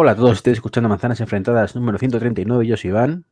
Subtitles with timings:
[0.00, 3.26] Hola a todos, estoy escuchando Manzanas Enfrentadas número 139, yo soy Iván.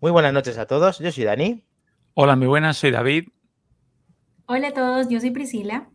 [0.00, 1.66] Muy buenas noches a todos, yo soy Dani.
[2.14, 3.28] Hola, muy buenas, soy David.
[4.46, 5.90] Hola a todos, yo soy Priscila.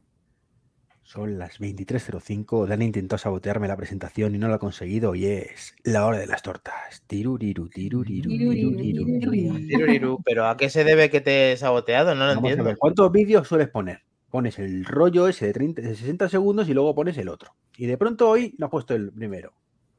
[1.01, 5.73] Son las 23.05, Dani intentó sabotearme la presentación y no lo ha conseguido y es
[5.83, 7.01] la hora de las tortas.
[7.07, 9.67] Tiruriru, tiruriru, tiruriru, tiruriru.
[9.67, 12.13] Tiruriru, Pero ¿a qué se debe que te he saboteado?
[12.13, 12.65] No lo Vamos a entiendo.
[12.65, 14.03] ver, ¿cuántos vídeos sueles poner?
[14.29, 17.55] Pones el rollo ese de, 30, de 60 segundos y luego pones el otro.
[17.77, 19.53] Y de pronto hoy no has puesto el primero.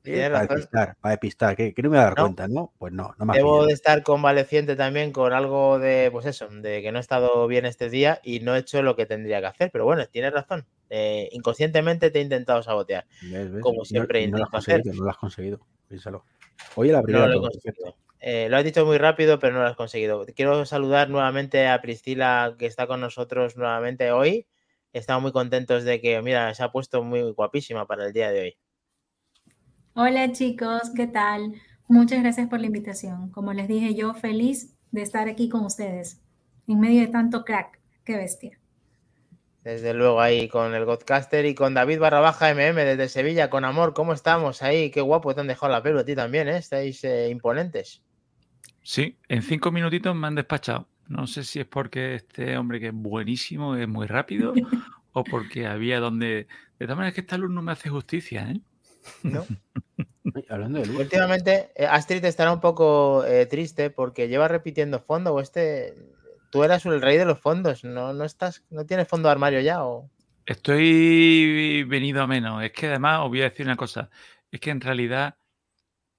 [0.06, 2.22] Eh, para despistar, para despistar, que, que no me voy a dar No.
[2.24, 2.72] cuenta, ¿no?
[2.78, 3.66] Pues no, no me Debo pillado.
[3.66, 7.64] de estar convaleciente también con algo de, pues eso, de que no he estado bien
[7.66, 9.70] este día y no he hecho lo que tendría que hacer.
[9.72, 10.66] Pero bueno, tienes razón.
[10.90, 13.06] Eh, inconscientemente te he intentado sabotear.
[13.22, 13.62] ¿Ves, ves?
[13.62, 14.74] como Y no- siempre y no lo has intento hacer.
[14.82, 15.60] conseguido, no lo has conseguido.
[15.88, 16.24] Piénsalo.
[16.76, 17.96] Oye, la No primera lo he todo, conseguido.
[18.20, 20.24] Eh, lo has dicho muy rápido, pero no lo has conseguido.
[20.36, 24.46] Quiero saludar nuevamente a Priscila, que está con nosotros nuevamente hoy.
[24.92, 28.40] Estamos muy contentos de que, mira, se ha puesto muy guapísima para el día de
[28.40, 28.56] hoy.
[29.96, 31.54] Hola chicos, ¿qué tal?
[31.86, 33.30] Muchas gracias por la invitación.
[33.30, 36.20] Como les dije, yo feliz de estar aquí con ustedes,
[36.66, 37.78] en medio de tanto crack.
[38.04, 38.58] Qué bestia.
[39.62, 43.64] Desde luego ahí con el Godcaster y con David barra baja MM desde Sevilla, con
[43.64, 44.90] amor, ¿cómo estamos ahí?
[44.90, 46.56] Qué guapo te han dejado la pelo a ti también, ¿eh?
[46.56, 48.02] Estáis eh, imponentes.
[48.82, 50.88] Sí, en cinco minutitos me han despachado.
[51.06, 54.54] No sé si es porque este hombre que es buenísimo, es muy rápido,
[55.12, 56.48] o porque había donde...
[56.80, 58.60] De todas maneras que esta luz no me hace justicia, ¿eh?
[59.22, 59.46] ¿No?
[60.34, 60.98] Ay, Hablando de luz.
[60.98, 65.94] Últimamente eh, Astrid estará un poco eh, triste porque lleva repitiendo fondo o este...
[66.50, 69.60] Tú eras el rey de los fondos, ¿no, no estás, no tienes fondo de armario
[69.60, 69.84] ya?
[69.84, 70.08] O...
[70.46, 72.62] Estoy venido a menos.
[72.62, 74.08] Es que además os voy a decir una cosa.
[74.52, 75.34] Es que en realidad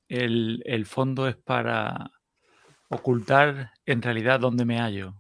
[0.10, 2.12] el, el fondo es para
[2.90, 5.16] ocultar en realidad dónde me hallo.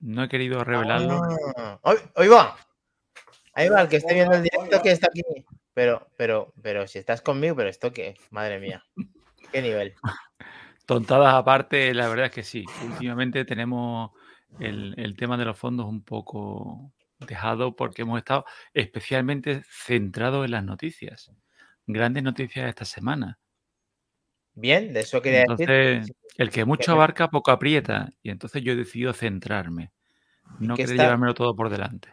[0.00, 1.20] No he querido revelarlo.
[1.56, 2.56] Ah, ¡Ahí ahí va!
[3.54, 5.22] Ahí va, el que esté viendo el directo que está aquí.
[5.74, 8.84] Pero, pero, pero si estás conmigo, pero esto qué, madre mía.
[9.52, 9.94] ¿Qué nivel?
[10.86, 12.64] Tontadas aparte, la verdad es que sí.
[12.84, 14.12] Últimamente tenemos
[14.60, 20.50] el, el tema de los fondos un poco dejado porque hemos estado especialmente centrados en
[20.52, 21.32] las noticias.
[21.86, 23.38] Grandes noticias esta semana.
[24.54, 25.68] Bien, de eso quería decir.
[25.70, 28.10] Entonces, el que mucho que- abarca, poco aprieta.
[28.22, 29.90] Y entonces yo he decidido centrarme.
[30.60, 32.10] No que querer está- llevármelo todo por delante.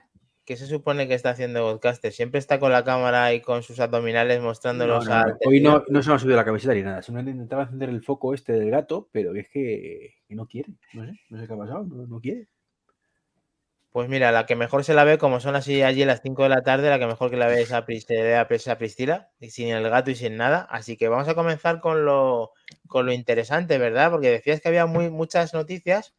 [0.51, 2.12] ¿Qué se supone que está haciendo Godcaster?
[2.12, 5.25] Siempre está con la cámara y con sus abdominales mostrándolos No, no, no.
[5.31, 7.01] al Hoy no, no se me ha subido la camiseta ni nada.
[7.01, 10.73] Simplemente intentaba encender el foco este del gato, pero es que, que no quiere.
[10.91, 11.85] No sé, no sé qué ha pasado.
[11.85, 12.50] No, quiere.
[13.94, 16.44] Pues mira, la que mejor se la ve, como son así allí a las 5
[16.44, 19.29] de la tarde, la que mejor que la ve es a, a Pris- a Priscila,
[19.40, 20.67] y sin el gato y sin nada.
[20.69, 22.51] Así que vamos a comenzar con lo,
[22.90, 24.11] con lo interesante, ¿verdad?
[24.11, 26.13] Porque decías que había muy, muchas noticias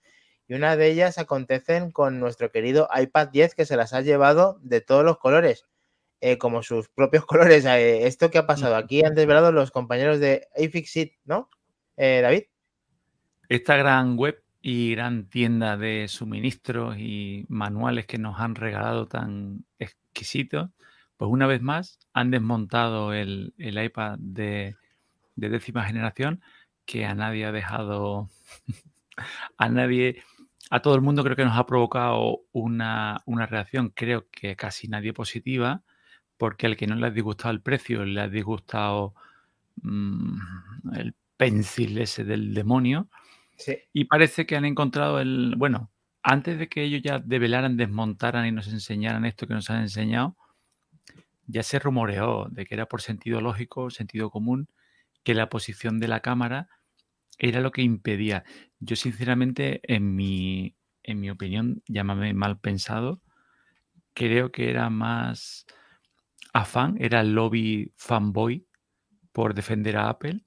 [0.53, 4.59] y una de ellas acontecen con nuestro querido iPad 10 que se las ha llevado
[4.61, 5.65] de todos los colores,
[6.21, 7.65] eh, como sus propios colores.
[7.65, 8.77] Eh, ¿Esto qué ha pasado?
[8.77, 11.49] Aquí han desvelado los compañeros de iFixit, ¿no?
[11.97, 12.43] Eh, David.
[13.49, 19.65] Esta gran web y gran tienda de suministros y manuales que nos han regalado tan
[19.79, 20.69] exquisitos,
[21.17, 24.77] pues una vez más han desmontado el, el iPad de,
[25.35, 26.43] de décima generación
[26.85, 28.29] que a nadie ha dejado,
[29.57, 30.23] a nadie,
[30.75, 34.89] a todo el mundo creo que nos ha provocado una, una reacción, creo que casi
[34.89, 35.83] nadie positiva,
[36.39, 39.15] porque al que no le ha disgustado el precio, le ha disgustado
[39.83, 40.39] mm,
[40.95, 43.11] el pencil ese del demonio.
[43.59, 43.77] Sí.
[43.93, 45.57] Y parece que han encontrado el.
[45.59, 45.91] Bueno,
[46.23, 50.39] antes de que ellos ya develaran, desmontaran y nos enseñaran esto que nos han enseñado,
[51.49, 54.69] ya se rumoreó de que era por sentido lógico, sentido común,
[55.23, 56.71] que la posición de la cámara
[57.43, 58.45] era lo que impedía.
[58.79, 63.21] Yo, sinceramente, en mi, en mi opinión, llámame mal pensado,
[64.15, 65.67] creo que era más
[66.53, 68.67] afán, era el lobby fanboy
[69.33, 70.45] por defender a Apple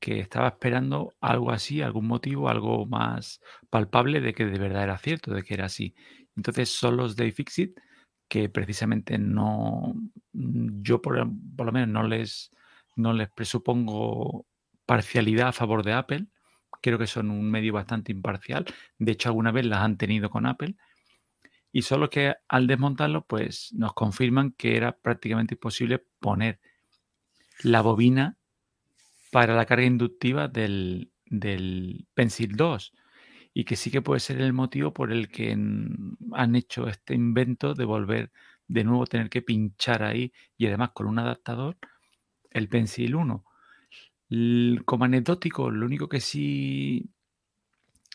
[0.00, 3.40] que estaba esperando algo así, algún motivo, algo más
[3.70, 5.94] palpable de que de verdad era cierto, de que era así.
[6.36, 7.78] Entonces son los de iFixit
[8.28, 9.94] que precisamente no,
[10.32, 11.24] mm, yo por,
[11.56, 12.50] por lo menos no les,
[12.96, 14.46] no les presupongo
[14.92, 16.26] parcialidad a favor de Apple.
[16.82, 18.66] Creo que son un medio bastante imparcial.
[18.98, 20.76] De hecho, alguna vez las han tenido con Apple.
[21.72, 26.60] Y solo que al desmontarlo, pues nos confirman que era prácticamente imposible poner
[27.62, 28.36] la bobina
[29.30, 32.92] para la carga inductiva del, del Pencil 2
[33.54, 37.72] y que sí que puede ser el motivo por el que han hecho este invento
[37.72, 38.30] de volver
[38.68, 41.78] de nuevo tener que pinchar ahí y además con un adaptador
[42.50, 43.42] el Pencil 1.
[44.86, 47.10] Como anecdótico, lo único que sí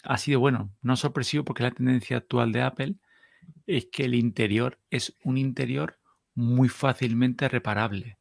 [0.03, 2.95] ha sido bueno, no sorpresivo porque la tendencia actual de Apple
[3.67, 5.99] es que el interior es un interior
[6.33, 8.17] muy fácilmente reparable.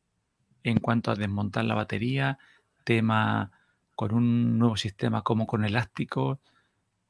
[0.64, 2.38] en cuanto a desmontar la batería,
[2.84, 3.52] tema
[3.94, 6.40] con un nuevo sistema como con elástico,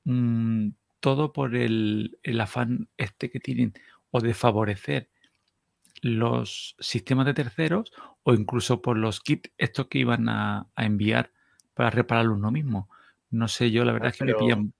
[0.05, 3.73] mm, todo por el, el afán este que tienen
[4.11, 5.09] o de favorecer
[6.07, 7.93] los sistemas de terceros
[8.23, 11.33] o incluso por los kits estos que iban a, a enviar
[11.75, 12.89] para repararlo uno mismo.
[13.31, 14.73] No sé, yo la verdad Ah, es que me pillan.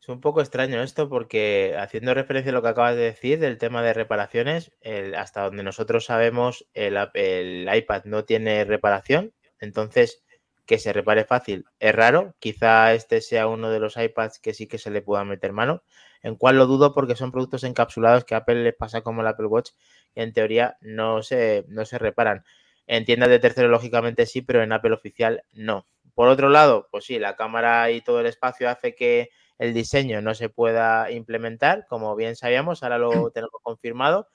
[0.00, 3.58] Es un poco extraño esto porque haciendo referencia a lo que acabas de decir del
[3.58, 10.22] tema de reparaciones, el- hasta donde nosotros sabemos el, el iPad no tiene reparación, entonces
[10.66, 12.34] que se repare fácil es raro.
[12.38, 15.82] Quizá este sea uno de los iPads que sí que se le pueda meter mano,
[16.22, 19.26] en cual lo dudo porque son productos encapsulados que a Apple les pasa como el
[19.26, 19.70] Apple Watch
[20.14, 22.44] y en teoría no se, no se reparan.
[22.86, 25.86] En tiendas de tercero, lógicamente sí, pero en Apple oficial no.
[26.14, 30.22] Por otro lado, pues sí, la cámara y todo el espacio hace que el diseño
[30.22, 34.28] no se pueda implementar, como bien sabíamos, ahora lo tenemos confirmado.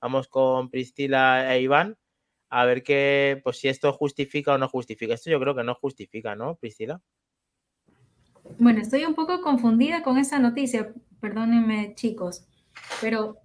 [0.00, 1.98] Vamos con Priscila e Iván
[2.50, 5.14] a ver qué, pues si esto justifica o no justifica.
[5.14, 7.00] Esto yo creo que no justifica, ¿no, Priscila?
[8.58, 12.44] Bueno, estoy un poco confundida con esa noticia, perdónenme chicos,
[13.00, 13.36] pero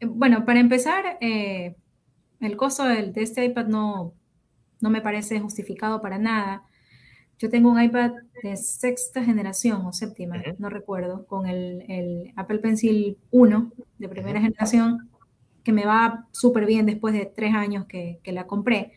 [0.00, 1.76] eh, bueno, para empezar, eh,
[2.40, 4.14] el costo del- de este iPad no,
[4.80, 6.64] no me parece justificado para nada.
[7.38, 8.12] Yo tengo un iPad
[8.42, 14.40] de sexta generación o séptima, no recuerdo, con el, el Apple Pencil 1 de primera
[14.40, 15.08] generación,
[15.64, 18.92] que me va súper bien después de tres años que, que la compré.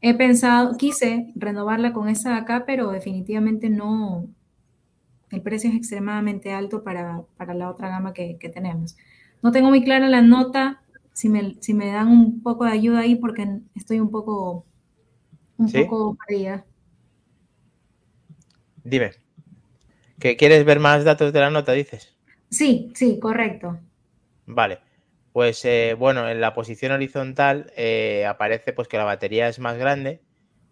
[0.00, 4.28] He pensado, quise renovarla con esa de acá, pero definitivamente no,
[5.30, 8.96] el precio es extremadamente alto para, para la otra gama que, que tenemos.
[9.42, 10.82] No tengo muy clara la nota,
[11.12, 14.64] si me, si me dan un poco de ayuda ahí, porque estoy un poco,
[15.56, 15.78] un ¿Sí?
[15.82, 16.64] poco perdida.
[18.84, 19.12] Dime.
[20.18, 22.16] ¿Que quieres ver más datos de la nota, dices?
[22.50, 23.78] Sí, sí, correcto.
[24.46, 24.80] Vale.
[25.32, 29.76] Pues eh, bueno, en la posición horizontal eh, aparece pues que la batería es más
[29.78, 30.22] grande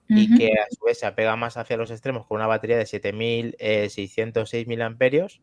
[0.08, 2.84] y que a su vez se apega más hacia los extremos con una batería de
[2.84, 5.40] eh, 7606 miliamperios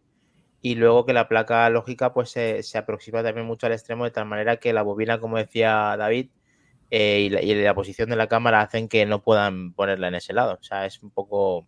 [0.61, 4.11] y luego que la placa lógica pues se, se aproxima también mucho al extremo de
[4.11, 6.29] tal manera que la bobina, como decía David,
[6.89, 10.15] eh, y, la, y la posición de la cámara hacen que no puedan ponerla en
[10.15, 10.53] ese lado.
[10.53, 11.67] O sea, es un poco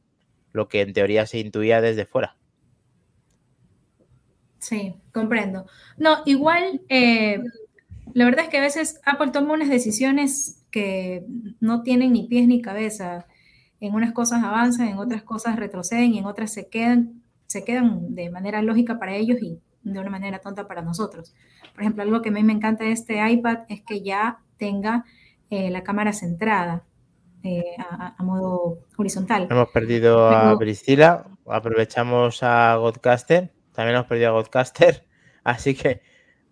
[0.53, 2.38] lo que en teoría se intuía desde fuera.
[4.59, 5.65] Sí, comprendo.
[5.97, 7.39] No, igual, eh,
[8.13, 11.25] la verdad es que a veces Apple toma unas decisiones que
[11.60, 13.28] no tienen ni pies ni cabeza.
[13.80, 18.16] En unas cosas avanzan, en otras cosas retroceden y en otras se quedan, se quedan
[18.16, 21.34] de manera lógica para ellos y de una manera tonta para nosotros.
[21.74, 25.06] Por ejemplo, algo que a mí me encanta de este iPad es que ya tenga
[25.50, 26.84] eh, la cámara centrada
[27.44, 29.48] eh, a, a, modo horizontal.
[29.50, 35.06] Hemos perdido a Priscila, aprovechamos a Godcaster, también hemos perdido a Godcaster,
[35.44, 36.02] así que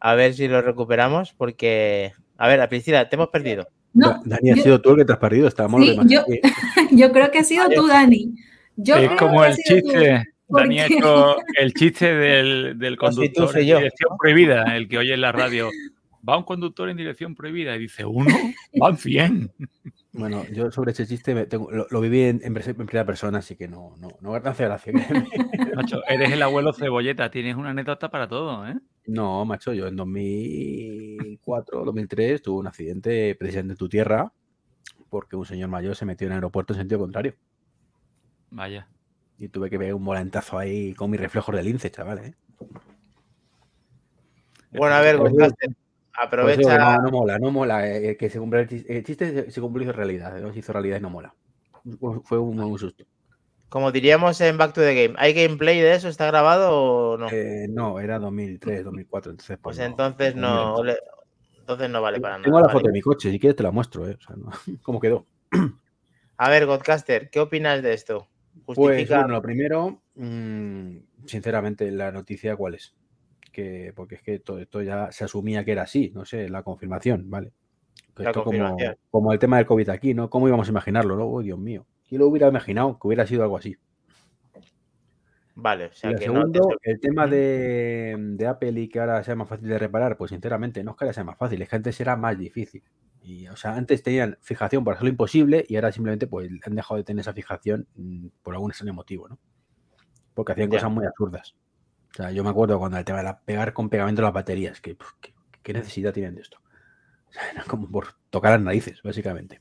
[0.04, 3.70] a ver si lo recuperamos porque, a ver, a Priscila, te hemos perdido.
[3.94, 6.26] No, Dani, ha sido tú el que te has perdido, estábamos sí, yo,
[6.92, 8.36] yo, creo que ha sido tú, Dani.
[8.76, 10.26] Yo es como el chiste.
[10.50, 15.22] Dani ha hecho el chiste del, del conductor en dirección prohibida, el que oye en
[15.22, 15.70] la radio.
[16.28, 18.34] Va un conductor en dirección prohibida y dice, uno,
[18.78, 19.52] van 100.
[20.12, 23.56] Bueno, yo sobre ese chiste me tengo, lo, lo, viví en, en, primera persona, así
[23.56, 24.94] que no, no, no hace gracia.
[25.76, 28.76] Macho, eres el abuelo cebolleta, tienes una anécdota para todo, ¿eh?
[29.06, 34.32] No, macho, yo en 2004, 2003 tuve un accidente precisamente en tu tierra
[35.14, 37.36] porque un señor mayor se metió en el aeropuerto en sentido contrario.
[38.50, 38.88] Vaya.
[39.38, 42.36] Y tuve que ver un volantazo ahí con mis reflejos de lince, chaval, ¿eh?
[44.72, 45.70] Bueno, a ver, Godcaster,
[46.20, 46.78] aprovecha.
[46.78, 47.88] No, no, mola, no mola.
[47.88, 50.74] Eh, que se cumple el chiste, el chiste se cumplió en realidad, no se hizo
[50.74, 51.36] realidad y no mola.
[52.24, 53.06] Fue un, un, susto.
[53.74, 56.08] Como diríamos en Back to the Game, ¿hay gameplay de eso?
[56.08, 57.28] ¿Está grabado o no?
[57.32, 59.32] Eh, no, era 2003, 2004.
[59.32, 60.76] Entonces, pues, pues entonces no,
[61.58, 62.44] entonces no vale para nada.
[62.44, 62.74] Tengo la vale.
[62.74, 64.16] foto de mi coche, si quieres te la muestro, ¿eh?
[64.16, 64.52] O sea, no,
[64.84, 65.26] ¿Cómo quedó?
[66.38, 68.28] A ver, Godcaster, ¿qué opinas de esto?
[68.64, 68.96] Justifica...
[68.96, 72.94] Pues bueno, lo primero, mmm, sinceramente, la noticia, ¿cuál es?
[73.52, 76.62] Que, porque es que todo esto ya se asumía que era así, no sé, la
[76.62, 77.54] confirmación, ¿vale?
[78.20, 78.44] Esto.
[78.44, 78.78] Como,
[79.10, 80.30] como, el tema del COVID aquí, ¿no?
[80.30, 81.16] ¿Cómo íbamos a imaginarlo?
[81.16, 81.26] ¿no?
[81.26, 81.88] Oh, Dios mío.
[82.14, 83.76] ¿Quién lo hubiera imaginado que hubiera sido algo así?
[85.56, 89.24] Vale, o sea y que segundo, no el tema de, de, Apple y que ahora
[89.24, 91.68] sea más fácil de reparar, pues sinceramente no es que ahora sea más fácil, es
[91.68, 92.84] que antes era más difícil.
[93.24, 96.98] Y, o sea, antes tenían fijación para hacerlo imposible y ahora simplemente pues han dejado
[96.98, 99.40] de tener esa fijación mmm, por algún extraño motivo, ¿no?
[100.36, 100.78] Porque hacían ya.
[100.78, 101.56] cosas muy absurdas.
[102.12, 104.80] O sea, yo me acuerdo cuando el tema de la, pegar con pegamento las baterías,
[104.82, 106.60] que pues, ¿qué, ¿qué, necesidad tienen de esto?
[107.28, 109.60] O sea, era como por tocar las narices, básicamente.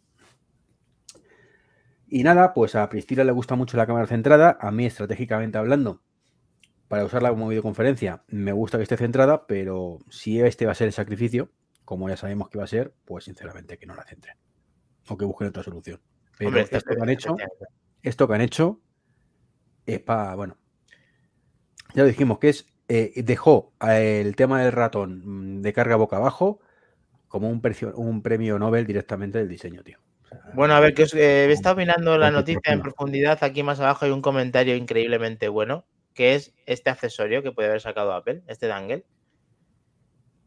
[2.14, 6.02] Y nada, pues a Priscila le gusta mucho la cámara centrada, a mí estratégicamente hablando,
[6.86, 10.88] para usarla como videoconferencia, me gusta que esté centrada, pero si este va a ser
[10.88, 11.50] el sacrificio,
[11.86, 14.36] como ya sabemos que va a ser, pues sinceramente que no la centre.
[15.08, 16.02] o que busquen otra solución.
[16.36, 17.34] Pero esto, que han hecho,
[18.02, 18.82] esto que han hecho
[19.86, 20.58] es para, bueno,
[21.94, 26.18] ya lo dijimos que es, eh, dejó el tema del ratón mm, de carga boca
[26.18, 26.60] abajo
[27.28, 27.62] como un,
[27.94, 29.98] un premio Nobel directamente del diseño, tío.
[30.54, 33.42] Bueno, a ver, que os eh, he estado mirando la noticia en profundidad.
[33.42, 35.84] Aquí más abajo hay un comentario increíblemente bueno,
[36.14, 39.04] que es este accesorio que puede haber sacado Apple, este dangle,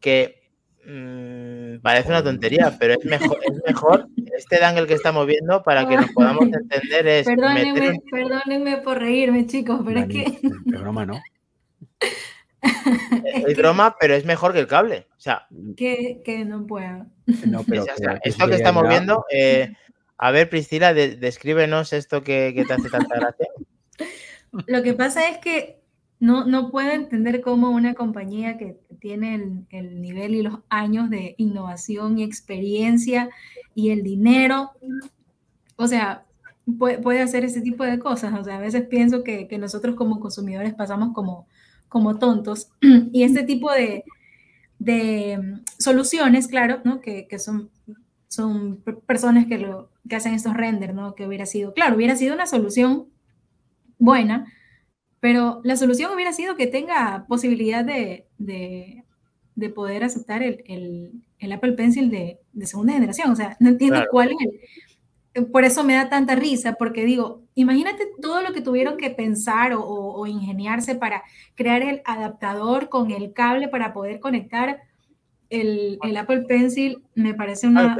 [0.00, 0.46] que
[0.88, 5.88] Mm, parece una tontería, pero es mejor, es mejor este dangle que estamos viendo para
[5.88, 7.26] que nos podamos entender es.
[7.26, 10.22] Perdónenme, perdónenme por reírme, chicos, pero es que.
[10.22, 11.20] Es broma, ¿no?
[13.46, 15.06] Es broma, pero es mejor que el cable.
[15.16, 15.46] O sea.
[15.76, 17.06] Que, que no pueda.
[17.46, 17.84] No, pero
[18.24, 19.24] esto que estamos viendo.
[19.30, 19.72] Eh,
[20.18, 23.46] a ver, Priscila, descríbenos esto que, que te hace tanta gracia.
[24.66, 25.80] Lo que pasa es que
[26.18, 31.34] no, no puedo entender cómo una compañía que tiene el, nivel y los años de
[31.38, 33.28] innovación y experiencia
[33.74, 34.70] y el dinero,
[35.76, 36.24] o sea,
[36.78, 38.38] puede, hacer ese tipo de cosas.
[38.38, 41.46] O sea, a veces pienso que, nosotros como consumidores pasamos como,
[41.88, 42.68] como tontos
[43.12, 44.04] y este tipo de,
[44.78, 47.00] de soluciones, claro, ¿no?
[47.00, 47.70] que, que son,
[48.28, 51.14] son personas que, lo, que hacen estos renders, ¿no?
[51.14, 53.06] que hubiera sido, claro, hubiera sido una solución
[53.98, 54.52] buena,
[55.20, 59.02] pero la solución hubiera sido que tenga posibilidad de, de,
[59.74, 60.62] poder aceptar el,
[61.38, 63.30] el, Apple Pencil de, de, segunda generación.
[63.32, 64.60] O sea, no entiendo cuál es el...
[65.52, 69.74] Por eso me da tanta risa, porque digo, imagínate todo lo que tuvieron que pensar
[69.74, 71.22] o, o, ingeniarse para
[71.54, 74.80] crear el adaptador con el cable para poder conectar
[75.50, 77.02] el, el Apple Pencil.
[77.14, 77.96] Me parece una...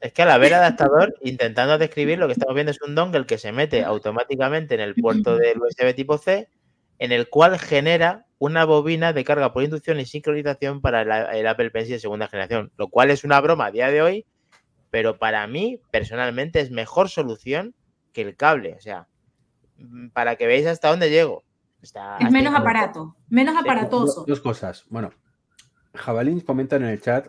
[0.00, 3.38] Es que al haber adaptador, intentando describir, lo que estamos viendo es un dongle que
[3.38, 6.48] se mete automáticamente en el puerto del USB tipo C
[6.98, 11.70] en el cual genera una bobina de carga por inducción y sincronización para el, Apple
[11.70, 14.26] Pencil de segunda generación, lo cual es una broma a día de hoy,
[14.94, 17.74] pero para mí personalmente es mejor solución
[18.12, 19.08] que el cable, o sea,
[19.76, 21.42] mm, para que veáis hasta dónde llego.
[21.82, 24.24] es menos aparato, menos aparatoso.
[24.24, 24.84] Dos, cosas.
[24.90, 25.10] Bueno,
[25.94, 27.26] Jabalín comenta en el chat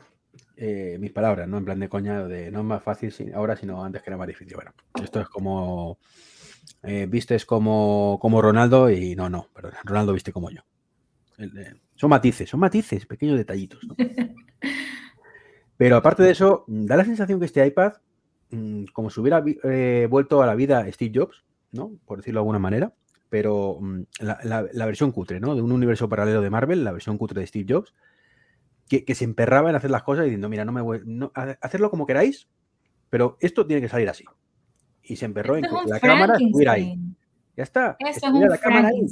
[0.58, 1.58] eh, mis palabras, ¿no?
[1.58, 4.28] En plan de coña, de no es más fácil ahora, sino antes que era más
[4.28, 4.54] difícil.
[4.54, 5.98] Bueno, esto es como
[6.84, 10.62] eh, vistes como, como Ronaldo y no, no, perdón, Ronaldo viste como yo.
[11.96, 13.80] son matices, son matices, pequeños detallitos.
[15.78, 17.94] Pero aparte de eso, da la sensación que este iPad,
[18.52, 21.92] mm, como si hubiera eh, vuelto a la vida Steve Jobs, ¿no?
[22.06, 22.94] Por decirlo de alguna manera,
[23.30, 25.56] pero mm, la, versión cutre, ¿no?
[25.56, 27.94] De un universo paralelo de Marvel, la versión cutre de Steve Jobs,
[28.88, 32.06] que, se emperraba en hacer las cosas diciendo, mira, no me voy, no, hacerlo como
[32.06, 32.48] queráis,
[33.10, 34.26] pero esto tiene que salir así
[35.08, 37.00] y se emperró en que la cámara estuviera ahí.
[37.56, 37.96] Ya está.
[38.00, 39.06] Eso es la cámara ahí.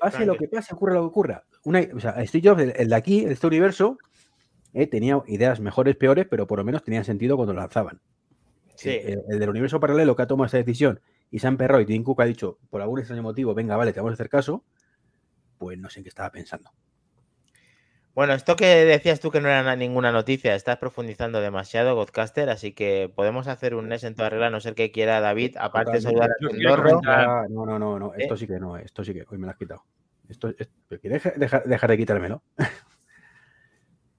[0.00, 1.44] Pase lo que pase, ocurra lo que ocurra.
[1.64, 3.98] Una, o sea, Steve Jobs, el, de aquí, este universo,
[4.74, 8.00] eh, tenía ideas mejores, peores, pero por lo menos tenían sentido cuando lanzaban.
[8.74, 8.90] Sí.
[8.90, 11.00] El, del universo paralelo que ha tomado esa decisión
[11.30, 13.92] y se ha emperrado y Tim Cook ha dicho, por algún extraño motivo, venga, vale,
[13.92, 14.64] te vamos a hacer caso,
[15.58, 16.70] pues no sé en qué estaba pensando.
[18.14, 22.72] Bueno, esto que decías tú que no era ninguna noticia, estás profundizando demasiado, Godcaster, así
[22.72, 25.92] que podemos hacer un NES en toda regla, a no ser que quiera David, aparte
[25.92, 28.38] de saludar a No, no, no, no, esto ¿Eh?
[28.38, 29.82] sí que no, esto sí que hoy me lo has quitado.
[30.28, 30.54] Esto,
[31.00, 32.42] ¿Quieres dejar, dejar, de quitármelo?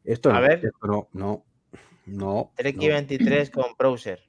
[0.06, 1.46] Esto no, a ver, esto no, no,
[2.06, 2.52] no.
[2.56, 4.22] Treki 23 con browser.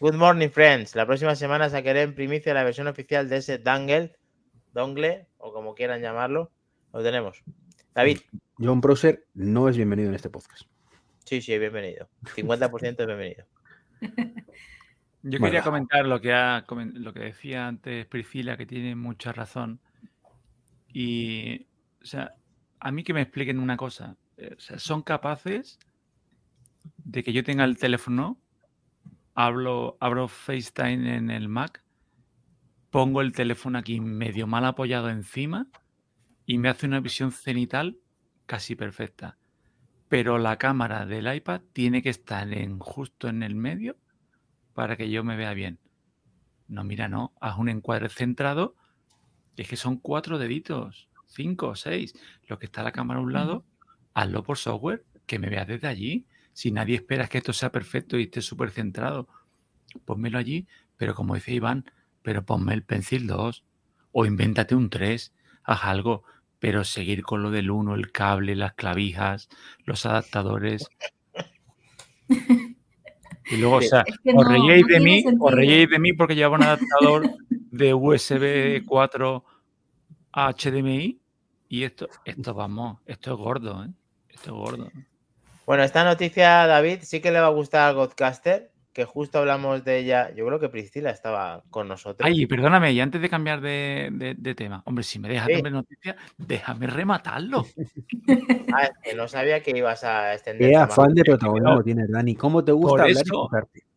[0.00, 0.94] Good morning, friends.
[0.94, 4.16] La próxima semana sacaré en primicia la versión oficial de ese dangle,
[4.72, 6.52] dongle, o como quieran llamarlo.
[6.92, 7.42] Lo tenemos.
[7.94, 8.18] David.
[8.58, 10.62] John Browser no es bienvenido en este podcast.
[11.24, 12.08] Sí, sí, bienvenido.
[12.36, 13.46] 50% es bienvenido.
[15.22, 19.80] Yo quería comentar lo que, ha, lo que decía antes Priscila, que tiene mucha razón.
[20.92, 21.66] Y,
[22.02, 22.34] o sea,
[22.78, 24.16] a mí que me expliquen una cosa.
[24.36, 25.78] Eh, son capaces
[26.98, 28.40] de que yo tenga el teléfono,
[29.34, 31.84] hablo, abro FaceTime en el Mac,
[32.90, 35.66] pongo el teléfono aquí medio mal apoyado encima
[36.46, 37.98] y me hace una visión cenital
[38.46, 39.38] casi perfecta.
[40.08, 42.48] Pero la cámara del iPad tiene que estar
[42.78, 43.96] justo en el medio
[44.74, 45.78] para que yo me vea bien.
[46.68, 48.76] No, mira, no, haz un encuadre centrado.
[49.56, 52.14] Es que son cuatro deditos, cinco seis.
[52.48, 53.64] Lo que está la cámara a un lado,
[54.14, 56.26] hazlo por software, que me vea desde allí.
[56.52, 59.28] Si nadie espera que esto sea perfecto y esté súper centrado,
[60.04, 60.66] ponmelo allí.
[60.96, 61.90] Pero como dice Iván,
[62.22, 63.64] pero ponme el Pencil 2
[64.12, 65.32] o invéntate un 3,
[65.64, 66.22] haz algo
[66.60, 69.50] pero seguir con lo del uno, el cable, las clavijas,
[69.84, 70.88] los adaptadores.
[73.50, 74.02] Y luego, o sea,
[74.34, 79.44] os reíais de mí, os reíais de mí porque llevaba un adaptador de USB 4
[80.32, 81.20] a HDMI
[81.68, 83.90] y esto, esto vamos, esto es gordo, ¿eh?
[84.34, 84.90] Esto es gordo.
[85.66, 89.84] Bueno, esta noticia, David, sí que le va a gustar al Godcaster que justo hablamos
[89.84, 92.24] de ella, yo creo que Priscila estaba con nosotros.
[92.24, 95.60] Ay, perdóname, y antes de cambiar de, de- de tema, hombre, si me dejas Sí.
[95.62, 97.66] de noticia, déjame rematarlo.
[98.72, 100.70] Ah, es que no sabía que ibas a extender.
[100.70, 102.36] Qué afán de protagonismo tienes, Dani.
[102.36, 103.48] ¿Cómo te gusta Por hablar y eso-?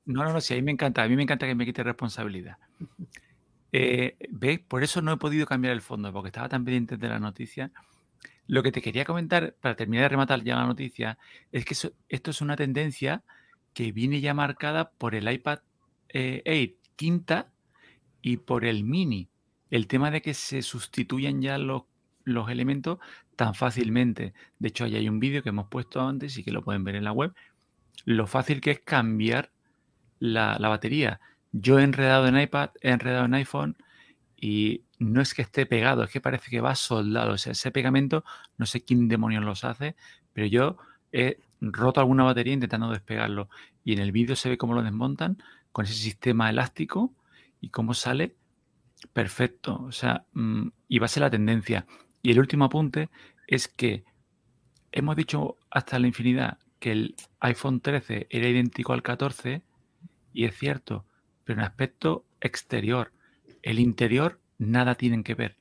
[0.06, 1.84] No, no, no, sí, a mí me encanta, a mí me encanta que me quite
[1.84, 2.58] responsabilidad.
[3.74, 4.60] Eh, ¿Ves?
[4.66, 7.70] Por eso no he podido cambiar el fondo, porque estaba tan pendiente de la noticia.
[8.48, 11.18] Lo que te quería comentar, para terminar de rematar ya la noticia,
[11.52, 11.76] es que
[12.10, 13.24] esto es una tendencia
[13.74, 15.60] que viene ya marcada por el iPad
[16.10, 17.52] eh, Air quinta
[18.22, 19.30] y por el mini.
[19.70, 21.84] El tema de que se sustituyan ya los,
[22.24, 23.00] los elementos
[23.36, 24.34] tan fácilmente.
[24.60, 26.96] De hecho, ahí hay un vídeo que hemos puesto antes y que lo pueden ver
[26.96, 27.34] en la web.
[28.06, 29.52] Lo fácil que es cambiar
[30.20, 31.20] la, la batería.
[31.52, 33.78] Yo he enredado en iPad, he enredado en iPhone
[34.40, 37.34] y no es que esté pegado, es que parece que va soldado.
[37.34, 38.24] O sea, ese pegamento,
[38.58, 39.96] no sé quién demonios los hace,
[40.34, 40.78] pero yo
[41.12, 43.50] he roto alguna batería intentando despegarlo.
[43.84, 45.42] Y en el vídeo se ve cómo lo desmontan
[45.72, 47.14] con ese sistema elástico
[47.60, 48.36] y cómo sale
[49.14, 49.84] perfecto.
[49.84, 51.88] O sea, mm, y va a ser la tendencia.
[52.22, 53.10] Y el último apunte
[53.48, 54.04] es que
[54.92, 59.64] hemos dicho hasta la infinidad que el iPhone 13 era idéntico al 14
[60.34, 61.06] y es cierto,
[61.44, 63.12] pero en aspecto exterior.
[63.68, 65.58] El interior nada tienen que ver.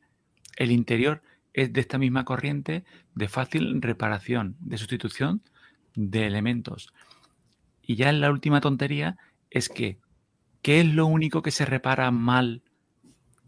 [0.57, 1.23] El interior
[1.53, 2.85] es de esta misma corriente
[3.17, 5.43] de fácil reparación, de sustitución
[5.97, 6.95] de elementos.
[7.83, 9.19] Y ya en la última tontería
[9.51, 9.99] es que,
[10.63, 12.63] ¿qué es lo único que se repara mal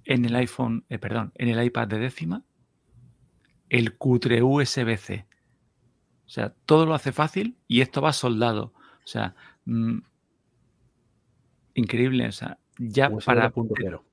[0.04, 2.42] en el iPhone, eh, perdón, en el iPad de décima?
[3.68, 5.24] El cutre USB-C.
[6.26, 8.72] O sea, todo lo hace fácil y esto va soldado.
[9.04, 9.36] O sea,
[9.66, 9.98] mm,
[11.74, 12.26] increíble.
[12.26, 14.07] O sea, ya USB para, 2.0.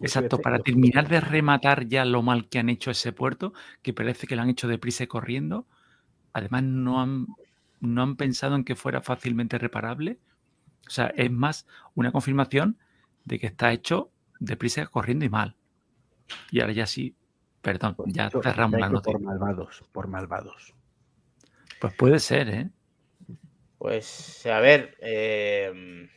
[0.00, 0.62] exacto, USB para 2.0.
[0.64, 4.42] terminar de rematar ya lo mal que han hecho ese puerto, que parece que lo
[4.42, 5.66] han hecho deprisa y corriendo.
[6.32, 7.26] Además, no han,
[7.80, 10.18] no han pensado en que fuera fácilmente reparable.
[10.86, 12.78] O sea, es más una confirmación
[13.24, 15.56] de que está hecho deprisa, corriendo y mal.
[16.50, 17.14] Y ahora ya sí,
[17.60, 19.12] perdón, Pues ya cerramos la noticia.
[19.12, 20.74] Por malvados, por malvados.
[21.80, 22.70] Pues puede ser, ¿eh?
[23.78, 26.08] Pues, a ver, eh,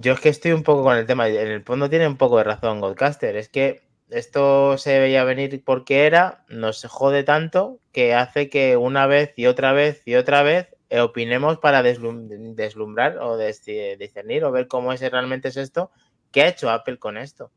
[0.00, 1.28] yo es que estoy un poco con el tema.
[1.28, 3.36] En el fondo tiene un poco de razón Godcaster.
[3.36, 9.06] Es que esto se veía venir porque era, nos jode tanto que hace que una
[9.06, 14.68] vez y otra vez y otra vez opinemos para deslum- deslumbrar o discernir o ver
[14.68, 15.90] cómo es realmente es esto.
[16.30, 17.52] ¿Qué ha hecho Apple con esto?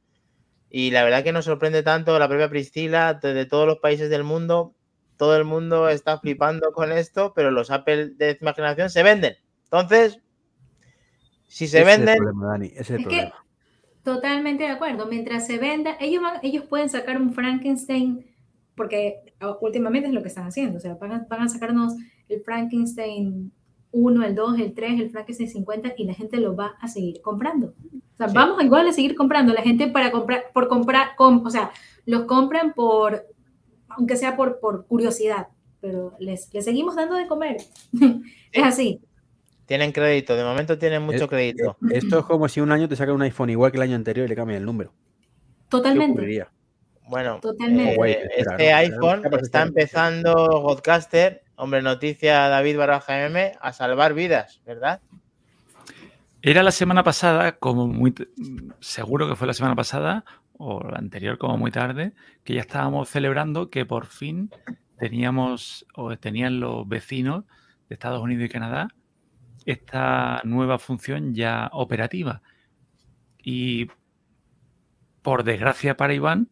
[0.70, 4.24] Y la verdad que nos sorprende tanto la propia Priscila de, todos los países del
[4.24, 4.76] mundo.
[5.18, 9.38] Todo el mundo está flipando con esto, pero los Apple de décima generación se venden.
[9.64, 10.20] Entonces,
[11.48, 13.36] si se Ese es el venden, problema, Dani, ese es el Es que- problema.
[14.04, 15.06] Totalmente de acuerdo.
[15.08, 18.26] Mientras se venda, ellos, van- ellos pueden sacar un Frankenstein,
[18.76, 19.16] porque
[19.60, 20.78] últimamente es lo que están haciendo.
[20.78, 21.94] O sea, van a, van a sacarnos
[22.30, 23.52] el Frankenstein
[23.92, 27.20] 1, el 2, el 3, el Frankenstein 50 y la gente lo va a seguir
[27.22, 27.74] comprando.
[28.14, 28.36] O sea, Sí.
[28.36, 29.54] vamos igual a seguir comprando.
[29.54, 31.72] La gente para comprar, por comprar, com- o sea,
[32.06, 33.26] los compran por,
[33.90, 35.48] aunque sea por, por curiosidad,
[35.82, 37.58] pero les, les seguimos dando de comer.
[38.54, 39.02] es así.
[39.68, 40.36] Tienen crédito.
[40.36, 41.78] De momento tienen mucho crédito.
[41.92, 44.26] Esto es como si un año te sacan un iPhone igual que el año anterior
[44.26, 44.92] y le cambian el número.
[44.92, 46.14] ¿Qué Totalmente.
[46.14, 46.50] ocurriría?
[47.08, 48.12] Bueno, Totalmente.
[48.12, 49.08] eh, espera, este ¿no?
[49.08, 55.02] iPhone está empezando Godcaster, hombre noticia David Baraja M, a salvar vidas, ¿verdad?
[56.42, 58.14] Era la semana pasada, como muy
[58.80, 60.24] seguro que fue la semana pasada,
[60.58, 64.50] o la anterior como muy tarde, que ya estábamos celebrando que por fin
[64.98, 67.44] teníamos, o tenían los vecinos
[67.90, 68.90] de Estados Unidos y Canadá,
[69.68, 72.42] esta nueva función ya operativa.
[73.44, 73.88] Y
[75.22, 76.50] por desgracia para Iván,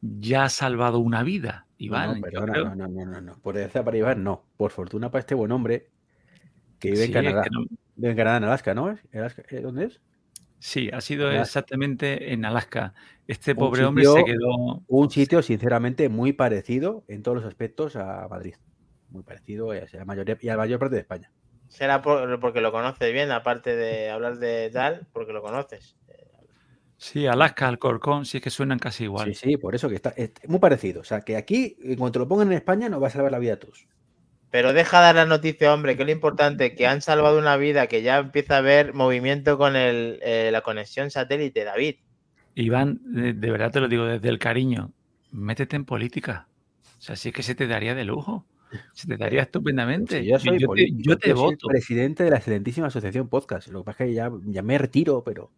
[0.00, 1.66] ya ha salvado una vida.
[1.78, 3.32] Iván, no, yo perdona, creo- no, no, no, no, no.
[3.40, 4.44] Por desgracia para Iván, no.
[4.56, 5.88] Por fortuna para este buen hombre
[6.78, 7.42] que vive Sí, en es Canadá.
[7.44, 7.64] que no-
[7.96, 8.90] Vive en Canadá, en Alaska, ¿no?
[8.92, 9.60] ¿eh?
[9.62, 10.00] ¿Dónde es?
[10.60, 11.42] sí, ha sido Alaska.
[11.42, 12.94] exactamente en Alaska.
[13.28, 18.26] Este pobre hombre se quedó Un sitio, sinceramente, muy parecido en todos los aspectos a
[18.28, 18.54] Madrid.
[19.10, 21.30] Muy parecido y a la mayor, y a la mayor parte de España.
[21.68, 25.96] Será por- porque lo conoces bien, aparte de hablar de tal, porque lo conoces.
[26.96, 29.32] Sí, Alaska, Alcorcón, sí es que suenan casi igual.
[29.34, 31.00] Sí, sí, por eso que está es muy parecido.
[31.00, 33.38] O sea, que aquí, en cuanto lo pongan en España, nos va a salvar la
[33.38, 33.86] vida a todos.
[34.50, 37.86] Pero deja dar la noticia, hombre, que es lo importante, que han salvado una vida,
[37.86, 41.96] que ya empieza a haber movimiento con el, eh, la conexión satélite, David.
[42.54, 44.90] Iván, de, de verdad te lo digo desde el cariño,
[45.30, 46.48] métete en política.
[46.98, 48.44] O sea, sí es que se te daría de lujo.
[48.92, 50.20] Se te daría estupendamente.
[50.20, 51.66] Si yo soy te, yo te yo soy el voto.
[51.68, 53.68] presidente de la excelentísima asociación podcast.
[53.68, 55.50] Lo que pasa es que ya, ya me retiro, pero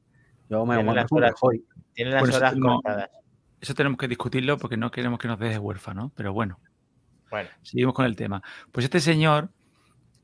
[0.48, 1.30] yo me Tiene las horas.
[1.32, 1.56] mejor.
[1.92, 3.10] Tiene las Bueno, eso horas tenemos- contadas.
[3.60, 6.58] Eso tenemos que discutirlo porque no queremos que nos dejes huérfanos, pero bueno,
[7.30, 8.42] Bueno, seguimos con el tema.
[8.72, 9.50] Pues este señor,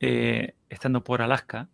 [0.00, 1.68] eh, estando por Alaska,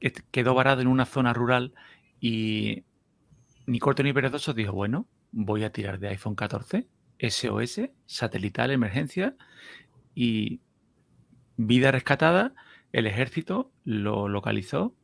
[0.00, 1.72] que quedó varado en una zona rural
[2.20, 2.84] y
[3.66, 6.86] ni corto ni perezoso dijo, bueno, voy a tirar de iPhone 14,
[7.20, 9.36] SOS, satelital, emergencia
[10.20, 10.60] y
[11.56, 12.52] vida rescatada,
[12.92, 14.96] el ejército lo localizó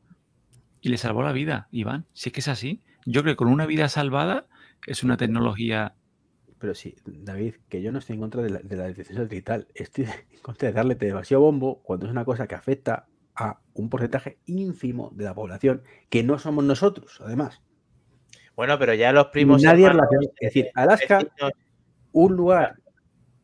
[0.81, 2.07] y le salvó la vida, Iván.
[2.14, 4.48] Si es que es así, yo creo que con una vida salvada
[4.88, 5.94] es una tecnología
[6.59, 9.68] pero sí, David, que yo no estoy en contra de la, de la detección satelital,
[9.74, 13.90] estoy en contra de darle demasiado bombo cuando es una cosa que afecta a un
[13.90, 17.61] porcentaje ínfimo de la población, que no somos nosotros, además.
[18.57, 19.62] Bueno, pero ya los primos.
[19.62, 20.27] Nadie relaciona.
[20.40, 21.27] Es decir, Alaska,
[22.12, 22.77] un lugar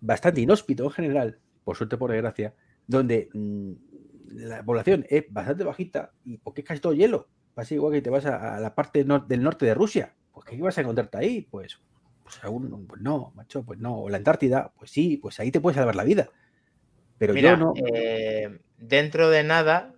[0.01, 2.55] bastante inhóspito en general, por suerte por desgracia,
[2.87, 3.73] donde mm,
[4.31, 7.29] la población es bastante bajita y porque es casi todo hielo.
[7.55, 10.15] Pasa igual que te vas a, la parte del norte de Rusia.
[10.33, 11.47] Pues ¿qué vas a encontrarte ahí?
[11.51, 11.81] Pues
[12.31, 14.03] pues aún pues no, macho, pues no.
[14.03, 16.29] O la Antártida, pues sí, pues ahí te puedes salvar la vida.
[17.19, 17.75] Pero yo no.
[17.77, 19.95] Eh, dentro de nada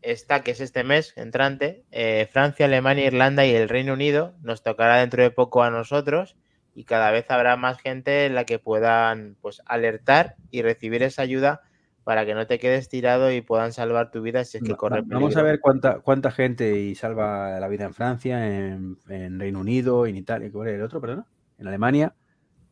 [0.00, 4.34] está, que es este mes entrante, eh, Francia, Alemania, Irlanda y el Reino Unido.
[4.42, 6.36] Nos tocará dentro de poco a nosotros
[6.74, 11.22] y cada vez habrá más gente en la que puedan pues alertar y recibir esa
[11.22, 11.62] ayuda
[12.04, 15.02] para que no te quedes tirado y puedan salvar tu vida si es que corre
[15.06, 18.98] Vamos a ver cuánta, cuánta gente y salva la vida en Francia, en,
[19.38, 21.24] Reino Unido, en Italia, ¿qué el otro, perdón?
[21.58, 22.14] en Alemania.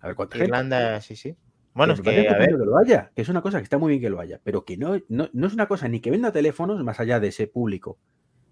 [0.00, 1.36] A ver cuánta Irlanda, sí, sí.
[1.74, 2.50] Bueno, es que, a ver.
[2.50, 4.64] que lo haya, que es una cosa que está muy bien que lo haya, pero
[4.64, 7.98] que no, no, es una cosa ni que venda teléfonos más allá de ese público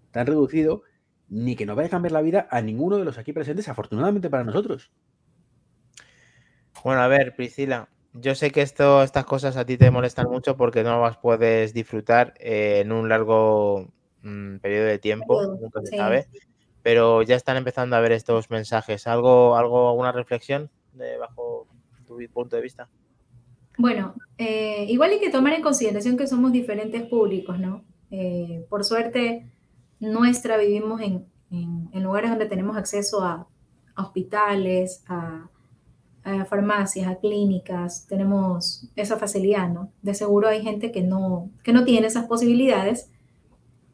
[0.09, 0.83] tan reducido,
[1.29, 4.29] ni que nos vaya a cambiar la vida a ninguno de los aquí presentes, afortunadamente
[4.29, 4.91] para nosotros.
[6.83, 10.57] Bueno, a ver, Priscila, yo sé que esto, estas cosas a ti te molestan mucho
[10.57, 13.87] porque no las puedes disfrutar eh, en un largo
[14.23, 16.27] mm, periodo de tiempo, nunca se sabe
[16.83, 19.07] pero ya están empezando a ver estos mensajes.
[19.07, 21.67] ¿Algo, algo alguna reflexión de, bajo
[22.05, 22.89] tu punto de vista?
[23.77, 27.83] Bueno, eh, igual hay que tomar en consideración que somos diferentes públicos, ¿no?
[28.09, 29.49] Eh, por suerte,
[29.99, 33.47] nuestra vivimos en, en, lugares donde tenemos acceso a,
[33.95, 35.49] hospitales, a,
[36.23, 39.91] a, farmacias, a clínicas, tenemos esa facilidad, ¿no?
[40.01, 43.09] De seguro hay gente que no, que no tiene esas posibilidades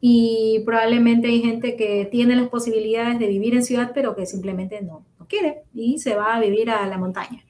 [0.00, 4.80] y probablemente hay gente que tiene las posibilidades de vivir en ciudad, pero que simplemente
[4.82, 7.44] no, no quiere y se va a vivir a la montaña.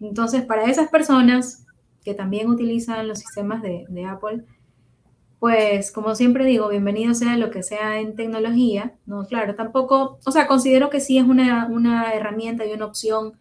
[0.00, 1.66] Entonces, para esas personas
[2.04, 4.44] que también utilizan los sistemas de, Apple,
[5.38, 9.26] pues como siempre digo, bienvenido sea lo que sea en tecnología, ¿no?
[9.26, 13.34] Claro, tampoco, o sea, considero que sí es una, una herramienta y una opción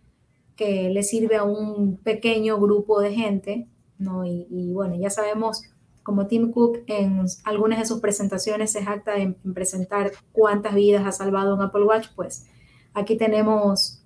[0.60, 3.68] que le sirve a un pequeño grupo de gente,
[3.98, 4.26] ¿no?
[4.26, 5.64] Y, y bueno, ya sabemos
[6.10, 11.12] como Tim Cook en algunas de sus presentaciones se jacta en, presentar cuántas vidas ha
[11.12, 12.48] salvado un Apple Watch, pues
[12.96, 14.04] aquí tenemos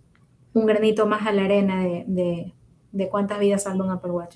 [0.54, 2.54] un granito más a la arena de,
[3.10, 4.36] cuántas vidas salva un Apple Watch.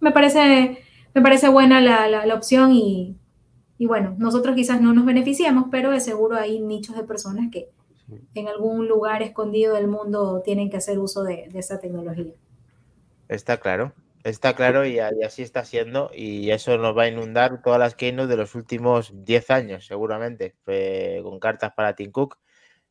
[0.00, 0.78] Me parece,
[1.14, 3.16] me parece buena la, opción y,
[3.78, 7.70] bueno, nosotros quizás no nos beneficiamos, pero de seguro hay nichos de personas que
[8.34, 12.32] en algún lugar escondido del mundo tienen que hacer uso de, de esa tecnología.
[13.28, 13.92] Está claro.
[14.24, 18.28] Está claro y, así está siendo y eso nos va a inundar todas las keynote
[18.28, 20.56] de los últimos 10 años seguramente
[21.22, 22.38] con cartas para Tim Cook.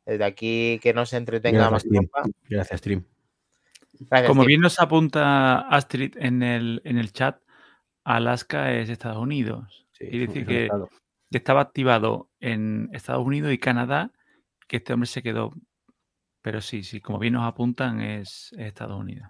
[0.06, 2.18] Desde aquí que no se entretenga más tiempo.
[2.48, 3.04] Gracias, Stream.
[4.26, 7.40] Como bien nos apunta Astrid en el, en el chat,
[8.04, 9.88] Alaska es Estados Unidos.
[9.98, 10.68] Quiere decir que,
[11.30, 14.12] estaba activado en Estados Unidos y Canadá,
[14.68, 15.52] que este hombre se quedó.
[16.42, 19.28] Pero sí, sí, como bien nos apuntan, es Estados Unidos.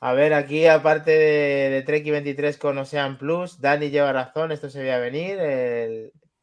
[0.00, 4.70] A ver, aquí aparte de, de Treki 23 con Ocean Plus, Dani lleva razón, esto
[4.70, 5.36] se veía venir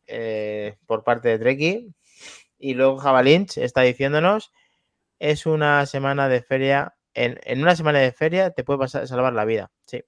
[0.08, 1.93] eh, por parte de Treki.
[2.60, 4.52] Y luego Javalinch está diciéndonos,
[5.19, 9.45] es una semana de feria, en, una semana de feria te puede pasar, salvar la
[9.45, 10.04] vida, sí.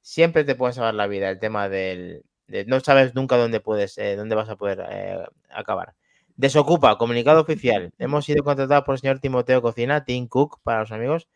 [0.00, 2.24] Siempre te puede salvar la vida el tema del...
[2.66, 5.94] no sabes nunca dónde puedes, eh, dónde vas a poder eh, acabar.
[6.36, 7.92] Desocupa, comunicado oficial.
[7.98, 11.28] Hemos sido contratados por el señor Timoteo Cocina, Tim Cook, para los amigos,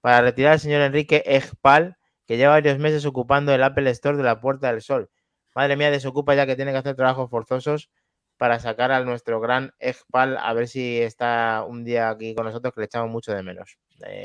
[0.00, 4.22] para retirar al señor Enrique Ejpal, que lleva varios meses ocupando el Apple Store de
[4.22, 5.10] la Puerta del Sol.
[5.54, 7.90] Madre mía, desocupa ya que tiene que hacer trabajos forzosos
[8.36, 12.74] para sacar a nuestro gran Ejpal a ver si está un día aquí con nosotros
[12.74, 13.78] que le echamos mucho de menos.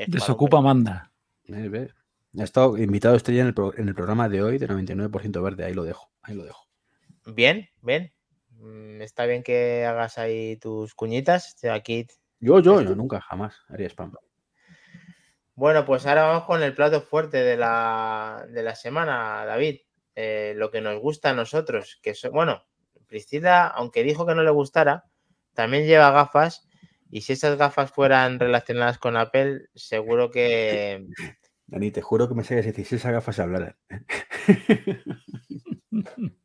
[0.06, 1.10] desocupa manda.
[1.48, 5.74] Ha estado invitado estoy en el, en el programa de hoy de 99% verde, ahí
[5.74, 6.66] lo dejo, ahí lo dejo.
[7.26, 8.12] Bien, bien.
[8.50, 11.56] Mm, está bien que hagas ahí tus cuñitas.
[11.70, 12.06] Aquí.
[12.40, 14.12] Yo, yo, yo nunca, jamás haría spam.
[15.54, 19.80] Bueno, pues ahora vamos con el plato fuerte de la, semana, David.
[20.14, 22.64] Eh, lo que nos gusta a nosotros, que bueno,
[23.06, 25.04] Priscila, aunque dijo que no le gustara,
[25.54, 26.66] también lleva gafas
[27.10, 31.06] y si esas gafas fueran relacionadas con Apple, seguro que...
[31.66, 33.76] Dani, te juro que me sabes decir si esas gafas hablaran.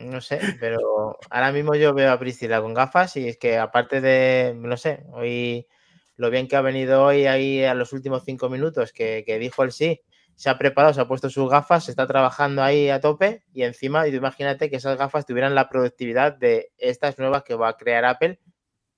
[0.00, 4.00] No sé, pero ahora mismo yo veo a Priscila con gafas y es que aparte
[4.00, 5.66] de, no sé, hoy
[6.14, 9.72] lo bien que ha venido hoy ahí a los últimos cinco minutos que, dijo el
[9.72, 10.02] sí,
[10.36, 13.62] se ha preparado, se ha puesto sus gafas, se está trabajando ahí a tope y
[13.62, 18.04] encima, imagínate que esas gafas tuvieran la productividad de estas nuevas que va a crear
[18.04, 18.38] Apple.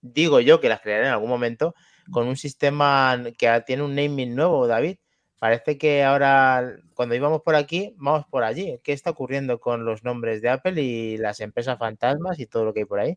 [0.02, 1.74] Digo yo que las crearé en algún momento
[2.10, 4.98] con un sistema que tiene un naming nuevo, David.
[5.40, 8.78] Parece que ahora, cuando íbamos por aquí, vamos por allí.
[8.84, 12.74] ¿Qué está ocurriendo con los nombres de Apple y las empresas fantasmas y todo lo
[12.74, 13.16] que hay por ahí?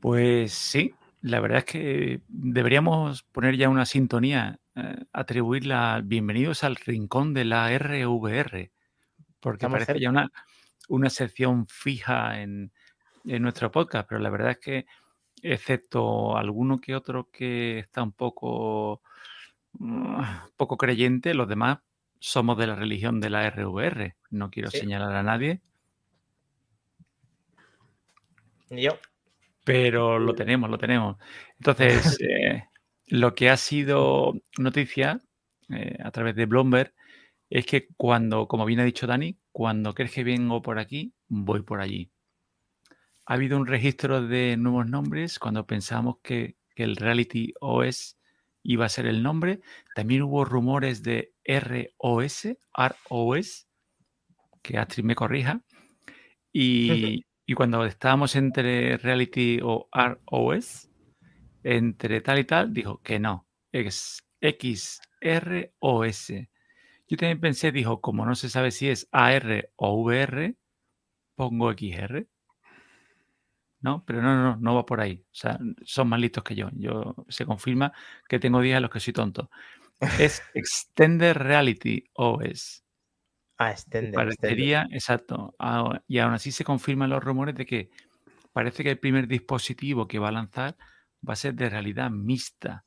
[0.00, 6.76] Pues sí, la verdad es que deberíamos poner ya una sintonía, eh, atribuirla bienvenidos al
[6.76, 8.72] rincón de la RVR,
[9.40, 10.32] porque parece ya una,
[10.88, 12.72] una sección fija en,
[13.26, 14.86] en nuestro podcast, pero la verdad es que,
[15.42, 19.02] excepto alguno que otro que está un poco
[20.56, 21.78] poco creyente, los demás
[22.18, 24.16] somos de la religión de la RVR.
[24.30, 25.60] No quiero señalar a nadie.
[28.70, 28.98] Yo.
[29.64, 31.16] Pero lo tenemos, lo tenemos.
[31.58, 32.64] Entonces, eh,
[33.06, 35.22] lo que ha sido noticia
[35.68, 36.94] eh, a través de Bloomberg
[37.50, 41.62] es que cuando, como bien ha dicho Dani, cuando crees que vengo por aquí, voy
[41.62, 42.10] por allí.
[43.26, 48.16] Ha habido un registro de nuevos nombres cuando pensamos que, que el Reality OS
[48.64, 49.60] iba a ser el nombre.
[49.94, 53.68] También hubo rumores de ROS, ROS,
[54.62, 55.62] que Astrid me corrija.
[56.52, 57.24] Y,
[57.54, 60.90] cuando estábamos entre Reality o ROS,
[61.62, 66.32] entre tal y tal, dijo que no, es XROS.
[67.06, 70.56] Yo también pensé, dijo, como no se sabe si es AR o VR,
[71.36, 72.26] pongo XR.
[73.84, 74.02] ¿No?
[74.06, 75.22] Pero no, no, no va por ahí.
[75.26, 76.70] O sea, son más listos que yo.
[76.72, 77.92] Yo se confirma
[78.26, 79.50] que tengo días en los que soy tonto.
[80.18, 82.82] Es Extended Reality OS.
[83.58, 84.14] Ah, Extended.
[84.14, 85.54] Parecería, exacto.
[85.58, 87.90] Ah, y aún así se confirman los rumores de que
[88.54, 90.78] parece que el primer dispositivo que va a lanzar
[91.26, 92.86] va a ser de realidad mixta.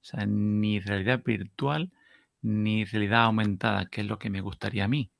[0.00, 1.90] O sea, ni realidad virtual
[2.42, 5.10] ni realidad aumentada, que es lo que me gustaría a mí.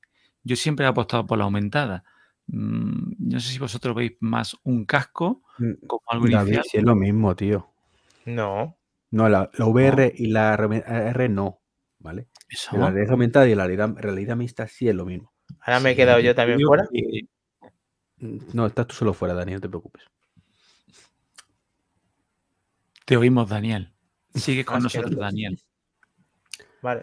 [0.45, 2.05] Yo siempre he apostado por la aumentada
[2.49, 6.65] Mm, no sé si vosotros veis más un casco mm, como algo inicial.
[6.73, 7.71] es lo mismo, tío.
[8.25, 8.77] No.
[9.11, 11.61] No, la, VR y la R no,
[11.99, 12.29] ¿vale?
[12.73, 15.33] La realidad aumentada y la realidad, mixta sí es lo mismo.
[15.61, 16.87] Ahora me he quedado yo también fuera.
[18.19, 20.05] Mm, no, estás tú solo fuera, Daniel, no te preocupes.
[23.05, 23.95] Te oímos, Daniel.
[24.35, 25.59] Sigue con nosotros, Daniel.
[26.83, 27.03] Vale.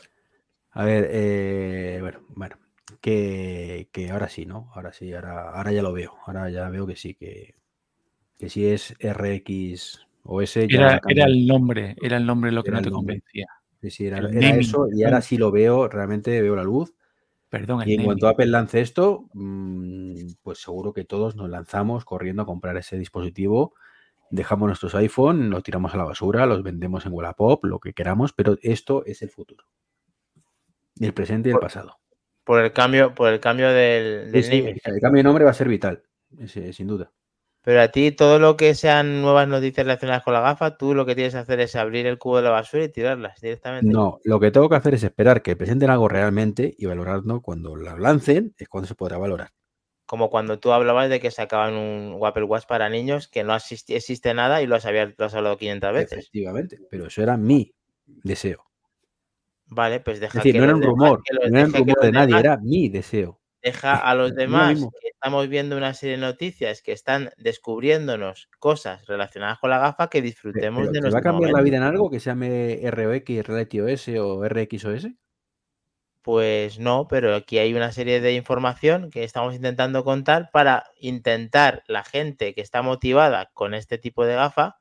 [0.71, 2.64] A ver, eh, bueno, bueno
[3.01, 4.71] que, ahora sí, ¿no?
[4.73, 6.15] Ahora sí, ahora, ahora ya lo veo.
[6.25, 7.55] Ahora ya veo que sí, que,
[8.37, 10.67] que si es RX o S.
[10.69, 13.47] Era, era, el nombre, era el nombre lo que no te convencía.
[13.81, 14.87] Sí, sí, era, eso.
[14.91, 16.93] Y ahora sí lo veo, realmente veo la luz.
[17.49, 22.41] Perdón, y en cuanto Apple lance esto, mm, pues seguro que todos nos lanzamos corriendo
[22.41, 23.75] a comprar ese dispositivo.
[24.31, 28.33] Dejamos nuestros iPhone, los tiramos a la basura, los vendemos en Wallapop, lo que queramos,
[28.33, 29.65] pero esto es el futuro.
[30.99, 31.99] El presente y el pasado.
[32.45, 36.03] Por el cambio, por el cambio del, El cambio de nombre va a ser vital,
[36.47, 37.11] sin duda.
[37.63, 41.07] Pero a ti, todo lo que sean nuevas noticias relacionadas con la gafa, tú lo
[41.07, 43.91] que tienes que hacer es abrir el cubo de la basura y tirarlas directamente.
[43.91, 47.75] No, lo que tengo que hacer es esperar que presenten algo realmente y valorarlo cuando
[47.75, 49.49] lo lancen, es cuando se podrá valorar.
[50.05, 54.33] Como cuando tú hablabas de que sacaban un Apple Watch para niños, que no existe
[54.35, 56.19] nada y lo has, lo has hablado 500 veces.
[56.19, 57.73] Efectivamente, pero eso era mi
[58.05, 58.63] deseo.
[59.67, 62.39] Vale, pues deja es decir, no era un rumor, no era un rumor de nadie,
[62.39, 63.39] era mi deseo.
[63.61, 69.07] Deja a los demás que estamos viendo una serie de noticias que están descubriéndonos cosas
[69.07, 72.11] relacionadas con la gafa que disfrutemos de nuestro ¿Va a cambiar la vida en algo
[72.11, 75.07] que se llame ROX, Reality OS o RXOS?
[76.21, 81.83] Pues no, pero aquí hay una serie de información que estamos intentando contar para intentar
[81.87, 84.77] la gente que está motivada con este tipo de gafa,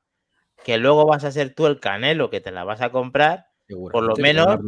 [0.63, 4.05] que luego vas a ser tú el canelo que te la vas a comprar por
[4.05, 4.59] lo menos.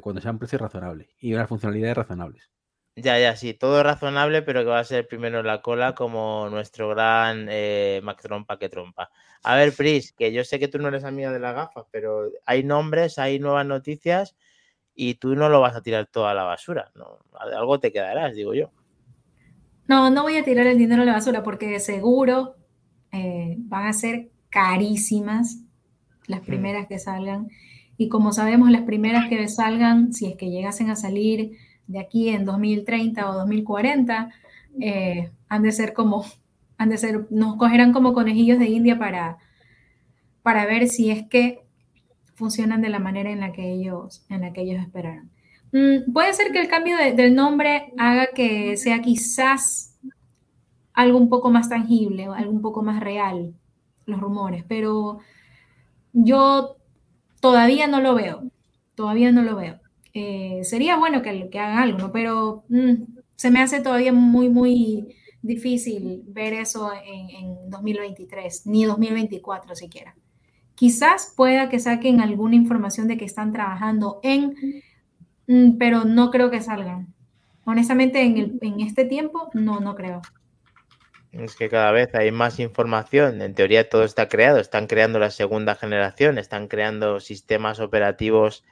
[0.00, 2.50] Cuando sean precios razonables y unas funcionalidades razonables.
[2.96, 5.96] Ya, ya, sí, todo es razonable, pero que va a ser primero en la cola
[5.96, 9.10] como nuestro gran eh, Mac Trompa que trompa.
[9.42, 12.30] A ver, Pris, que yo sé que tú no eres amiga de la gafa, pero
[12.46, 14.36] hay nombres, hay nuevas noticias
[14.94, 16.92] y tú no lo vas a tirar toda a la basura.
[16.94, 17.18] ¿no?
[17.32, 18.70] Algo te quedarás, digo yo.
[19.88, 22.54] No, no voy a tirar el dinero a la basura porque seguro
[23.10, 25.58] eh, van a ser carísimas
[26.26, 26.46] las mm.
[26.46, 27.48] primeras que salgan.
[27.96, 31.52] Y como sabemos, las primeras que salgan, si es que llegasen a salir
[31.86, 34.30] de aquí en 2030 o 2040,
[34.80, 36.24] eh, han de ser como,
[36.76, 39.38] han de ser, nos cogerán como conejillos de India para,
[40.42, 41.64] para ver si es que
[42.34, 45.30] funcionan de la manera en la que ellos, en la que ellos esperaron.
[45.72, 49.98] Mm, puede ser que el cambio del nombre haga que sea quizás
[50.92, 53.54] algo un poco más tangible, algo un poco más real,
[54.06, 55.18] los rumores, pero
[56.12, 56.76] yo
[57.44, 58.42] todavía no lo veo,
[58.94, 59.78] todavía no lo veo.
[60.14, 62.10] Eh, sería bueno que, hagan algo.
[62.10, 62.94] Pero mm,
[63.36, 70.16] se me hace todavía muy, muy difícil ver eso en, en 2023, ni 2024 siquiera.
[70.74, 74.54] Quizás pueda que saquen alguna información de que están trabajando en,
[75.46, 77.12] mm, pero no creo que salgan.
[77.66, 80.22] Honestamente, en, el, en este tiempo, no, no creo.
[81.38, 83.42] Es que cada vez hay más información.
[83.42, 84.58] En teoría todo está creado.
[84.60, 88.64] Están creando la segunda generación, están creando sistemas operativos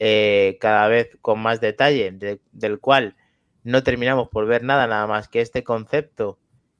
[0.00, 3.16] eh, cada vez con más detalle, de, del cual
[3.62, 6.38] no terminamos por ver nada, nada más que este concepto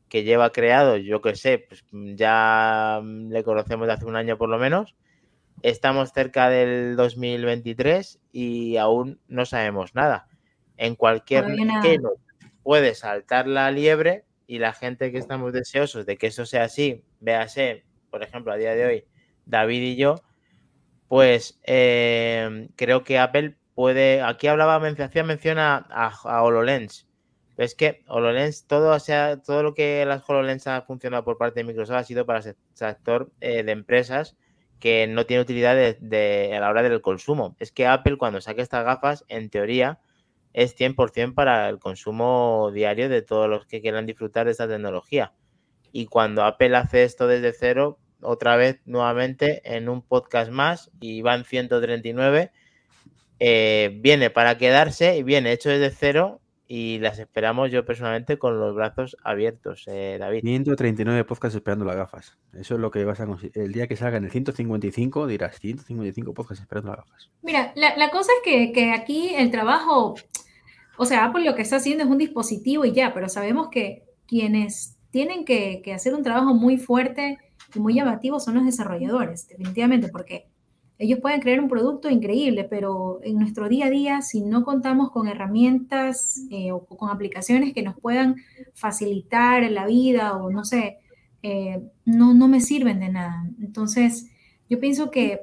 [0.08, 4.48] que lleva creado, yo que sé, pues ya le conocemos de hace un año por
[4.48, 4.96] lo menos.
[5.62, 10.28] Estamos cerca del 2023 y aún no sabemos nada.
[10.76, 12.10] En cualquier no
[12.62, 17.04] puede saltar la liebre y la gente que estamos deseosos de que eso sea así,
[17.20, 19.04] véase, por ejemplo, a día de hoy,
[19.44, 20.16] David y yo,
[21.06, 24.22] pues eh, creo que Apple puede.
[24.22, 27.06] Aquí hablaba, hacía mención a, a, HoloLens.
[27.54, 31.36] Pero es que HoloLens, todo, o sea, todo lo que las HoloLens ha funcionado por
[31.36, 34.36] parte de Microsoft ha sido para el sector eh, de empresas
[34.80, 37.54] que no tiene utilidad de, a la hora del consumo.
[37.58, 39.98] Es que Apple, cuando saque estas gafas, en teoría,
[40.52, 45.34] es 100% para el consumo diario de todos los que quieran disfrutar de esta tecnología.
[45.92, 51.22] Y cuando Apple hace esto desde cero, otra vez nuevamente en un podcast más y
[51.22, 52.50] van 139,
[53.40, 58.60] eh, viene para quedarse y viene hecho desde cero y las esperamos yo personalmente con
[58.60, 60.42] los brazos abiertos, eh, David.
[60.42, 62.38] 139 podcasts esperando las gafas.
[62.52, 63.58] Eso es lo que vas a conseguir.
[63.58, 67.30] El día que salgan el 155 dirás 155 podcasts esperando las gafas.
[67.42, 70.14] Mira, la, la cosa es que, que, aquí el trabajo
[70.98, 74.02] o sea, Apple lo que está haciendo es un dispositivo y ya, pero sabemos que
[74.26, 77.38] quienes tienen que, hacer un trabajo muy fuerte
[77.72, 80.48] y muy llamativo son los desarrolladores, definitivamente, porque
[80.98, 85.12] ellos pueden crear un producto increíble, pero en nuestro día a día, si no contamos
[85.12, 88.36] con herramientas eh, o con aplicaciones que nos puedan
[88.74, 90.98] facilitar la vida o no sé,
[91.44, 93.48] eh, no, no me sirven de nada.
[93.60, 94.28] Entonces,
[94.68, 95.42] yo pienso que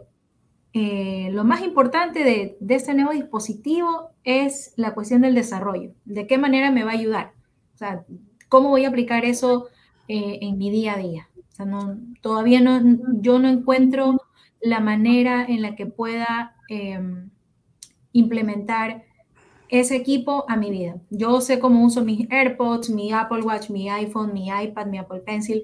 [0.74, 5.94] eh, lo más importante de, este nuevo dispositivo es la cuestión del desarrollo.
[6.04, 7.32] ¿De qué manera me va a ayudar?
[7.76, 8.04] O sea,
[8.50, 9.70] ¿cómo voy a aplicar eso
[10.10, 11.30] en mi día a día?
[11.38, 12.82] O sea, no, todavía no,
[13.22, 14.22] yo no encuentro
[14.62, 17.30] la manera en la que pueda em,
[18.12, 19.04] implementar
[19.70, 20.98] ese equipo a mi vida.
[21.10, 25.22] Yo sé cómo uso mis AirPods, mi Apple Watch, mi iPhone, mi iPad, mi Apple
[25.22, 25.64] Pencil.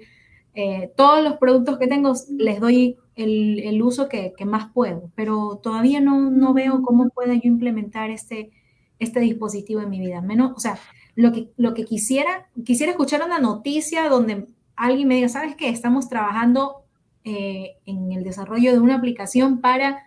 [0.54, 6.02] Eh, todos los productos que tengo les doy el, uso que, más puedo, pero todavía
[6.02, 8.52] no, veo cómo pueda yo implementar este,
[9.00, 10.22] este dispositivo en mi vida.
[10.22, 10.78] Menos, o sea,
[11.16, 15.70] lo que, lo que quisiera, quisiera escuchar una noticia donde alguien me diga, ¿sabes qué?
[15.70, 16.81] Estamos trabajando
[17.24, 20.04] eh, en el desarrollo de una aplicación para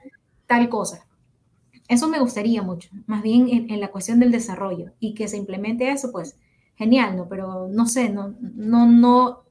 [0.46, 1.06] tal cosa.
[1.88, 5.90] Eso me gustaría mucho, más bien en, la cuestión del desarrollo y que se implemente
[5.90, 6.38] eso, pues
[6.76, 7.28] genial, ¿no?
[7.28, 9.44] Pero no sé, no, no, no,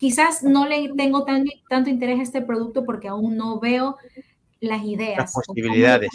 [0.00, 3.98] Quizás no le tengo tan, tanto interés a este producto porque aún no veo
[4.58, 5.18] las ideas.
[5.18, 6.10] Las posibilidades.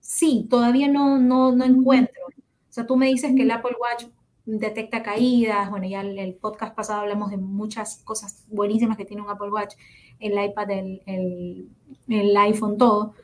[0.00, 2.22] sí, todavía no, no, no encuentro.
[2.28, 4.10] O sea, tú me dices que el Apple Watch
[4.46, 9.30] detecta caídas, bueno, ya el, podcast pasado hablamos de muchas cosas buenísimas que tiene un
[9.30, 9.74] Apple Watch,
[10.20, 11.68] el iPad, el,
[12.08, 13.14] el, iPhone, todo,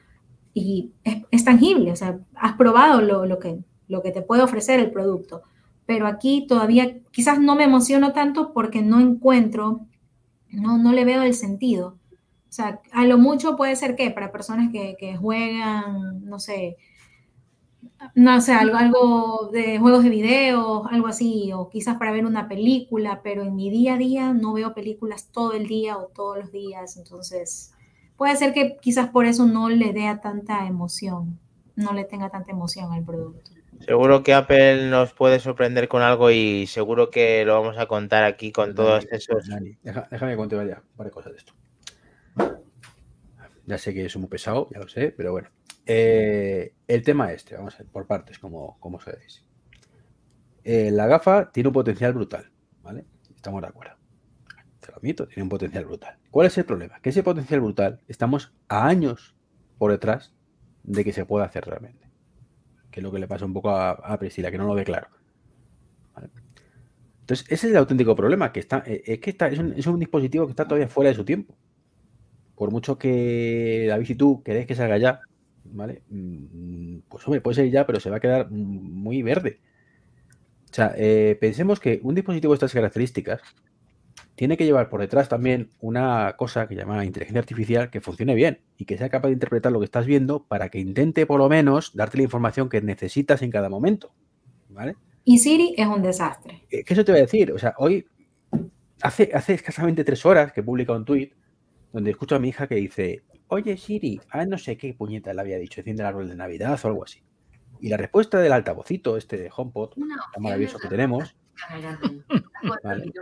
[0.52, 4.42] y es, es, tangible, o sea, has probado lo, lo, que, lo que te puede
[4.42, 5.42] ofrecer el producto,
[5.86, 9.86] pero aquí todavía quizás no me emociono tanto porque no encuentro
[10.52, 11.98] no, no le veo el sentido.
[12.48, 16.76] O sea, a lo mucho puede ser que para personas que, juegan, no sé,
[18.14, 22.48] no sé, algo, algo de juegos de video, algo así, o quizás para ver una
[22.48, 26.38] película, pero en mi día a día no veo películas todo el día o todos
[26.38, 27.72] los días, entonces
[28.16, 31.38] puede ser que quizás por eso no le dé tanta emoción,
[31.76, 33.50] no le tenga tanta emoción al producto.
[33.80, 38.22] Seguro que Apple nos puede sorprender con algo y seguro que lo vamos a contar
[38.22, 39.48] aquí con todos esos.
[39.82, 41.52] déjame contar ya varias cosas de esto.
[43.66, 45.48] Ya sé que es muy pesado, ya lo sé, pero bueno.
[45.94, 49.44] Eh, el tema este, vamos a ver, por partes, como, como sabéis.
[50.64, 52.50] Eh, la gafa tiene un potencial brutal,
[52.82, 53.04] ¿vale?
[53.34, 53.96] Estamos de acuerdo.
[54.80, 56.16] Te lo admito, tiene un potencial brutal.
[56.30, 57.00] ¿Cuál es el problema?
[57.00, 59.34] Que ese potencial brutal estamos a años
[59.78, 60.32] por detrás
[60.82, 62.12] de que se pueda hacer realmente
[62.92, 65.08] que es lo que le pasa un poco a, Priscila, que no lo ve claro.
[67.20, 70.46] Entonces, ese es el auténtico problema, que está, eh, es que está, es un, dispositivo
[70.46, 71.56] que está todavía fuera de su tiempo.
[72.54, 75.20] Por mucho que David y tú queréis que salga ya,
[75.72, 76.02] ¿vale?
[76.08, 79.60] Mm, pues hombre, puede ser ya, pero se va a quedar muy verde.
[80.70, 83.40] O sea, eh, pensemos que un dispositivo de estas características
[84.34, 88.60] tiene que llevar por detrás también una cosa que llama inteligencia artificial que funcione bien
[88.78, 91.48] y que sea capaz de interpretar lo que estás viendo para que intente por lo
[91.48, 94.12] menos darte la información que necesitas en cada momento.
[94.70, 94.96] ¿Vale?
[95.24, 96.64] Y Siri es un desastre.
[96.70, 97.52] Eh, ¿Qué eso te voy a decir?
[97.52, 98.06] O sea, hoy,
[99.02, 101.32] hace, hace escasamente tres horas que he publicado un tweet
[101.92, 105.40] donde escucho a mi hija que dice, oye Siri, ah, no sé qué puñeta le
[105.40, 107.22] había dicho, enciende el árbol de Navidad o algo así.
[107.80, 111.36] Y la respuesta del altavocito, este de HomePod, tan maravilloso que tenemos,
[112.82, 113.12] vale.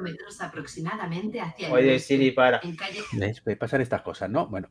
[1.71, 2.61] Oye Siri, para.
[3.13, 3.41] ¿Ves?
[3.41, 4.49] Pues pasan estas cosas, ¿no?
[4.49, 4.69] Bueno,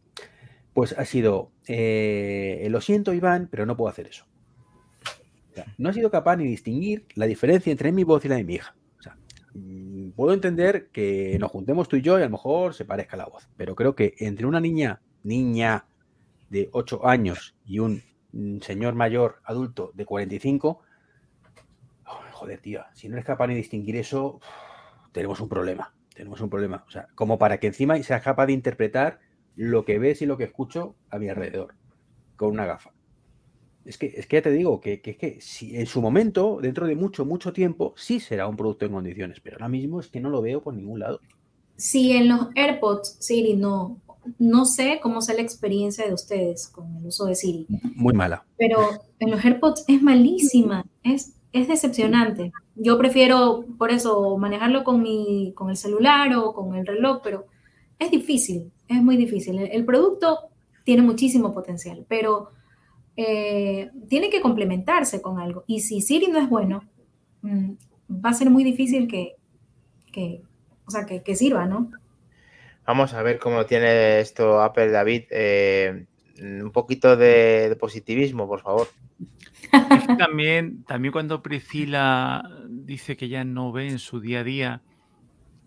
[0.73, 4.25] pues ha sido, eh, lo siento Iván, pero no puedo hacer eso.
[5.51, 8.35] O sea, no ha sido capaz ni distinguir la diferencia entre mi voz y la
[8.35, 8.75] de mi hija.
[8.99, 9.17] O sea,
[9.53, 13.17] mm, puedo entender que nos juntemos tú y yo y a lo mejor se parezca
[13.17, 15.85] la voz, pero creo que entre una niña niña
[16.49, 18.01] de 8 años y un
[18.61, 20.81] señor mayor adulto de 45,
[22.39, 24.39] joder, tío, si no eres capaz de distinguir eso,
[25.11, 25.93] tenemos un problema.
[26.15, 26.83] Tenemos un problema.
[26.87, 29.19] O sea, como para que encima seas capaz de interpretar
[29.55, 31.75] lo que ves y lo que escucho a mi alrededor
[32.37, 32.93] con una gafa.
[33.85, 36.87] Es que, es que ya te digo que, que, que si en su momento, dentro
[36.87, 40.21] de mucho, mucho tiempo, sí será un producto en condiciones, pero ahora mismo es que
[40.21, 41.19] no lo veo por ningún lado.
[41.75, 44.01] Si en los AirPods Siri no
[44.37, 47.67] no sé cómo sea la experiencia de ustedes con el uso de Siri.
[47.95, 48.45] Muy mala.
[48.57, 48.79] Pero
[49.19, 52.51] en los AirPods es malísima, es, es decepcionante.
[52.75, 57.45] Yo prefiero, por eso, manejarlo con, mi, con el celular o con el reloj, pero
[57.97, 59.59] es difícil, es muy difícil.
[59.59, 60.39] El, producto
[60.83, 62.51] tiene muchísimo potencial, pero
[63.15, 65.63] eh, tiene que complementarse con algo.
[65.67, 66.81] Y si Siri no es bueno,
[67.41, 67.71] mm,
[68.09, 69.35] va a ser muy difícil que,
[70.11, 70.41] que
[70.85, 71.91] o sea, que, que sirva, ¿no?
[72.89, 75.25] Vamos a ver cómo tiene esto Apple, David.
[75.29, 76.07] Eh,
[76.41, 78.87] un poquito de, positivismo, por favor.
[80.17, 84.81] también, también cuando Priscila dice que ya no ve en su día a día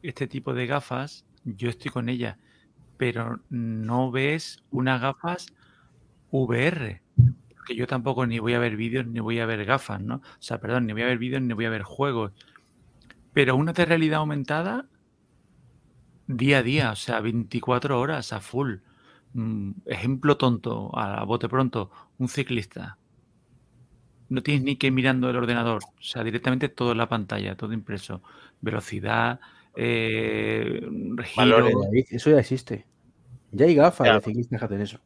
[0.03, 2.39] este tipo de gafas, yo estoy con ella,
[2.97, 5.55] pero no ves unas gafas
[6.33, 7.03] VR.
[7.65, 10.17] Que yo tampoco ni voy a ver vídeos ni voy a ver gafas, ¿no?
[10.17, 12.33] O sea, perdón, ni voy a ver vídeos ni voy a ver juegos.
[13.33, 14.87] Pero una de realidad aumentada
[16.27, 18.77] día a día, o sea, 24 horas a full.
[19.35, 22.99] Mm, ejemplo tonto, a bote pronto, un ciclista.
[24.29, 27.57] No tienes ni que ir mirando el ordenador, o sea, directamente todo en la pantalla,
[27.57, 28.23] todo impreso.
[28.61, 29.41] Velocidad,
[29.75, 30.81] eh,
[32.11, 32.87] Eso ya existe.
[33.51, 35.01] Ya hay gafas de ciclistas que hacen eso.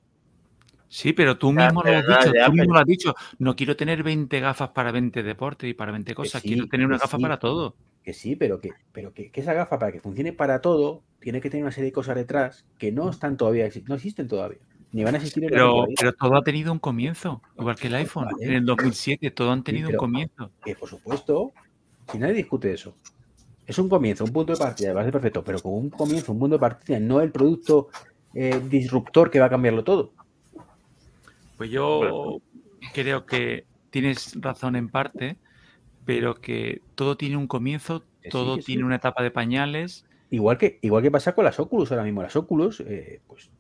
[0.89, 3.15] Sí, pero tú mismo lo has dicho, tú mismo lo has dicho.
[3.39, 6.99] No quiero tener 20 gafas para 20 deportes y para 20 cosas, quiero tener una
[6.99, 7.75] gafa para todo.
[8.03, 11.51] Que sí, pero que, pero que, esa gafa para que funcione para todo tiene que
[11.51, 14.59] tener una serie de cosas detrás que no están todavía, no existen todavía.
[14.93, 17.97] Ni van a existir en pero, pero todo ha tenido un comienzo, igual que el
[17.97, 18.29] iPhone.
[18.41, 20.53] En el 2007 todo han tenido un comienzo.
[20.65, 21.53] Que por supuesto,
[22.11, 22.95] si nadie discute eso.
[23.67, 26.33] Es un comienzo, un punto de partida, va a ser perfecto, pero con un comienzo,
[26.33, 27.89] un punto de partida, no el producto
[28.33, 30.13] eh, disruptor que va a cambiarlo todo.
[31.57, 32.41] Pues yo
[32.93, 35.37] creo que tienes razón en parte,
[36.05, 40.05] pero que todo tiene un comienzo, todo tiene una etapa de pañales.
[40.31, 42.23] Igual que, igual que pasa con las Oculus ahora mismo.
[42.23, 43.51] Las Oculus, eh, pues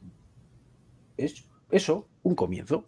[1.16, 2.84] es eso, un comienzo.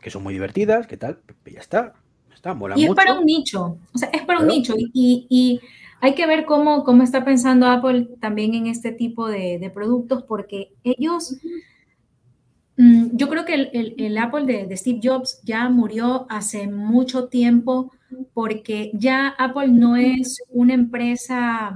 [0.00, 1.92] Que son muy divertidas, que tal, ya está.
[2.32, 4.74] está y es para un nicho, o sea, es para un nicho.
[4.76, 5.60] Y,
[6.02, 10.22] hay que ver cómo, cómo está pensando Apple también en este tipo de, de productos,
[10.22, 11.36] porque ellos
[13.12, 17.92] yo creo que el, el, Apple de, de, Steve Jobs ya murió hace mucho tiempo
[18.32, 21.74] porque ya Apple no es una empresa,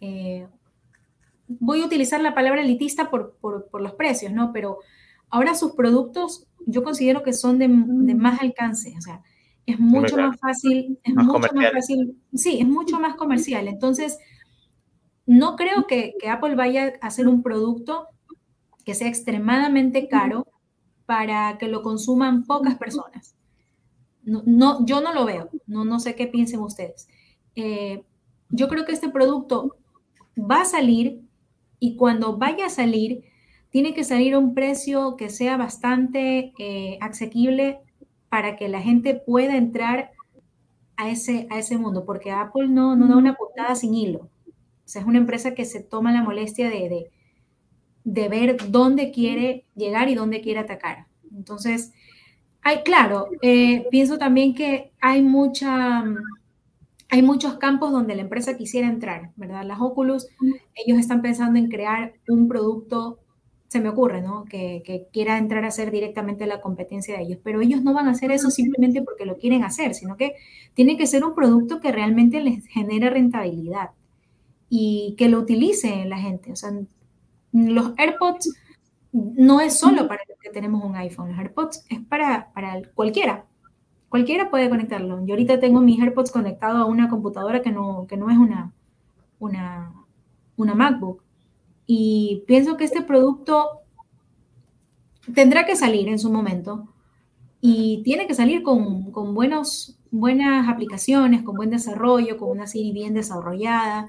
[0.00, 0.46] eh,
[1.48, 3.36] voy a utilizar la palabra elitista por,
[3.80, 4.52] los precios, ¿no?
[4.52, 4.78] Pero
[5.30, 9.22] ahora sus productos yo considero que son de, más alcance, o sea,
[9.66, 13.66] es mucho más fácil, es mucho más fácil, sí, es mucho más comercial.
[13.68, 14.18] Entonces,
[15.26, 18.06] no creo que, que Apple vaya a hacer un producto
[18.90, 20.48] que sea extremadamente caro
[21.06, 23.36] para que lo consuman pocas personas.
[24.24, 27.06] No, yo no lo veo, no, no sé qué piensen ustedes.
[27.54, 28.02] Eh,
[28.48, 29.76] yo creo que este producto
[30.36, 31.20] va a salir
[31.78, 33.22] y cuando vaya a salir,
[33.70, 37.78] tiene que salir a un precio que sea bastante eh, asequible
[38.28, 40.10] para que la gente pueda entrar
[40.96, 44.28] a ese, a ese mundo, porque Apple no, no da una puntada sin hilo.
[44.48, 47.10] O sea, es una empresa que se toma la molestia de, de,
[48.04, 51.06] de ver dónde quiere llegar y dónde quiere atacar.
[51.34, 51.92] Entonces,
[52.62, 56.04] hay, claro, eh, pienso también que hay mucha,
[57.08, 59.64] hay muchos campos donde la empresa quisiera entrar, ¿verdad?
[59.64, 60.28] Las Oculus,
[60.74, 63.20] ellos están pensando en crear un producto
[63.70, 64.46] se me ocurre, ¿no?
[64.46, 68.08] Que, que, quiera entrar a hacer directamente la competencia de ellos, pero ellos no van
[68.08, 70.34] a hacer eso simplemente porque lo quieren hacer, sino que
[70.74, 73.90] tiene que ser un producto que realmente les genere rentabilidad
[74.68, 76.50] y que lo utilice la gente.
[76.50, 76.72] O sea,
[77.52, 78.54] los AirPods
[79.12, 83.46] no es solo para los que tenemos un iPhone, los AirPods es para, para cualquiera.
[84.08, 85.24] Cualquiera puede conectarlo.
[85.24, 88.72] Yo ahorita tengo mis AirPods conectados a una computadora que no, que no es una,
[89.38, 89.92] una,
[90.56, 91.22] una MacBook.
[91.86, 93.82] Y pienso que este producto
[95.34, 96.88] tendrá que salir en su momento
[97.60, 102.92] y tiene que salir con, con buenos, buenas aplicaciones, con buen desarrollo, con una serie
[102.92, 104.08] bien desarrollada.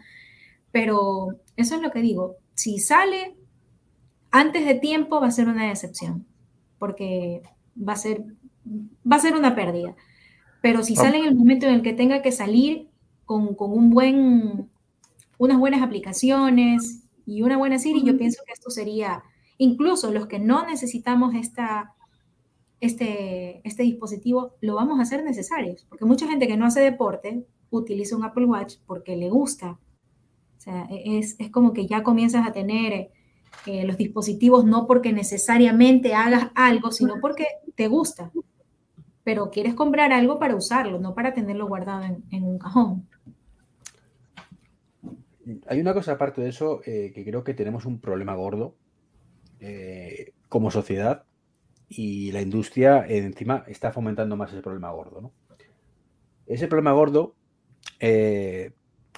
[0.72, 2.38] Pero eso es lo que digo.
[2.56, 3.36] Si sale
[4.32, 6.26] antes de tiempo va a ser una decepción,
[6.80, 7.42] porque
[7.78, 8.24] va a ser,
[9.10, 9.96] va a ser una pérdida.
[10.62, 12.88] Pero si sale en el momento en el que tenga que salir
[13.26, 14.70] con, con un buen,
[15.38, 19.24] unas buenas aplicaciones y una buena serie, yo pienso que esto sería,
[19.58, 21.96] incluso los que no necesitamos esta,
[22.80, 27.46] este, este dispositivo, lo vamos a hacer necesarios, porque mucha gente que no hace deporte
[27.70, 29.80] utiliza un Apple Watch porque le gusta.
[30.62, 33.10] O sea, es, es como que ya comienzas a tener
[33.66, 38.32] eh, los dispositivos no porque necesariamente hagas algo, sino porque te gusta.
[39.24, 43.08] Pero quieres comprar algo para usarlo, no para tenerlo guardado en, un cajón.
[45.66, 48.76] Hay una cosa aparte de eso eh, que creo que tenemos un problema gordo
[49.62, 51.24] eh, como sociedad
[51.90, 55.32] y la industria encima está fomentando más ese problema gordo.
[56.46, 57.34] Ese problema gordo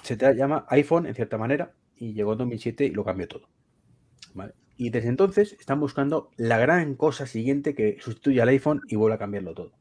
[0.04, 3.48] se te llama iPhone en cierta manera y llegó en 2007 y lo cambió todo.
[4.76, 9.16] Y desde entonces están buscando la gran cosa siguiente que sustituya al iPhone y vuelva
[9.16, 9.72] a cambiarlo todo.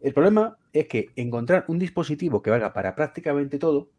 [0.00, 3.90] El problema es que encontrar un dispositivo que valga para prácticamente todo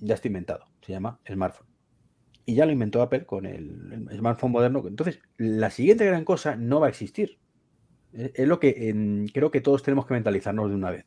[0.00, 0.64] ya está inventado.
[0.82, 1.68] Se llama smartphone.
[2.46, 4.82] Y ya lo inventó Apple con el, smartphone moderno.
[4.86, 7.38] Entonces, la siguiente gran cosa no va a existir.
[8.12, 11.06] Es, lo que creo que todos tenemos que mentalizarnos de una vez.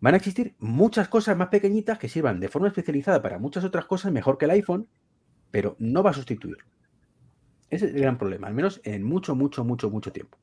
[0.00, 3.84] Van a existir muchas cosas más pequeñitas que sirvan de forma especializada para muchas otras
[3.86, 4.88] cosas mejor que el iPhone
[5.50, 6.64] pero no va a sustituirlo.
[7.70, 10.38] Ese es el gran problema, al menos en mucho, mucho, mucho, mucho tiempo.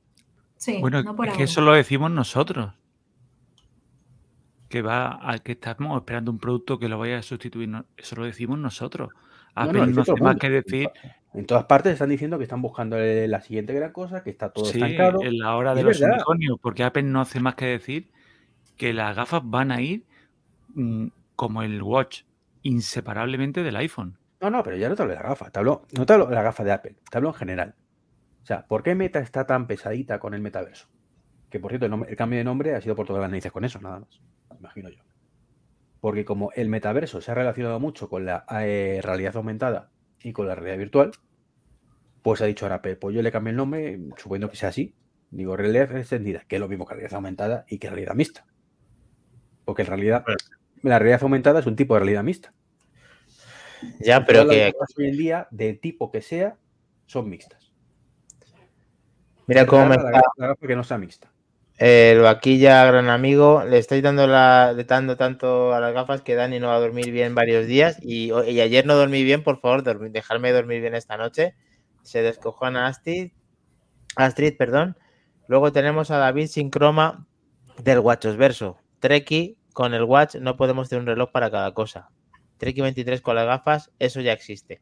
[0.58, 2.74] Sí, bueno, es que eso lo decimos nosotros.
[4.70, 7.70] Que va a que estamos esperando un producto que lo vaya a sustituir.
[7.98, 9.10] Eso lo decimos nosotros.
[9.54, 10.90] Apple no, hace más que decir.
[11.34, 14.66] En todas partes están diciendo que están buscando la siguiente gran cosa, que está todo
[14.66, 15.22] sí, estancado.
[15.24, 18.10] En la hora de los unicornios, porque Apple no hace más que decir
[18.78, 20.06] que las gafas van a ir
[20.74, 22.24] mm, como el Watch,
[22.62, 24.18] inseparablemente del iPhone.
[24.42, 26.36] No, no, pero ya no te hablo de la gafa, hablo, no te hablo de
[26.36, 27.76] la gafa de Apple, te hablo en general.
[28.44, 30.88] O sea, ¿por qué Meta está tan pesadita con el metaverso?
[31.50, 33.80] Que por cierto, el, cambio de nombre ha sido por todas las narices con eso,
[33.80, 34.22] nada más,
[34.60, 35.04] imagino yo.
[36.00, 39.90] Porque como el metaverso se ha relacionado mucho con la eh, realidad aumentada
[40.22, 41.12] y con la realidad virtual,
[42.22, 44.96] pues ha dicho ahora Apple, pues yo le cambio el nombre, suponiendo que sea así,
[45.32, 48.46] digo realidad extendida, que es lo mismo que realidad aumentada y que realidad mixta.
[49.66, 50.24] Porque en realidad,
[50.84, 52.54] la realidad aumentada es un tipo de realidad mixta.
[54.00, 54.74] Ya, pero que.
[54.98, 56.56] Hoy en día, de tipo que sea,
[57.06, 57.72] son mixtas.
[59.48, 59.96] Mira cómo me.
[59.98, 61.32] La, gafa que no sea mixta.
[61.78, 66.58] El vaquilla, gran amigo, le estáis dando, la, dando tanto a las gafas que Dani
[66.58, 70.54] no va a dormir bien varios días y, ayer no dormí bien, por favor, dejarme
[70.54, 71.54] dormir bien esta noche.
[72.02, 73.32] Se descojona Astrid,
[74.16, 74.98] Astrid, perdón.
[75.48, 77.28] Luego tenemos a David sin croma
[77.84, 78.78] del Watchosverso.
[79.06, 82.10] Treki con el Watch no podemos tener un reloj para cada cosa.
[82.58, 84.82] Trek 23 con las gafas, eso ya existe.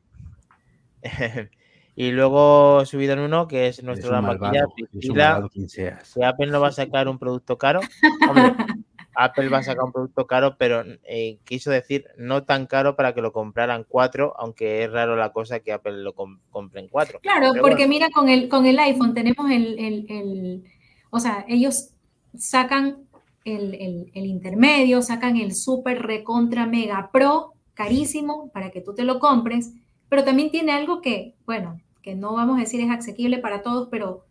[1.97, 4.63] y luego subido en uno, que es nuestro gran maquilla,
[4.93, 7.81] que Apple no va a sacar un producto caro.
[9.15, 13.13] Apple va a sacar un producto caro, pero eh, quiso decir no tan caro para
[13.13, 17.19] que lo compraran cuatro, aunque es raro la cosa que Apple lo compre en cuatro.
[17.19, 20.63] Claro, porque mira, con el, con el iPhone tenemos el, el, el
[21.09, 21.89] o sea, ellos
[22.37, 23.03] sacan
[23.45, 29.19] el, el, intermedio, sacan el super recontra mega pro carísimo para que tú te lo
[29.19, 29.73] compres,
[30.09, 33.87] pero también tiene algo que, bueno, que no vamos a decir es asequible para todos,
[33.89, 34.25] pero,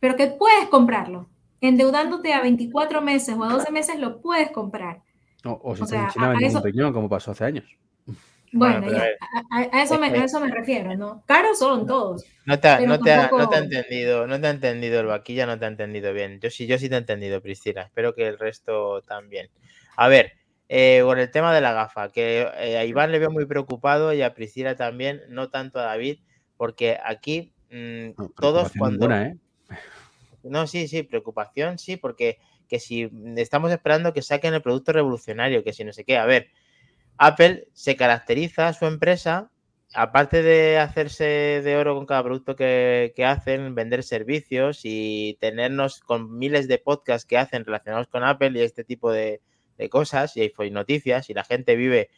[0.00, 1.28] pero que puedes comprarlo.
[1.60, 5.02] Endeudándote a 24 meses o a 12 meses lo puedes comprar.
[5.44, 7.64] o si o sea, en como pasó hace años.
[8.52, 8.86] Bueno,
[9.50, 11.24] a, eso me, eso me, refiero, ¿no?
[11.26, 12.24] Caros son todos.
[12.44, 15.46] No te, no, te ha, no te, ha, entendido, no te ha entendido el vaquilla,
[15.46, 16.38] no te ha entendido bien.
[16.40, 17.82] Yo sí, yo sí te he entendido, Priscila.
[17.82, 19.48] Espero que el resto también.
[19.96, 20.32] A ver,
[20.68, 24.12] eh, con el tema de la gafa, que eh, a Iván le veo muy preocupado
[24.12, 26.18] y a Priscila también, no tanto a David,
[26.56, 29.10] porque aquí mm, todos cuando...
[29.14, 29.36] ¿eh?
[30.42, 32.38] No, sí, sí, preocupación, sí, porque
[32.68, 36.24] que si estamos esperando que saquen el producto revolucionario, que si no sé qué, a
[36.24, 36.48] ver,
[37.18, 39.50] Apple se caracteriza su empresa
[39.94, 46.00] aparte de hacerse de oro con cada producto que, que, hacen, vender servicios y tenernos
[46.00, 49.42] con miles de podcasts que hacen relacionados con Apple y este tipo de,
[49.78, 52.10] de cosas y hay noticias y la gente vive,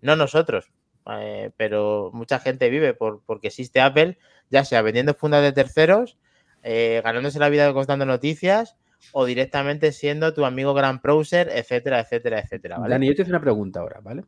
[0.00, 0.70] no nosotros,
[1.18, 4.18] eh, pero mucha gente vive por, porque existe Apple,
[4.50, 6.18] ya sea vendiendo fundas de terceros,
[6.62, 8.76] eh, ganándose la vida contando noticias
[9.12, 12.78] o directamente siendo tu amigo gran browser, etcétera, etcétera, etcétera.
[12.78, 12.94] ¿vale?
[12.94, 14.24] Dani, yo te hago una pregunta ahora, ¿vale?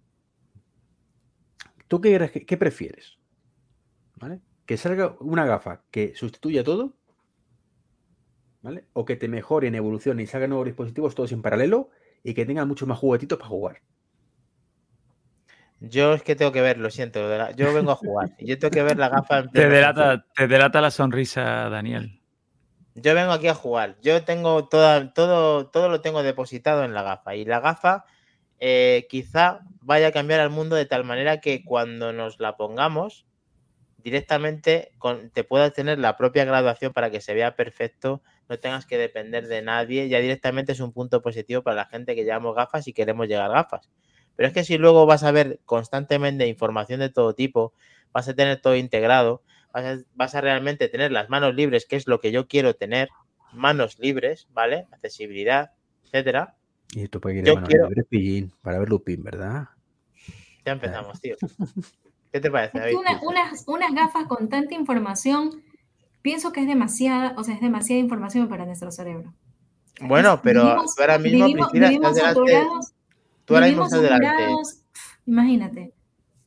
[1.89, 3.19] ¿Tú qué, qué prefieres?
[4.17, 4.41] ¿Vale?
[4.67, 6.97] Que salga una gafa que sustituya todo,
[8.63, 8.85] ¿vale?
[8.93, 11.91] O que te mejore en evolución y salga nuevos dispositivos todos en paralelo
[12.23, 13.83] y que tenga muchos más juguetitos para jugar.
[15.81, 17.21] Yo es que tengo que ver, lo siento,
[17.55, 18.31] yo vengo a jugar.
[18.41, 19.39] Yo tengo que ver la gafa.
[19.39, 22.21] En te, delata, te delata la sonrisa, Daniel.
[22.97, 23.97] Yo vengo aquí a jugar.
[24.03, 27.37] Yo tengo toda, todo, todo lo tengo depositado en la gafa.
[27.37, 28.07] Y la gafa
[28.61, 33.27] eh, quizá vaya a cambiar al mundo de tal manera que cuando nos la pongamos,
[33.99, 34.93] directamente
[35.33, 39.47] te puedas tener la propia graduación para que se vea perfecto, no tengas que depender
[39.47, 40.09] de nadie.
[40.09, 43.51] Ya directamente es un punto positivo para la gente que llevamos gafas y queremos llegar
[43.51, 43.91] gafas.
[44.37, 47.75] Pero es que si luego vas a ver constantemente información de todo tipo,
[48.13, 49.43] vas a tener todo integrado,
[50.15, 53.09] vas a, realmente tener las manos libres, que es lo que yo quiero tener,
[53.53, 54.87] manos libres, ¿vale?
[54.93, 55.73] Accesibilidad,
[56.05, 56.58] etcétera.
[56.95, 57.89] Y esto manos quiero...
[57.89, 59.69] libres, para ver Lupin, ¿verdad?
[60.65, 61.37] Ya empezamos, tío.
[62.33, 62.79] ¿Qué te parece?
[62.79, 62.97] David?
[63.23, 65.63] unas, unas gafas con tanta información,
[66.23, 69.33] pienso que es demasiada, o sea, es demasiada información para nuestro cerebro.
[70.01, 72.93] Bueno, pero ahora mismo, vivimos, vivimos saturados,
[73.45, 74.53] Tú ahora mismo estás delante.
[75.27, 75.95] Imagínate.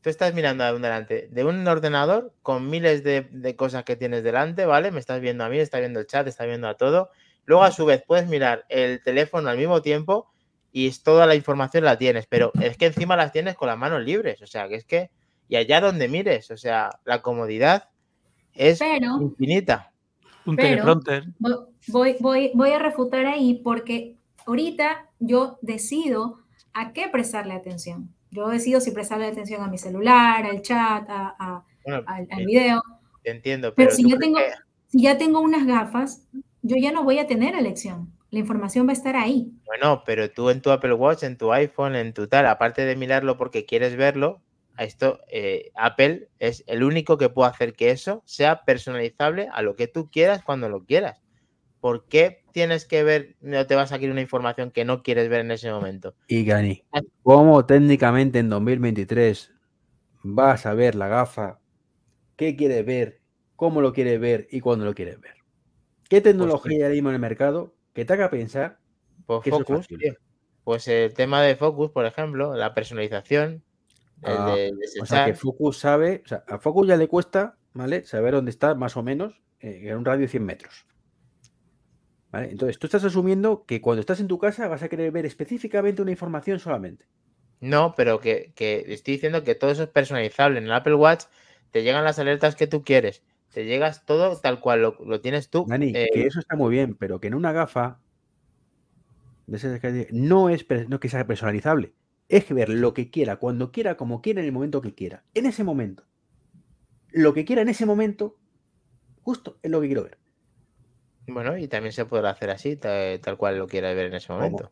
[0.01, 4.91] Tú estás mirando delante de un ordenador con miles de, cosas que tienes delante, ¿vale?
[4.91, 7.09] Me estás viendo a mí, estás viendo el chat, estás viendo a todo.
[7.45, 10.30] Luego, a su vez, puedes mirar el teléfono al mismo tiempo
[10.71, 14.03] y toda la información la tienes, pero es que encima las tienes con las manos
[14.03, 14.41] libres.
[14.41, 15.09] O sea, que es que.
[15.47, 17.89] Y allá donde mires, o sea, la comodidad
[18.53, 19.91] es infinita.
[20.45, 21.25] Un teleprompter.
[21.87, 24.15] Voy, voy, voy a refutar ahí porque
[24.45, 26.39] ahorita yo decido
[26.73, 28.13] a qué prestarle atención.
[28.31, 32.81] Yo decido si prestarle atención a mi celular, al chat, a, al, video.
[33.25, 34.39] Entiendo, pero, si, yo tengo,
[34.87, 36.25] si ya tengo unas gafas,
[36.61, 38.11] yo ya no voy a tener elección.
[38.31, 39.51] La información va a estar ahí.
[39.65, 42.95] Bueno, pero tú en tu Apple Watch, en tu iPhone, en tu tal, aparte de
[42.95, 44.41] mirarlo porque quieres verlo,
[44.77, 49.75] esto eh, Apple es el único que puede hacer que eso sea personalizable a lo
[49.75, 51.21] que tú quieras cuando lo quieras.
[51.81, 55.27] ¿por qué tienes que ver, no te va a salir una información que no quieres
[55.27, 56.15] ver en ese momento?
[56.27, 56.85] Y Gani,
[57.23, 59.51] ¿cómo técnicamente en 2023
[60.23, 61.59] vas a ver la gafa?
[62.37, 63.19] ¿Qué quieres ver?
[63.55, 64.47] ¿Cómo lo quieres ver?
[64.51, 65.33] ¿Y cuándo lo quieres ver?
[66.07, 68.79] ¿Qué pues tecnología hay en el mercado que te haga pensar?
[69.25, 69.87] Pues Focus,
[70.63, 73.63] Pues el tema de Focus, por ejemplo, la personalización.
[74.23, 74.55] Ah,
[75.01, 78.03] o sea, que Focus sabe, o sea, a Focus ya le cuesta, ¿vale?
[78.03, 80.85] Saber dónde está más o menos eh, en un radio de 100 metros.
[82.33, 86.01] Entonces, tú estás asumiendo que cuando estás en tu casa vas a querer ver específicamente
[86.01, 87.05] una información solamente.
[87.59, 90.59] No, pero que, estoy diciendo que todo eso es personalizable.
[90.59, 91.25] En el Apple Watch
[91.71, 93.21] te llegan las alertas que tú quieres.
[93.51, 95.65] Te llegas todo tal cual lo, tienes tú.
[95.67, 97.99] Dani, que eh, eso está muy bien, pero que en una gafa
[99.45, 101.93] no es no que sea personalizable.
[102.29, 105.25] Es que ver lo que quiera, cuando quiera, como quiera, en el momento que quiera.
[105.33, 106.03] En ese momento.
[107.09, 108.37] Lo que quiera en ese momento,
[109.21, 110.17] justo es lo que quiero ver.
[111.27, 114.69] Bueno, y también se podrá hacer así, tal, cual lo quiera ver en ese momento.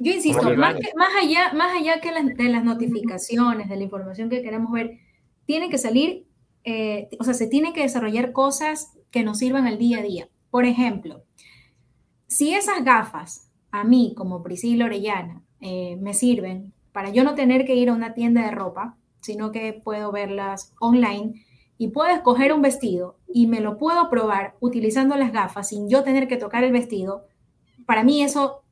[0.00, 0.74] Yo insisto, más,
[1.22, 4.98] allá, más allá que de las notificaciones, de la información que queremos ver,
[5.44, 6.26] tienen que salir,
[6.64, 10.28] eh, o sea, se tienen que desarrollar cosas que nos sirvan al día a día.
[10.50, 11.22] Por ejemplo,
[12.26, 17.64] si esas gafas a mí como Priscila Orellana eh, me sirven para yo no tener
[17.64, 21.44] que ir a una tienda de ropa, sino que puedo verlas online,
[21.80, 26.04] y puedo escoger un vestido y me lo puedo probar utilizando las gafas sin yo
[26.04, 27.24] tener que tocar el vestido,
[27.86, 28.62] para mí eso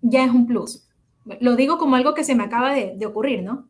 [0.00, 0.85] ya es un plus.
[1.40, 3.66] Lo digo como algo que se me acaba de, ocurrir, ¿no?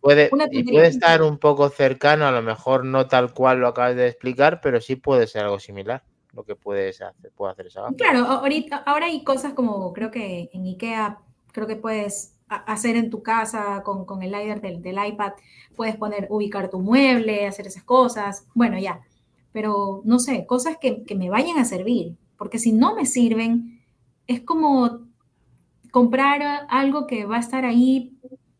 [0.00, 4.08] puede, puede estar un poco cercano, a lo mejor no tal cual lo acabas de
[4.08, 7.82] explicar, pero sí puede ser algo similar lo que puedes hacer, puede hacer esa.
[7.96, 11.18] Claro, ahorita, ahora hay cosas como creo que en IKEA,
[11.52, 15.32] creo que puedes hacer en tu casa con, con el LiDAR del, del, iPad,
[15.76, 19.00] puedes poner, ubicar tu mueble, hacer esas cosas, bueno, ya,
[19.52, 23.80] pero no sé, cosas que, que me vayan a servir, porque si no me sirven,
[24.26, 25.09] es como
[25.90, 28.18] comprar algo que va a estar ahí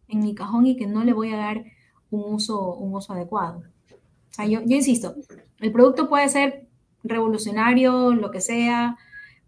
[0.09, 1.65] en mi cajón y que no le voy a dar
[2.11, 3.63] un uso, un uso adecuado.
[3.91, 5.15] O sea, yo, yo insisto,
[5.61, 6.67] el producto puede ser
[7.03, 8.97] revolucionario, lo que sea,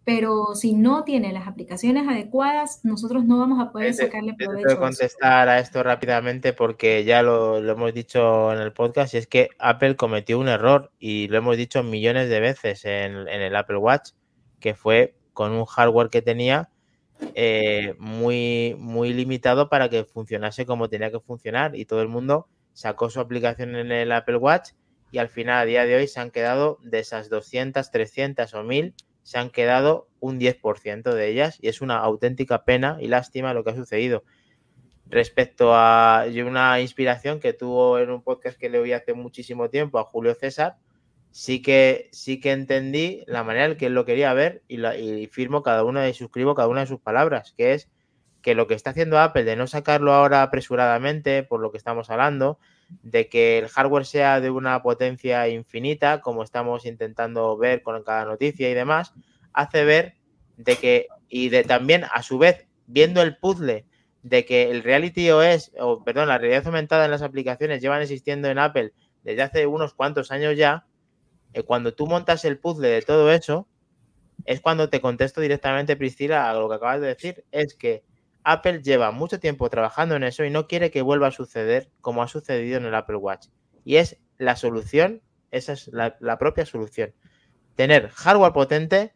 [0.04, 4.68] pero si no tiene las aplicaciones adecuadas, nosotros no vamos a poder sacarle provecho.
[4.68, 4.78] Eso.
[4.78, 9.26] contestar a esto rápidamente porque ya lo, lo hemos dicho en el podcast y es
[9.28, 13.54] que Apple cometió un error y lo hemos dicho millones de veces en, en el
[13.54, 14.10] Apple Watch,
[14.58, 16.68] que fue con un hardware que tenía
[17.34, 22.48] eh, muy, muy limitado para que funcionase como tenía que funcionar y todo el mundo
[22.72, 24.70] sacó su aplicación en el Apple Watch
[25.10, 28.62] y al final a día de hoy se han quedado de esas 200, 300 o
[28.62, 33.54] 1000 se han quedado un 10% de ellas y es una auténtica pena y lástima
[33.54, 34.24] lo que ha sucedido.
[35.06, 39.98] Respecto a una inspiración que tuvo en un podcast que le oí hace muchísimo tiempo
[39.98, 40.76] a Julio César,
[41.32, 44.96] sí que, sí que entendí la manera en que él lo quería ver y, la-
[44.96, 47.90] y firmo cada una y suscribo cada una de sus palabras, que es
[48.42, 52.10] que lo que está haciendo Apple de no sacarlo ahora apresuradamente, por lo que estamos
[52.10, 52.58] hablando,
[53.02, 58.24] de que el hardware sea de una potencia infinita, como estamos intentando ver con cada
[58.24, 59.14] noticia y demás,
[59.52, 60.14] hace ver
[60.56, 63.86] de que, y de también a su vez, viendo el puzzle
[64.22, 68.48] de que el reality OS, o perdón, la realidad aumentada en las aplicaciones llevan existiendo
[68.48, 70.84] en Apple desde hace unos cuantos años ya,
[71.66, 73.68] cuando tú montas el puzzle de todo eso,
[74.44, 78.04] es cuando te contesto directamente, Priscila, a lo que acabas de decir, es que
[78.44, 82.22] Apple lleva mucho tiempo trabajando en eso y no quiere que vuelva a suceder como
[82.22, 83.48] ha sucedido en el Apple Watch.
[83.84, 87.14] Y es la solución, esa es la, propia solución.
[87.76, 89.14] Tener hardware potente,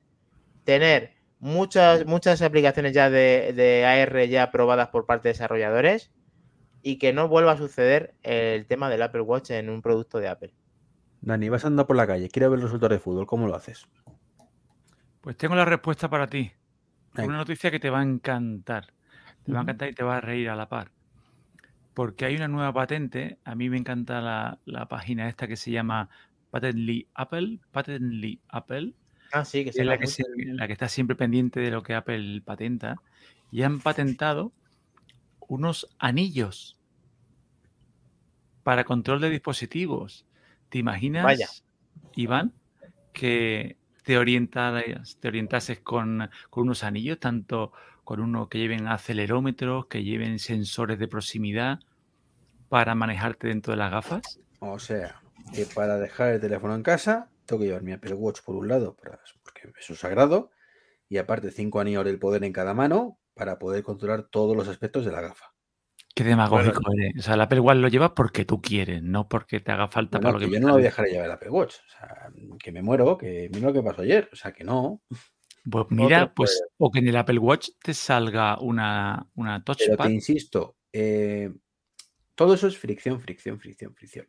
[0.64, 6.12] tener muchas, muchas aplicaciones ya de, de AR ya probadas por parte de desarrolladores
[6.82, 10.28] y que no vuelva a suceder el tema del Apple Watch en un producto de
[10.28, 10.54] Apple.
[11.26, 13.88] Dani, vas andando por la calle, quiero ver los resultados de fútbol, ¿cómo lo haces?
[15.20, 16.52] Pues tengo la respuesta para ti.
[17.14, 17.28] Venga.
[17.28, 18.92] Una noticia que te va a encantar.
[19.42, 20.92] Te va a encantar y te va a reír a la par.
[21.94, 23.38] Porque hay una nueva patente.
[23.44, 26.08] A mí me encanta la, la página esta que se llama
[26.52, 27.58] Patently Apple.
[27.72, 28.94] Patently Apple.
[29.32, 31.58] Ah, sí, que que se es la la que, se- la que está siempre pendiente
[31.58, 32.96] de lo que Apple patenta.
[33.50, 34.52] Y han patentado
[35.48, 36.78] unos anillos
[38.62, 40.25] para control de dispositivos.
[40.68, 41.48] ¿Te imaginas, Vaya.
[42.14, 42.52] Iván,
[43.12, 47.72] que te orientaras, te orientases con, con unos anillos, tanto
[48.04, 51.80] con uno que lleven acelerómetros, que lleven sensores de proximidad
[52.68, 54.40] para manejarte dentro de las gafas?
[54.60, 55.20] O sea,
[55.52, 58.68] que para dejar el teléfono en casa, tengo que llevar mi Apple Watch por un
[58.68, 60.50] lado, para- porque eso es sagrado,
[61.08, 65.04] y aparte cinco anillos del poder en cada mano para poder controlar todos los aspectos
[65.04, 65.52] de la gafa.
[66.16, 67.18] Qué demagógico eres.
[67.18, 70.16] O sea, el Apple Watch lo llevas porque tú quieres, no porque te haga falta
[70.16, 71.50] Bueno, para lo que que yo no lo voy a dejar de llevar el Apple
[71.50, 71.74] Watch.
[71.74, 74.30] O sea, que me muero, que mira lo que pasó ayer.
[74.32, 75.02] O sea, que no.
[75.70, 79.76] Pues mira, Otro pues, o que en el Apple Watch te salga una, una Pero
[79.76, 80.06] touchpad.
[80.06, 81.52] te insisto, eh,
[82.34, 84.26] todo eso es fricción, fricción, fricción, fricción.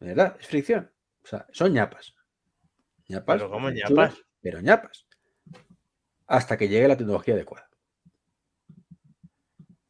[0.00, 0.36] ¿De verdad?
[0.40, 0.90] Es fricción.
[1.22, 2.12] O sea, son ñapas.
[3.06, 3.88] ñapas Pero ¿cómo muy ñapas?
[3.88, 5.06] chulas, Pero ñapas.
[6.26, 7.69] Hasta que llegue la tecnología adecuada.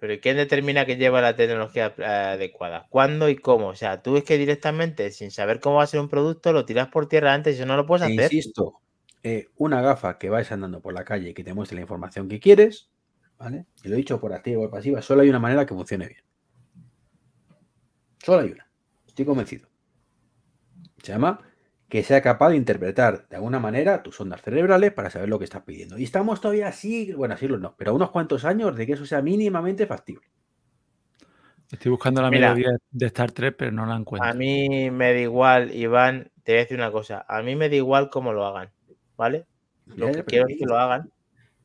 [0.01, 2.87] Pero ¿y quién determina que lleva la tecnología adecuada?
[2.89, 3.69] ¿Cuándo y cómo?
[3.69, 6.65] O sea, tú es que directamente, sin saber cómo va a ser un producto, lo
[6.65, 8.33] tiras por tierra antes y eso no lo puedes hacer.
[8.33, 8.81] insisto,
[9.23, 12.29] eh, una gafa que vais andando por la calle y que te muestre la información
[12.29, 12.89] que quieres,
[13.39, 13.67] ¿vale?
[13.85, 16.23] Y lo he dicho por activa o pasiva, solo hay una manera que funcione bien.
[18.25, 18.67] Solo hay una.
[19.07, 19.69] Estoy convencido.
[21.03, 21.41] Se llama
[21.91, 25.45] que sea capaz de interpretar de alguna manera tus ondas cerebrales para saber lo que
[25.45, 25.99] estás pidiendo.
[25.99, 29.21] Y estamos todavía así, bueno, así no, pero unos cuantos años de que eso sea
[29.21, 30.27] mínimamente factible.
[31.71, 32.55] Estoy buscando la Mira.
[32.55, 34.31] melodía de Star Trek, pero no la encuentro.
[34.31, 37.25] A mí me da igual, Iván, te voy a decir una cosa.
[37.29, 38.71] A mí me da igual cómo lo hagan,
[39.17, 39.47] ¿vale?
[39.87, 41.11] Lo que quiero es que lo hagan.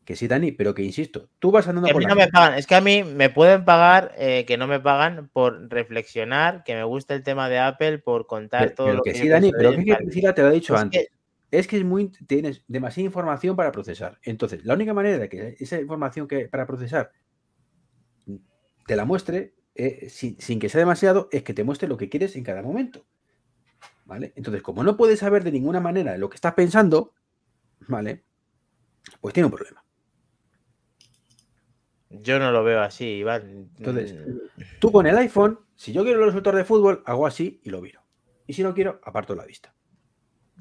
[0.06, 2.22] Que sí, Dani, pero que insisto, tú vas andando a por mí la no me
[2.22, 2.32] calle.
[2.32, 2.60] pagan.
[2.60, 6.76] Es que a mí me pueden pagar, eh, que no me pagan por reflexionar, que
[6.76, 9.28] me gusta el tema de Apple, por contar Pero, todo pero lo que que sí,
[9.28, 9.96] Dani, pero que.
[9.96, 11.02] Priscila te lo ha dicho Es antes.
[11.10, 14.20] que- Es que es muy, tienes demasiada información para procesar.
[14.24, 17.12] Entonces, la única manera de que esa información que para procesar
[18.86, 22.10] te la muestre, eh, sin, sin que sea demasiado, es que te muestre lo que
[22.10, 23.06] quieres en cada momento.
[24.06, 24.34] ¿Vale?
[24.36, 27.14] Entonces, como no puedes saber de ninguna manera lo que estás pensando,
[27.88, 28.24] ¿vale?
[29.22, 29.85] Pues tiene un problema.
[32.22, 33.70] Yo no lo veo así, Iván.
[33.78, 37.60] Entonces, Mm, Tú con el iPhone, si yo quiero los resultados de fútbol, hago así
[37.64, 38.02] y lo viro.
[38.48, 39.74] Y si no quiero, aparto la vista.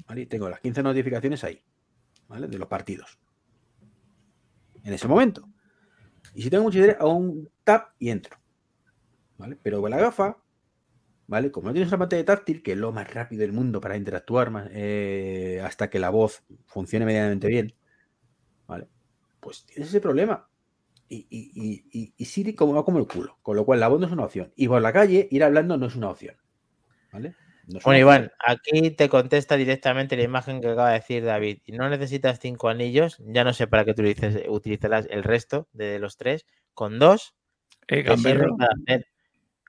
[0.07, 0.21] ¿Vale?
[0.21, 1.63] Y tengo las 15 notificaciones ahí,
[2.27, 2.47] ¿vale?
[2.47, 3.19] De los partidos.
[4.83, 5.47] En ese momento.
[6.33, 8.37] Y si tengo mucho interés, hago un tap y entro.
[9.37, 9.57] ¿Vale?
[9.61, 10.37] Pero con la gafa,
[11.27, 11.51] ¿vale?
[11.51, 14.49] Como no tienes una pantalla táctil, que es lo más rápido del mundo para interactuar
[14.51, 17.73] más, eh, hasta que la voz funcione medianamente bien,
[18.67, 18.87] ¿vale?
[19.39, 20.49] Pues tienes ese problema.
[21.07, 23.37] Y, y, y, y- Siri como va como el culo.
[23.41, 24.51] Con lo cual la voz no es una opción.
[24.55, 26.35] Y por la calle ir hablando no es una opción.
[27.11, 27.35] ¿Vale?
[27.67, 31.59] No Bueno, Iván, aquí te contesta directamente la imagen que acaba de decir David.
[31.65, 35.67] Y no necesitas cinco anillos, ya no sé para qué tú dices, utilizarás el resto
[35.73, 36.45] de los tres.
[36.73, 37.35] Con dos,
[37.87, 39.07] Eh, te sirve para hacer,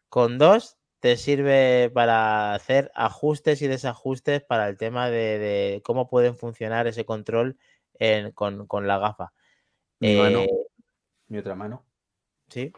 [0.09, 6.09] con dos te sirve para hacer ajustes y desajustes para el tema de, de cómo
[6.09, 7.59] pueden funcionar ese control
[7.99, 9.33] en- con, con la gafa.
[10.01, 10.49] Eh,
[11.29, 11.85] Mi otra mano.
[12.49, 12.73] sí.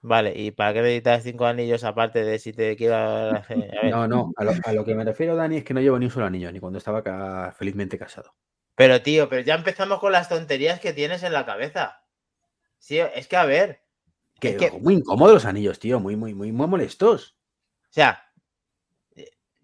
[0.00, 3.56] Vale, ¿y para qué necesitas cinco anillos aparte de si te quiero hacer?
[3.76, 5.80] A ver, No, no, a lo, a lo que me refiero, Dani, es que no
[5.80, 8.32] llevo ni un solo anillo, ni cuando estaba felizmente casado.
[8.76, 12.04] Pero tío, pero ya empezamos con las tonterías que tienes en la cabeza.
[12.78, 13.82] Sí, es que a ver,
[14.40, 17.36] Que, Es que- Muy incómodos los anillos, tío, muy, muy, muy, muy molestos.
[17.90, 18.22] o sea,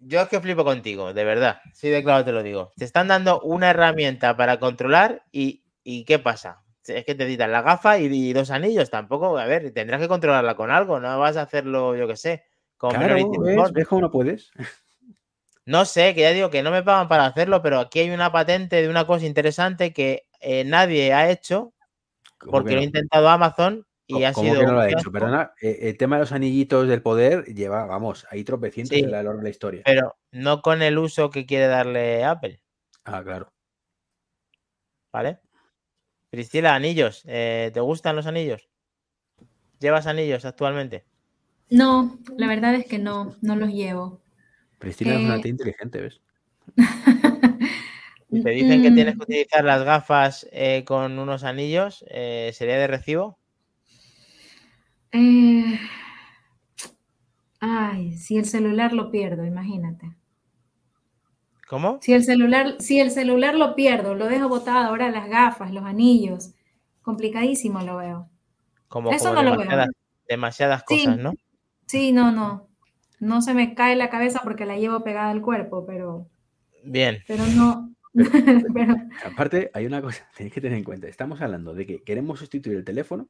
[0.01, 1.61] yo es que flipo contigo, de verdad.
[1.73, 2.73] Sí, de claro te lo digo.
[2.77, 6.64] Te están dando una herramienta para controlar y, y ¿qué pasa?
[6.87, 8.91] Es que te necesitas la gafa y, y dos anillos.
[8.91, 11.01] Tampoco, a ver, tendrás que controlarla con algo.
[11.01, 12.45] No vas a hacerlo, yo qué sé,
[12.77, 13.25] con Claro, ¿ves?
[13.55, 13.73] Report.
[13.73, 14.51] ¿Ves cómo no puedes?
[15.67, 18.31] No sé, que ya digo que no me pagan para hacerlo, pero aquí hay una
[18.31, 21.73] patente de una cosa interesante que eh, nadie ha hecho
[22.37, 24.91] ¿Cómo porque que lo ha intentado Amazon y ha ¿Cómo sido que no lo ha
[24.91, 25.11] hecho?
[25.11, 29.05] Perdona, eh, el tema de los anillitos del poder lleva, vamos, hay tropecientos Sí.
[29.05, 29.81] en la, en la historia.
[29.87, 32.61] pero no con el uso que quiere darle Apple,
[33.07, 33.51] Ah, claro.
[35.13, 35.39] ¿vale?
[36.35, 38.69] Priscila, anillos, eh, ¿te gustan los anillos?
[39.79, 41.07] ¿Llevas anillos actualmente?
[41.71, 44.21] No, la verdad es que no, no los llevo.
[44.79, 46.21] Cristina es una Eh, tía inteligente, ¿ves?
[48.29, 52.77] Si te dicen que tienes que utilizar las gafas eh, con unos anillos, eh, ¿sería
[52.79, 53.39] de recibo?
[55.13, 55.79] eh,
[57.59, 60.15] Ay, si el celular lo pierdo, imagínate.
[61.69, 61.99] ¿Cómo?
[62.03, 65.85] Si el celular, si el celular lo pierdo, lo dejo botado, ahora las gafas, los
[65.85, 66.53] anillos,
[67.03, 68.29] complicadísimo lo veo.
[68.89, 69.61] Como, Eso como no lo veo.
[69.61, 69.89] demasiadas,
[70.29, 71.05] demasiadas Sí.
[71.05, 71.33] cosas, ¿no?
[71.87, 72.69] Sí, no, no.
[73.21, 76.29] No se me cae la cabeza porque la llevo pegada al cuerpo, pero,
[76.85, 77.91] Bien, pero no.
[78.13, 78.95] pero,
[79.25, 81.09] Aparte, hay una cosa, tenéis que tener en cuenta.
[81.09, 83.29] Estamos hablando de que queremos sustituir el teléfono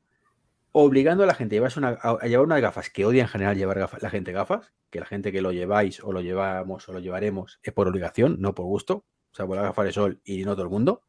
[0.76, 3.56] obligando a la gente a, llevarse una- a- llevar unas gafas que odia en general
[3.56, 6.92] llevar gafas, la gente gafas, que la gente que lo lleváis o lo llevamos o
[6.92, 9.04] lo llevaremos es por obligación, no por gusto.
[9.32, 11.02] O sea, por las gafas de sol y no todo el mundo.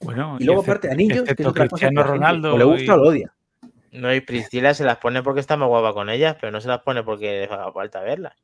[0.00, 2.54] Bueno, Y luego, aparte, anillos, que es otra cosa que Ronaldo.
[2.54, 3.34] o le gusta y- o lo odia.
[3.92, 6.68] no, y Priscila se las pone porque está más guapa con ellas, pero no se
[6.68, 8.34] las pone porque les haga falta verlas.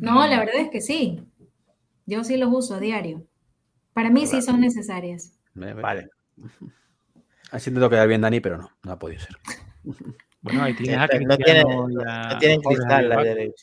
[0.00, 1.22] no, la verdad es que sí.
[2.06, 3.26] Yo sí los uso a diario.
[3.94, 5.32] Para mí sí son necesarias.
[5.54, 6.08] Vale.
[7.50, 9.36] Así intento quedar bien, Dani, pero no, no ha podido ser.
[10.40, 13.54] Bueno, ahí tienes a No tienen, Cristiano no a tienen Jorge cristal las Javier de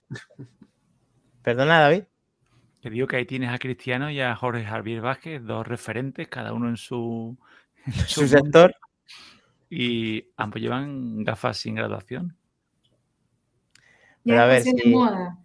[1.41, 2.03] Perdona, David.
[2.82, 6.53] Te digo que ahí tienes a Cristiano y a Jorge Javier Vázquez, dos referentes, cada
[6.53, 7.38] uno en su,
[7.86, 8.76] en Su mundo, sector.
[9.69, 12.36] Y ambos llevan gafas sin graduación.
[14.23, 15.38] Pero Ya a ver, de si- moda.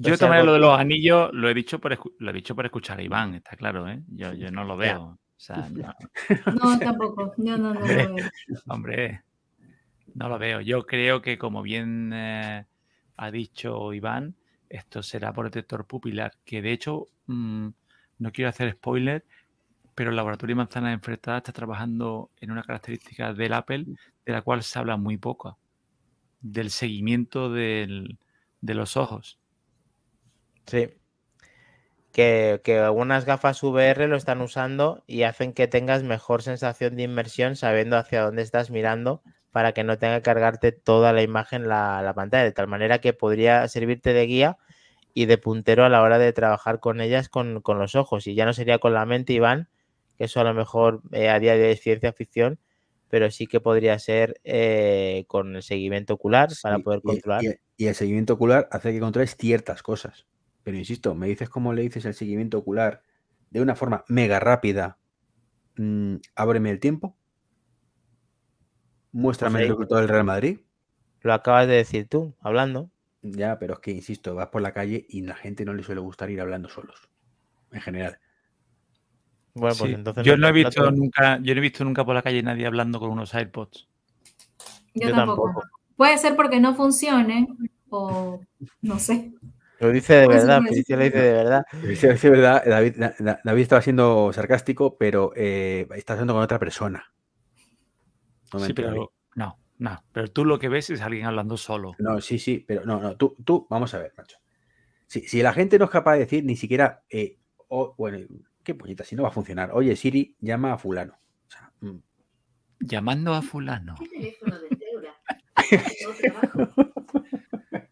[0.00, 2.54] Yo Pues maneras, lo de los anillos lo he dicho por, escu- lo he dicho
[2.54, 4.00] por escuchar a Iván, está claro, ¿eh?
[4.08, 5.02] Yo, yo no lo veo.
[5.02, 5.92] O sea, no,
[6.54, 7.34] No, tampoco.
[7.36, 8.16] Yo no, no lo veo.
[8.68, 9.22] hombre,
[10.14, 10.60] no lo veo.
[10.60, 12.66] Yo creo que, como bien eh,
[13.16, 14.34] ha dicho Iván,
[14.68, 17.68] esto será protector pupilar, que de hecho, mm,
[18.18, 19.24] no quiero hacer spoiler,
[19.94, 23.86] pero el laboratorio Manzana Enfrentada está trabajando en una característica del Apple
[24.26, 25.58] de la cual se habla muy poco,
[26.40, 28.18] del seguimiento del-
[28.60, 29.38] de los ojos.
[30.66, 30.88] Sí.
[32.12, 37.02] Que, que algunas gafas VR lo están usando y hacen que tengas mejor sensación de
[37.04, 39.22] inmersión sabiendo hacia dónde estás mirando
[39.58, 43.00] para que no tenga que cargarte toda la imagen la, la pantalla, de tal manera
[43.00, 44.56] que podría servirte de guía
[45.12, 48.28] y de puntero a la hora de trabajar con ellas con, con los ojos.
[48.28, 49.68] Y ya no sería con la mente, Iván,
[50.16, 52.60] que eso a lo mejor eh, a día de hoy es ciencia ficción,
[53.10, 57.48] pero sí que podría ser eh, con el seguimiento ocular para poder y- controlar.
[57.76, 60.28] Y, y el seguimiento ocular hace que controles ciertas cosas.
[60.62, 63.02] Pero insisto, me dices cómo le dices el seguimiento ocular
[63.50, 64.98] de una forma mega rápida.
[65.76, 67.16] mm, ábreme el tiempo.
[69.18, 70.60] Muéstrame Pues el resultado del Real Madrid.
[71.22, 72.88] Lo acabas de decir tú, hablando.
[73.22, 76.00] Ya, pero es que, insisto, vas por la calle y la gente no le suele
[76.00, 77.08] gustar ir hablando solos.
[77.72, 78.18] En general.
[79.54, 82.04] Bueno, pues Sí, entonces yo no, he visto te- nunca, yo no he visto nunca
[82.04, 83.88] por la calle nadie hablando con unos AirPods.
[84.94, 85.46] Yo, Yo tampoco.
[85.46, 85.66] tampoco.
[85.96, 87.48] Puede ser porque no funcione
[87.90, 88.40] o
[88.82, 89.32] no sé.
[89.80, 93.42] Lo dice de Pues verdad, lo dice de verdad.
[93.42, 97.04] David estaba siendo sarcástico, pero eh, está hablando con otra persona.
[98.52, 100.04] Un Sí, pero no, no.
[100.12, 101.94] Pero tú lo que ves es alguien hablando solo.
[101.98, 104.38] No, sí, sí, pero no, no, tú, tú, vamos a ver, macho.
[105.06, 107.38] Si, si la gente no es capaz de decir ni siquiera, eh,
[107.96, 108.18] bueno,
[108.62, 109.70] qué puñeta, si no va a funcionar.
[109.72, 111.14] Oye, Siri, llama a fulano.
[111.46, 111.98] O sea, mm,
[112.80, 113.94] Llamando a fulano.
[113.98, 115.16] ¿Qué teléfono de cédula?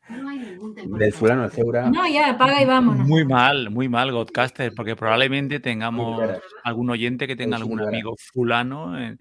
[0.08, 0.98] No hay ningún temor.
[0.98, 1.90] Del fulano al Ceura.
[1.90, 3.06] No, ya, apaga y vámonos.
[3.06, 6.20] Muy mal, muy mal, Godcaster, porque probablemente tengamos
[6.64, 9.18] algún oyente que tenga algún amigo fulano, en-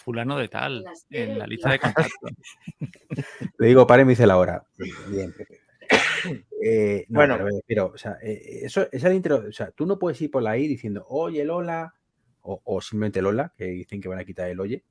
[0.00, 2.10] fulano de tal, en la lista de contactos.
[3.58, 4.64] Le digo, pare, me dice la hora.
[5.08, 5.60] Bien, Pepe.
[6.62, 7.38] Eh, no, Bueno.
[7.66, 10.68] pero o sea, eh, eso, esa intro, o sea, tú no puedes ir por ahí
[10.68, 11.94] diciendo, oye, Lola,
[12.42, 14.84] o, o simplemente Lola, que dicen que van a quitar el oye.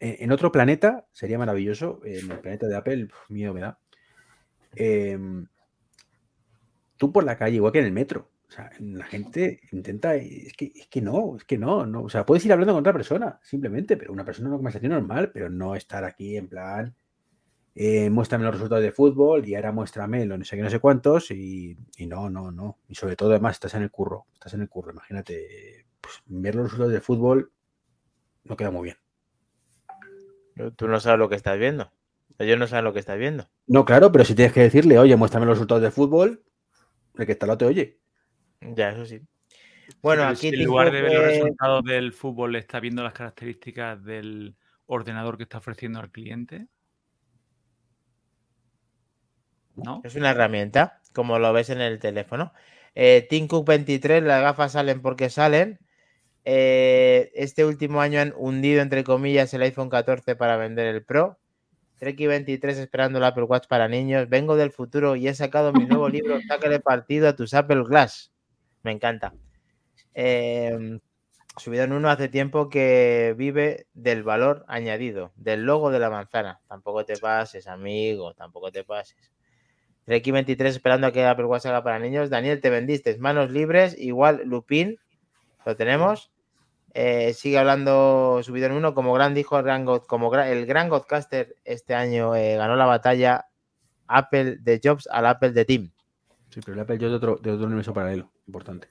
[0.00, 3.78] En, en otro planeta sería maravilloso, en el planeta de Apple, miedo me da.
[4.74, 5.46] Em,
[6.96, 8.30] tú por la calle, igual que en el metro.
[8.48, 12.04] O sea, la gente intenta, es que, es que no, es que no, no.
[12.04, 15.30] O sea, puedes ir hablando con otra persona, simplemente, pero una persona, una conversación normal,
[15.32, 16.94] pero no estar aquí en plan,
[17.74, 20.80] eh, muéstrame los resultados de fútbol y ahora muéstrame lo no sé qué, no sé
[20.80, 22.78] cuántos y, y no, no, no.
[22.88, 26.54] Y sobre todo, además, estás en el curro, estás en el curro, imagínate, pues, ver
[26.54, 27.52] los resultados de fútbol
[28.44, 28.96] no queda muy bien.
[30.76, 31.92] Tú no sabes lo que estás viendo.
[32.38, 33.48] Ellos no saben lo que estás viendo.
[33.66, 36.42] No, claro, pero si tienes que decirle, oye, muéstrame los resultados de fútbol,
[37.16, 37.98] el que está al lado te oye.
[38.60, 39.20] Ya, eso sí.
[40.02, 44.02] Bueno, Pero aquí en lugar de ver los resultados del fútbol, está viendo las características
[44.04, 44.56] del
[44.86, 46.66] ordenador que está ofreciendo al cliente.
[49.76, 50.00] ¿No?
[50.04, 52.52] Es una herramienta, como lo ves en el teléfono.
[52.94, 55.78] Eh, Cook 23, las gafas salen porque salen.
[56.44, 61.38] Eh, este último año han hundido, entre comillas, el iPhone 14 para vender el Pro.
[61.98, 64.28] Treki 23 esperando el Apple Watch para niños.
[64.28, 68.32] Vengo del futuro y he sacado mi nuevo libro, Sácale partido a tus Apple Glass.
[68.82, 69.34] Me encanta.
[70.14, 70.98] Eh,
[71.56, 76.60] Subidón 1 hace tiempo que vive del valor añadido, del logo de la manzana.
[76.68, 79.32] Tampoco te pases, amigo, tampoco te pases.
[80.04, 82.30] Treki 23 esperando a que Apple Watch haga para niños.
[82.30, 84.98] Daniel, te vendiste manos libres, igual Lupin,
[85.66, 86.30] lo tenemos.
[86.94, 91.56] Eh, sigue hablando Subidón 1 como gran dijo el gran, God- como el gran Godcaster
[91.64, 93.46] este año eh, ganó la batalla
[94.06, 95.90] Apple de Jobs al Apple de Tim.
[96.50, 98.88] Sí, pero el Apple yo de otro, de otro universo paralelo, importante.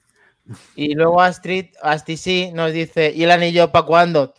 [0.74, 4.32] Y luego Astrid, Asti sí, nos dice, ¿y el anillo para cuándo?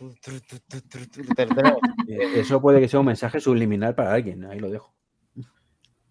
[2.34, 4.92] Eso puede que sea un mensaje subliminal para alguien, ahí lo dejo.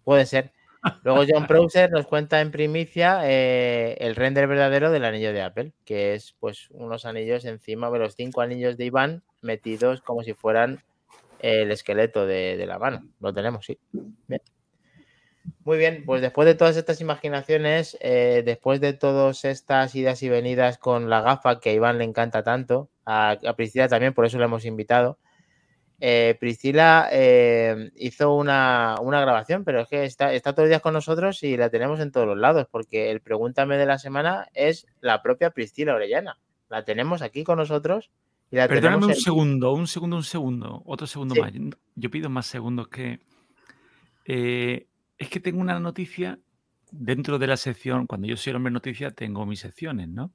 [0.04, 0.52] Puede ser.
[1.02, 5.72] Luego John Browser nos cuenta en primicia eh, el render verdadero del anillo de Apple,
[5.84, 10.32] que es pues unos anillos encima de los cinco anillos de Iván metidos como si
[10.32, 10.82] fueran
[11.40, 13.06] el esqueleto de, de la mano.
[13.20, 13.78] Lo tenemos, sí.
[14.26, 14.40] Bien.
[15.64, 20.28] Muy bien, pues después de todas estas imaginaciones, eh, después de todas estas idas y
[20.28, 24.24] venidas con la gafa que a Iván le encanta tanto, a, a Priscila también, por
[24.26, 25.18] eso lo hemos invitado.
[26.02, 30.80] Eh, Priscila eh, hizo una, una grabación, pero es que está, está todos los días
[30.82, 34.48] con nosotros y la tenemos en todos los lados, porque el pregúntame de la semana
[34.54, 36.38] es la propia Priscila Orellana.
[36.70, 38.10] La tenemos aquí con nosotros
[38.50, 41.40] y la Perdóname un en- segundo, un segundo, un segundo, otro segundo Sí.
[41.42, 41.52] más.
[41.52, 43.20] Yo- Yo pido más segundos que.
[44.24, 44.86] eh,
[45.20, 46.38] es que tengo una noticia
[46.90, 48.06] dentro de la sección.
[48.06, 50.32] Cuando yo soy el hombre noticia, tengo mis secciones, ¿no?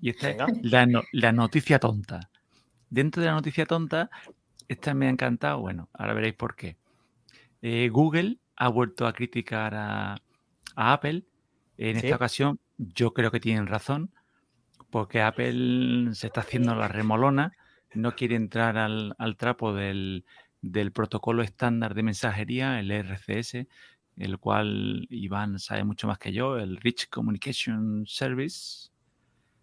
[0.00, 2.28] Y esta es la, no- la noticia tonta.
[2.90, 4.10] Dentro de la noticia tonta,
[4.68, 5.60] esta me ha encantado.
[5.60, 6.76] Bueno, ahora veréis por qué.
[7.62, 10.14] Eh, Google ha vuelto a criticar a,
[10.74, 11.24] a Apple.
[11.78, 12.06] En Sí.
[12.06, 14.10] esta ocasión, yo creo que tienen razón,
[14.90, 17.52] porque Apple se está haciendo la remolona,
[17.94, 20.24] no quiere entrar al, al trapo del,
[20.60, 23.66] del protocolo estándar de mensajería, el RCS,
[24.16, 28.90] el cual Iván sabe mucho más que yo, el Rich Communication Service.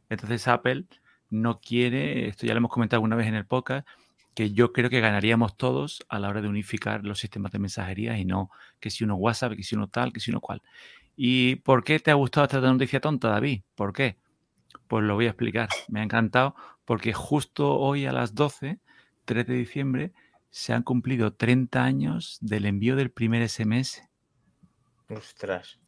[0.09, 0.85] Entonces Apple
[1.29, 3.87] no quiere, esto ya lo hemos comentado alguna vez en el podcast,
[4.33, 8.17] que yo creo que ganaríamos todos a la hora de unificar los sistemas de mensajería
[8.17, 8.49] y no
[8.79, 10.61] que si uno WhatsApp, que si uno tal, que si uno cual.
[11.15, 13.61] ¿Y por qué te ha gustado esta noticia tonta, David?
[13.75, 14.17] ¿Por qué?
[14.87, 15.69] Pues lo voy a explicar.
[15.89, 18.79] Me ha encantado porque justo hoy a las 12,
[19.25, 20.13] 3 de diciembre,
[20.49, 24.01] se han cumplido 30 años del envío del primer SMS.
[25.15, 25.79] Ostras.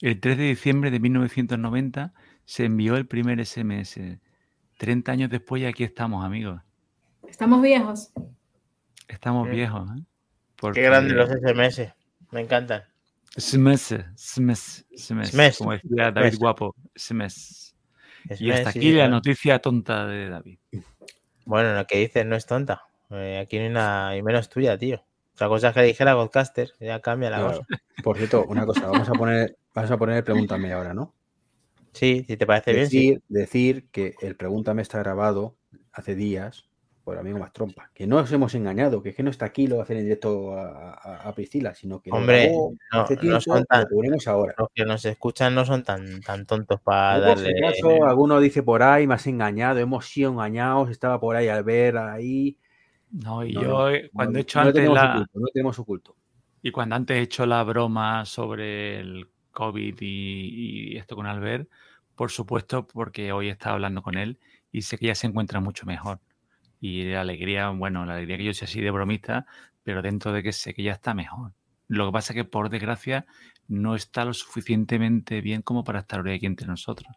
[0.00, 2.12] El 3 de diciembre de 1990
[2.44, 4.18] se envió el primer SMS.
[4.78, 6.60] 30 años después y aquí estamos, amigos.
[7.26, 8.10] Estamos viejos.
[9.08, 9.50] Estamos Mm.
[9.50, 9.90] viejos.
[9.98, 10.02] ¿eh?
[10.74, 11.94] Qué grandes los SMS.
[12.30, 12.82] Me encantan.
[13.36, 16.38] SMS, SMS, SMS, SMS, como decía David SMS.
[16.38, 17.74] Guapo, SMS.
[18.40, 20.58] Y hasta sí, aquí la noticia tonta de David.
[21.44, 22.82] Bueno, lo que dices no es tonta.
[23.10, 25.04] Eh, aquí no hay nada, y menos tuya, tío.
[25.36, 27.58] Otra cosa es que dijera Godcaster, ya cambia la Claro.
[27.58, 27.66] cosa.
[28.02, 31.14] Por cierto, una cosa, vamos a poner, vamos a poner el pregúntame ahora, ¿no?
[31.92, 33.18] Sí, si te parece bien, sí.
[33.28, 35.58] Decir, que el pregúntame está grabado
[35.92, 36.70] hace días
[37.04, 37.90] por amigo más trompa.
[37.92, 39.98] Que no os hemos engañado, que es que no está aquí, lo va a hacer
[39.98, 42.50] en directo a, a- a Priscila, sino que Hombre,
[42.92, 44.54] no, hace no tiempo son y tan- lo ponemos ahora.
[44.56, 47.66] Los que nos escuchan no son tan, tan tontos para No, por si darle.
[47.66, 51.62] acaso, alguno dice por ahí, me has engañado, hemos sido engañados, estaba por ahí al
[51.62, 52.56] ver ahí.
[53.16, 55.14] No, y No, yo no, cuando no, he hecho antes tenemos la.
[55.14, 56.16] oculto, no tenemos oculto.
[56.62, 61.68] Y cuando antes he hecho la broma sobre el COVID y, y esto con Albert,
[62.14, 64.38] por supuesto, porque hoy he estado hablando con él
[64.72, 66.20] y sé que ya se encuentra mucho mejor.
[66.80, 69.46] Y la alegría, bueno, la alegría que yo sea así de bromista,
[69.82, 71.52] pero dentro de que sé que ya está mejor.
[71.88, 73.26] Lo que pasa es que, por desgracia,
[73.68, 77.08] no está lo suficientemente bien como para estar hoy aquí entre nosotros.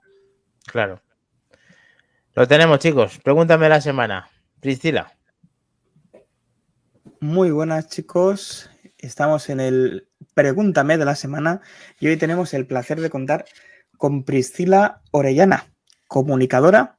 [0.66, 1.02] Claro.
[2.36, 3.20] Lo tenemos, chicos.
[3.20, 4.30] Pregúntame la semana.
[4.60, 5.19] Priscila.
[7.20, 8.70] Muy buenas, chicos.
[8.98, 11.62] Estamos en el Pregúntame de la semana
[12.00, 13.46] y hoy tenemos el placer de contar
[13.98, 15.66] con Priscila Orellana,
[16.08, 16.98] comunicadora,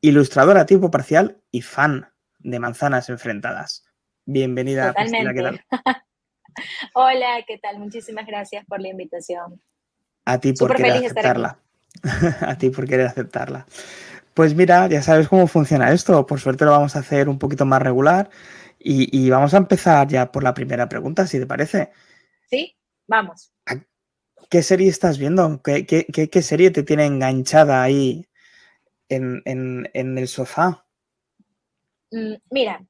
[0.00, 3.84] ilustradora a tiempo parcial y fan de Manzanas Enfrentadas.
[4.24, 5.66] Bienvenida, Priscila, ¿qué Totalmente.
[5.84, 5.96] tal?
[6.94, 7.78] Hola, ¿qué tal?
[7.78, 9.60] Muchísimas gracias por la invitación.
[10.24, 11.58] A ti por Súper querer aceptarla.
[12.40, 13.66] a ti por querer aceptarla.
[14.34, 16.24] Pues mira, ya sabes cómo funciona esto.
[16.26, 18.30] Por suerte lo vamos a hacer un poquito más regular
[18.84, 21.90] y, y vamos a empezar ya por la primera pregunta, si te parece.
[22.48, 22.76] ¿Sí?
[23.06, 23.52] Vamos.
[24.50, 25.62] ¿Qué serie estás viendo?
[25.62, 28.26] ¿Qué, qué- qué- qué serie te tiene enganchada ahí
[29.08, 30.86] en, en- en el sofá?
[32.10, 32.84] Mm, Mira,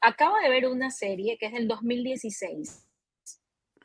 [0.00, 2.86] acabo de ver una serie que es del 2016.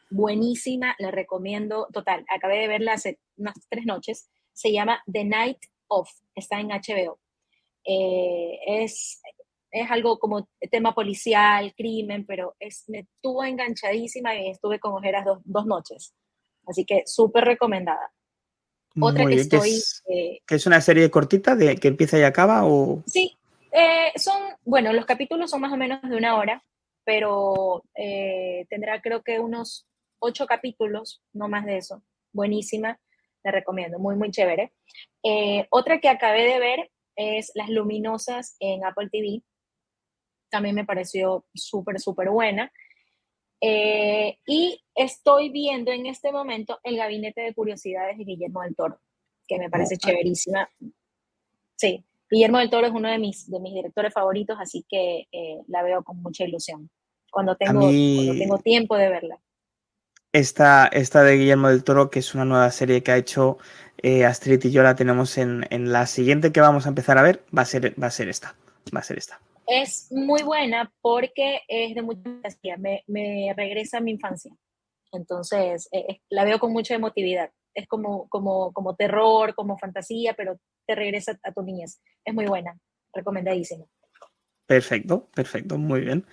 [0.09, 1.87] Buenísima, la recomiendo.
[1.91, 4.29] Total, acabé de verla hace unas tres noches.
[4.53, 6.09] Se llama The Night Of.
[6.35, 7.19] Está en HBO.
[7.83, 9.21] Eh, es,
[9.71, 15.25] es algo como tema policial, crimen, pero es, me tuvo enganchadísima y estuve con ojeras
[15.25, 16.13] dos, dos noches.
[16.65, 18.11] Así que súper recomendada.
[18.99, 19.69] Otra Muy que bien, ¿que estoy...
[19.69, 22.65] es, eh, que es una serie cortita de que empieza y acaba?
[22.65, 23.03] O...
[23.05, 23.37] Sí,
[23.71, 26.63] eh, son, bueno, los capítulos son más o menos de una hora,
[27.03, 29.87] pero eh, tendrá creo que unos
[30.19, 32.01] ocho capítulos, no más de eso.
[32.33, 32.99] Buenísima,
[33.43, 34.73] la recomiendo, muy, muy chévere.
[35.23, 39.41] Eh, otra que acabé de ver es Las Luminosas en Apple TV.
[40.57, 42.71] También me pareció súper, súper buena.
[43.61, 48.99] Eh, y estoy viendo en este momento El Gabinete de Curiosidades de Guillermo del Toro,
[49.47, 50.67] que me parece chéverísima.
[51.75, 55.59] Sí, Guillermo del Toro es uno de mis, de mis directores favoritos, así que eh,
[55.67, 56.89] la veo con mucha ilusión.
[57.31, 59.39] Cuando tengo, mí- cuando tengo tiempo de verla.
[60.33, 63.59] Esta, esta de Guillermo del Toro, que es una nueva serie que ha hecho
[64.01, 67.21] eh, Astrid y yo, la tenemos en, en la siguiente que vamos a empezar a
[67.21, 68.55] ver, va a ser, va a ser esta.
[68.95, 69.39] Va a ser esta.
[69.67, 74.51] Es muy buena porque es de mucha fantasía, me, me regresa a mi infancia.
[75.11, 77.51] Entonces, eh, eh, la veo con mucha emotividad.
[77.73, 82.01] Es como, como, como terror, como fantasía, pero te regresa a tu niñez.
[82.25, 82.77] Es muy buena,
[83.13, 83.85] recomendadísima.
[84.65, 86.25] Perfecto, perfecto, muy bien.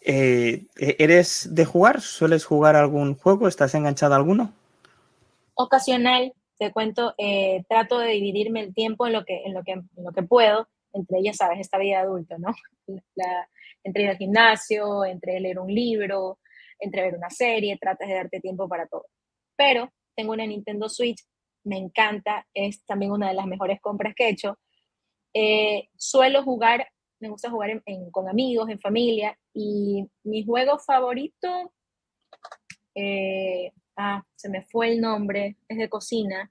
[0.00, 2.00] Eh, ¿Eres de jugar?
[2.00, 3.46] ¿Sueles jugar algún juego?
[3.46, 4.54] ¿Estás enganchado a alguno?
[5.62, 9.72] ocasional, te cuento, eh, trato de dividirme el tiempo en lo que, en lo que,
[9.72, 12.54] en lo que puedo, entre ellas, sabes, esta vida de adulto, ¿no?
[13.14, 13.48] La-
[13.82, 16.38] entre ir al gimnasio, entre leer un libro,
[16.78, 19.06] entre ver una serie, tratas de darte tiempo para todo.
[19.56, 21.22] Pero tengo una Nintendo Switch,
[21.64, 24.58] me encanta, es también una de las mejores compras que he hecho.
[25.34, 26.88] Eh, suelo jugar,
[27.20, 31.72] me gusta jugar en- en- con amigos, en familia, y mi juego favorito,
[32.94, 36.50] eh, ah, se me fue el nombre, es de cocina.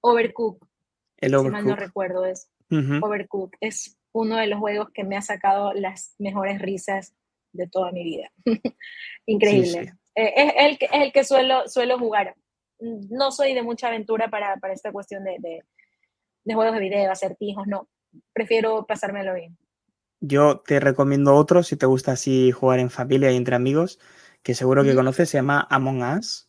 [0.00, 0.66] Overcook,
[1.18, 2.50] El si mal no recuerdo es.
[2.70, 3.04] Ujú.
[3.04, 7.14] Overcook es uno de los juegos que me ha sacado las mejores risas
[7.52, 8.30] de toda mi vida.
[9.26, 9.86] Increíble.
[9.86, 9.98] sí.
[10.14, 12.34] Eh, es, el que, es el que suelo, suelo jugar.
[12.80, 15.62] Mm, No soy de mucha aventura para, para esta cuestión de, de,
[16.44, 17.88] de juegos de video, acertijos, no.
[18.32, 19.56] Prefiero pasármelo bien.
[20.20, 24.00] Yo te recomiendo otro si te gusta así jugar en familia y entre amigos,
[24.42, 24.98] que seguro que Ujú.
[24.98, 26.48] conoces, se llama Among Us,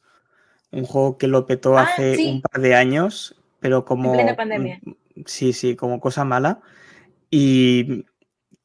[0.72, 2.28] un juego que lo petó Ah, hace sí.
[2.28, 4.12] un par de años, pero como...
[4.12, 4.80] plena pandemia.
[4.82, 4.92] mm,
[5.26, 6.62] Sí, sí, como cosa mala.
[7.30, 8.06] Y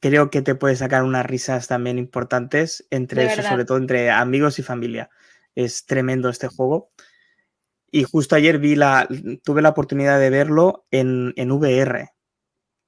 [0.01, 4.11] creo que te puede sacar unas risas también importantes entre De eso, sobre todo entre
[4.11, 5.11] amigos y familia.
[5.55, 6.91] Es tremendo este juego.
[7.91, 9.07] Y justo ayer vi la,
[9.45, 12.11] tuve la oportunidad de verlo en, en VR.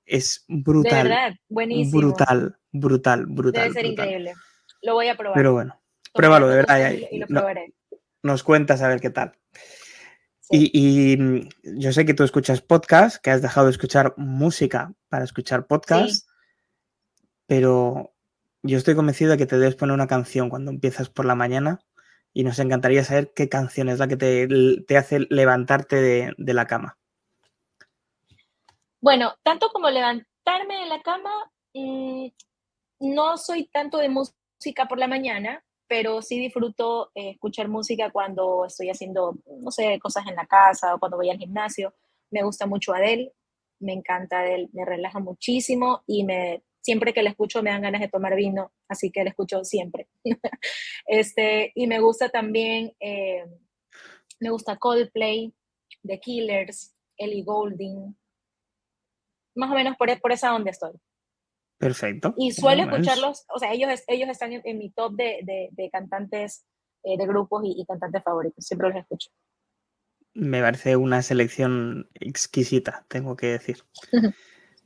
[0.04, 1.08] Es De brutal.
[1.08, 1.98] verdad, buenísimo.
[2.00, 3.62] Brutal, brutal, brutal.
[3.62, 4.06] Debe ser brutal.
[4.06, 4.34] increíble.
[4.82, 5.34] Lo voy a probar.
[5.36, 6.92] Pero bueno, Tomaré pruébalo, de verdad.
[7.10, 7.72] y, lo no- probaré.
[8.22, 9.32] nos cuentas a ver qué tal.
[10.50, 10.70] Sí.
[10.72, 11.48] Y, y, mm,
[11.80, 16.28] yo sé que tú escuchas podcast, que has dejado de escuchar música para escuchar podcast,
[17.46, 18.14] pero
[18.62, 21.80] yo estoy convencido de que te debes poner una canción cuando empiezas por la mañana
[22.32, 24.48] y nos encantaría saber qué canción es la que te,
[24.86, 26.98] te hace levantarte de, de la cama.
[29.00, 31.30] Bueno, tanto como levantarme de la cama,
[31.74, 32.26] mm,
[33.00, 38.64] no soy tanto de música por la mañana, pero sí disfruto eh, escuchar música cuando
[38.66, 41.94] estoy haciendo, no sé, cosas en la casa o cuando voy al gimnasio.
[42.30, 43.32] Me gusta mucho Adele,
[43.80, 48.00] me encanta Adele, me relaja muchísimo y me siempre que la escucho me dan ganas
[48.00, 50.06] de tomar vino, así que la escucho siempre.
[51.06, 53.44] este, y me gusta también, eh,
[54.38, 55.52] me gusta Coldplay,
[56.04, 58.16] The Killers, Ellie Goulding,
[59.56, 60.92] más o menos por, por esa donde estoy.
[61.78, 62.34] Perfecto.
[62.38, 65.90] Y suelo escucharlos, o sea, ellos, ellos están en, en mi top de, de- de
[65.90, 66.64] cantantes,
[67.02, 69.30] eh, de grupos y, y cantantes favoritos, siempre los escucho.
[70.34, 73.78] Me parece una selección exquisita, tengo que decir.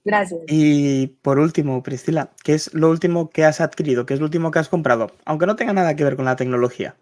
[0.05, 0.41] Gracias.
[0.47, 4.07] Y por último, Priscila, ¿qué es lo último que has adquirido?
[4.07, 5.09] ¿Qué es lo último que has comprado?
[5.27, 6.97] Aunque no tenga nada que ver con la tecnología.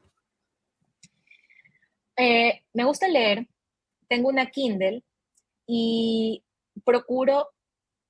[2.17, 3.47] Eh, me gusta leer,
[4.09, 5.05] tengo una Kindle
[5.67, 6.43] y
[6.85, 7.51] procuro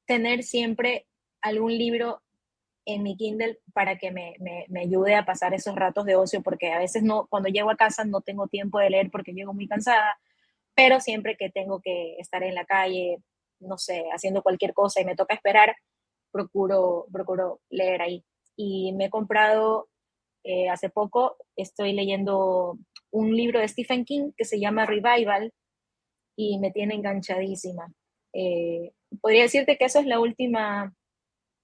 [0.06, 1.07] tener siempre
[1.42, 2.22] algún libro
[2.86, 6.42] en mi Kindle para que me, me- me ayude a pasar esos ratos de ocio,
[6.42, 9.54] porque a veces no, cuando llego a casa no tengo tiempo de leer porque llego
[9.54, 10.18] muy cansada,
[10.74, 13.18] pero siempre que tengo que estar en la calle,
[13.60, 15.76] no sé, haciendo cualquier cosa y me toca esperar,
[16.32, 18.24] procuro, procuro leer ahí.
[18.56, 19.88] Y me he comprado
[20.44, 22.78] eh, hace poco, estoy leyendo
[23.12, 25.52] un libro de Stephen King que se llama Revival
[26.36, 27.92] y me tiene enganchadísima.
[28.32, 30.94] Eh, podría decirte que eso es la última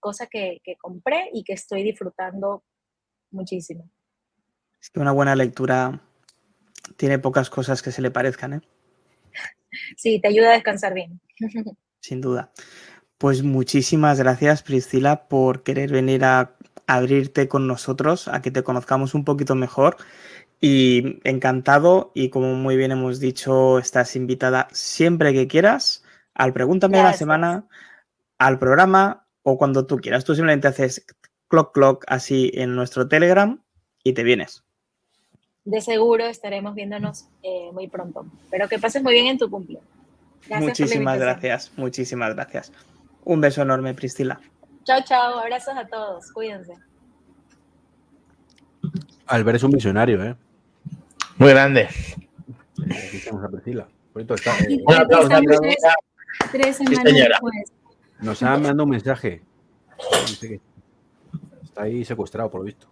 [0.04, 2.62] cosa que, que compré y que estoy disfrutando
[3.30, 3.88] muchísimo.
[4.78, 6.02] Es que una buena lectura
[6.98, 8.60] tiene pocas cosas que se le parezcan, ¿eh?
[9.96, 11.22] Sí, te ayuda a descansar bien.
[12.00, 12.52] sin duda.
[13.16, 16.54] Pues muchísimas gracias, Priscila, por querer venir a
[16.86, 19.96] abrirte con nosotros, a que te conozcamos un poquito mejor.
[20.60, 26.04] Y encantado, y como muy bien hemos dicho, estás invitada siempre que quieras
[26.34, 27.18] al Pregúntame de la Gracias.
[27.20, 27.68] semana,
[28.38, 30.24] al programa o cuando tú quieras.
[30.24, 31.06] Tú simplemente haces
[31.48, 33.62] clock clock así en nuestro Telegram
[34.02, 34.64] y te vienes.
[35.64, 38.26] De seguro estaremos viéndonos eh, muy pronto.
[38.50, 39.88] Pero que pases muy bien en tu cumpleaños.
[40.50, 42.72] Muchísimas gracias, muchísimas gracias.
[43.24, 44.40] Un beso enorme, Priscila.
[44.84, 45.38] Chao, chao.
[45.38, 46.30] Abrazos a todos.
[46.32, 46.74] Cuídense.
[49.26, 50.36] Albert es un visionario, ¿eh?
[51.38, 51.88] Muy grande.
[52.82, 53.88] Aquí estamos a Priscila.
[54.14, 55.28] Está, eh, Un aplauso,
[56.52, 57.72] tres, semanas después.
[58.20, 59.42] Nos ha mandado un mensaje.
[61.62, 62.88] Está ahí secuestrado, por lo visto.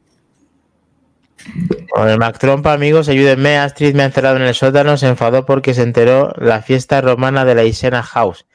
[1.91, 3.59] Con el Mac Trompa, amigos, ayúdenme.
[3.59, 7.45] Astrid me ha encerrado en el sótano, se enfadó porque se enteró la fiesta romana
[7.45, 8.47] de la Isena House.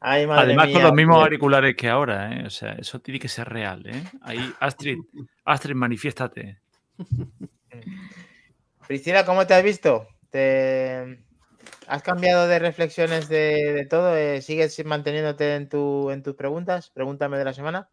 [0.00, 2.46] Ay, madre Además, mía, con los mismos auriculares que ahora, ¿eh?
[2.46, 4.02] O sea, eso tiene que ser real, ¿eh?
[4.22, 4.98] Ahí, Astrid,
[5.44, 6.58] Astrid, manifiéstate.
[8.86, 10.08] Priscila, ¿cómo te has visto?
[10.30, 11.22] ¿Te...
[11.90, 14.16] ¿Has cambiado de reflexiones de, de todo?
[14.16, 16.90] Eh, ¿Sigues manteniéndote en, tu, en tus preguntas?
[16.90, 17.88] Pregúntame de la semana.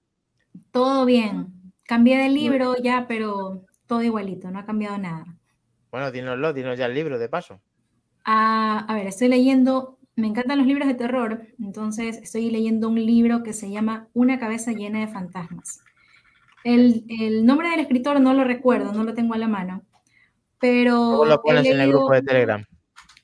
[0.71, 1.47] Todo bien.
[1.83, 5.25] Cambié de libro ya, pero todo igualito, no ha cambiado nada.
[5.89, 7.59] Bueno, dínoslo, dinos ya el libro, de paso.
[8.25, 13.03] Ah, a ver, estoy leyendo, me encantan los libros de terror, entonces estoy leyendo un
[13.03, 15.79] libro que se llama Una cabeza llena de fantasmas.
[16.63, 19.83] El, el nombre del escritor no lo recuerdo, no lo tengo a la mano,
[20.59, 22.65] pero Luego lo pones en el leído- grupo de Telegram.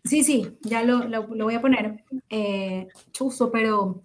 [0.03, 2.03] Sí, sí, ya lo, lo- lo voy a poner.
[2.29, 4.01] Eh, chuzo, pero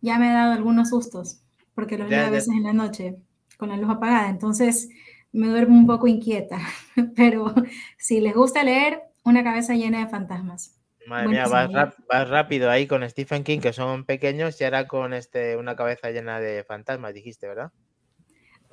[0.00, 1.42] ya me he dado algunos sustos,
[1.74, 3.16] porque los leo a veces en la noche
[3.58, 4.88] con la luz apagada, entonces
[5.32, 6.58] me duermo un poco inquieta.
[7.16, 7.54] Pero
[7.98, 10.76] si les gusta leer, una cabeza llena de fantasmas.
[11.06, 14.88] Madre mía, vas, rap- vas rápido ahí con Stephen King, que son pequeños, y ahora
[14.88, 17.70] con este una cabeza llena de fantasmas, dijiste, ¿verdad?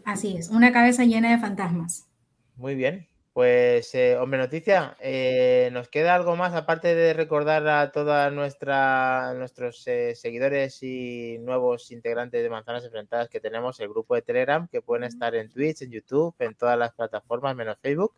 [0.05, 2.07] Así es, una cabeza llena de fantasmas.
[2.55, 3.07] Muy bien.
[3.37, 9.87] Pues, eh, hombre, noticia, eh, ¿nos queda algo más aparte de recordar a todos nuestros
[9.87, 14.81] eh, seguidores y nuevos integrantes de Manzanas Enfrentadas que tenemos el grupo de Telegram, que
[14.81, 18.11] pueden estar en Twitch, en YouTube, en todas las plataformas menos Facebook?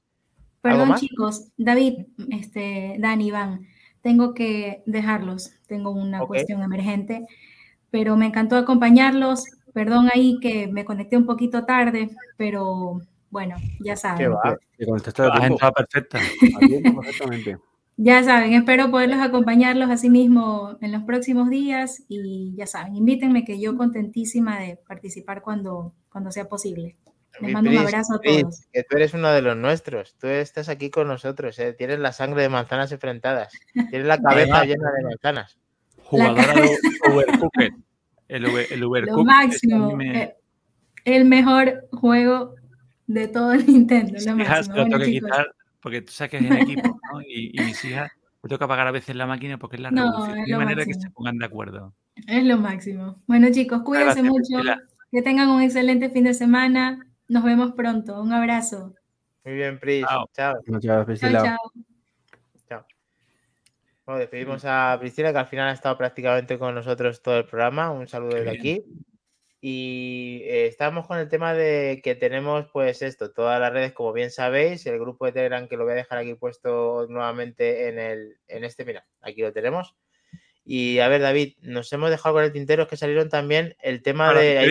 [0.64, 3.68] ¿Algo Perdón, chicos, David, este, Dani, Iván,
[4.02, 7.28] tengo que dejarlos, tengo una cuestión emergente,
[7.92, 9.44] pero me encantó acompañarlos.
[9.74, 14.32] Perdón ahí que me conecté un poquito tarde, pero bueno, ya ¿Qué saben.
[14.34, 14.58] va?
[14.78, 15.54] Te contestaste a Has tiempo.
[15.54, 16.20] entrado perfecta.
[16.96, 17.58] Perfectamente.
[17.98, 23.44] Ya saben, espero poderlos acompañarlos así mismo en los próximos días y ya saben, invítenme
[23.44, 26.96] que yo contentísima de participar cuando, cuando sea posible.
[27.42, 28.62] Les mando un Pris, abrazo a Pris, todos.
[28.72, 30.16] que tú eres uno de los nuestros.
[30.18, 31.60] Tú estás aquí con nosotros.
[31.60, 31.74] ¿eh?
[31.74, 33.52] Tienes la sangre de manzanas enfrentadas.
[33.74, 35.58] Tienes la cabeza llena de manzanas.
[36.04, 36.70] Jugadora de
[37.12, 37.70] Overcooked.
[38.30, 39.22] El, Over- el Lo Overcooked.
[39.22, 40.36] ese a máximo, me- eh,
[41.06, 42.56] el mejor juego
[43.10, 44.74] de todo el Nintendo, lo Mis hijas máximo.
[44.76, 47.22] te lo tengo que quitar porque tú sabes que es en equipo, ¿no?
[47.22, 48.12] Y, y mis hijas,
[48.44, 50.46] me tengo que apagar a veces la máquina porque es la No, revolución.
[50.50, 51.02] lo manera que máximo.
[51.02, 51.94] se pongan de acuerdo.
[52.28, 53.22] es lo máximo.
[53.28, 54.82] Bueno, chicos, cuídense gracias, mucho, Priscila.
[55.12, 57.06] que tengan un excelente fin de semana.
[57.28, 58.22] Nos vemos pronto.
[58.22, 58.94] Un abrazo.
[59.46, 60.06] Muy bien, Pris.
[60.08, 60.30] Chao.
[60.36, 60.56] Chao.
[60.82, 61.44] Chao, Priscila.
[62.68, 62.86] chao.
[64.06, 67.92] Bueno, despedimos a Priscila, que al final ha estado prácticamente con nosotros todo el programa.
[67.92, 68.84] Un saludo desde aquí.
[69.62, 74.14] Y eh, estamos con el tema de que tenemos, pues esto, todas las redes, como
[74.14, 78.00] bien sabéis, el grupo de Telegram que lo voy a dejar aquí puesto nuevamente en,
[78.00, 79.96] el, en este, mira, aquí lo tenemos.
[80.64, 84.30] Y a ver, David, nos hemos dejado con el tintero que salieron también el tema
[84.40, 84.60] de...
[84.60, 84.68] hay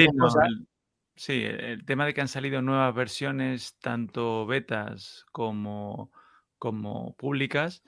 [0.46, 0.66] el-
[1.16, 6.10] sí, el tema de que han salido nuevas versiones, tanto betas como,
[6.56, 7.82] como públicas.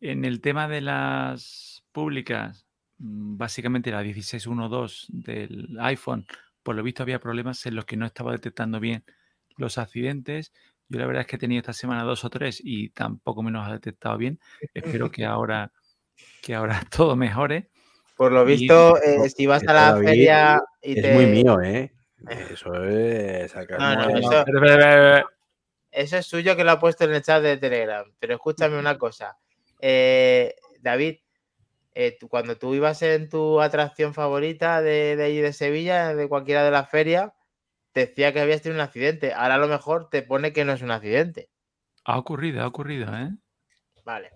[0.00, 2.66] En el tema de las públicas,
[2.98, 6.26] básicamente la 16.1.2 del iPhone,
[6.62, 9.04] por lo visto había problemas en los que no estaba detectando bien
[9.56, 10.52] los accidentes.
[10.88, 13.50] Yo la verdad es que he tenido esta semana dos o tres y tampoco me
[13.50, 14.38] los ha detectado bien.
[14.74, 15.72] Espero que ahora,
[16.42, 17.70] que ahora todo mejore.
[18.16, 21.02] Por lo Y- visto, eh, no, si vas esto, a la David, feria y Es
[21.02, 21.14] te...
[21.14, 21.92] muy mío, ¿eh?
[22.50, 25.28] Eso es sacar No, no, mucho- eso-.
[25.90, 28.04] Eso es suyo que lo ha puesto en el chat de Telegram.
[28.18, 29.36] Pero escúchame una cosa.
[29.80, 31.18] Eh, David,
[31.94, 36.28] eh, tú- cuando tú ibas en tu atracción favorita de, de allí de Sevilla, de
[36.28, 37.32] cualquiera de las ferias,
[37.92, 39.32] te decía que habías tenido un accidente.
[39.32, 41.50] Ahora a lo mejor te pone que no es un accidente.
[42.04, 43.30] Ha ocurrido, ha ocurrido, ¿eh?
[44.04, 44.30] Vale.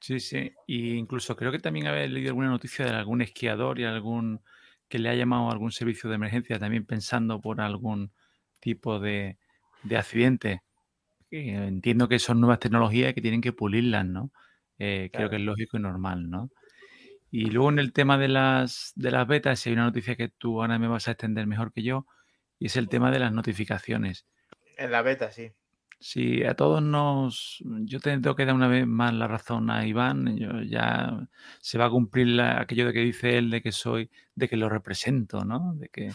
[0.00, 0.52] Sí, sí.
[0.66, 4.42] Y incluso creo que también había leído alguna noticia de algún esquiador y algún
[4.88, 8.12] que le ha llamado a algún servicio de emergencia también pensando por algún
[8.60, 9.38] tipo de,
[9.82, 10.62] de accidente.
[11.30, 14.32] Entiendo que son nuevas tecnologías que tienen que pulirlas, ¿no?
[14.78, 15.30] Eh, creo Claro.
[15.30, 16.50] que es lógico y normal, ¿no?
[17.30, 20.28] Y luego en el tema de las, de las betas, si hay una noticia que
[20.28, 22.06] tú ahora me vas a extender mejor que yo,
[22.58, 24.26] y es el tema de las notificaciones.
[24.76, 25.52] En la beta, sí.
[26.00, 27.58] Sí, a todos nos.
[27.80, 30.36] Yo te- tengo que dar una vez más la razón a Iván.
[30.36, 31.26] Yo ya
[31.60, 34.56] se va a cumplir la- aquello de que dice él de que soy, de que
[34.56, 35.74] lo represento, ¿no?
[35.74, 36.12] De que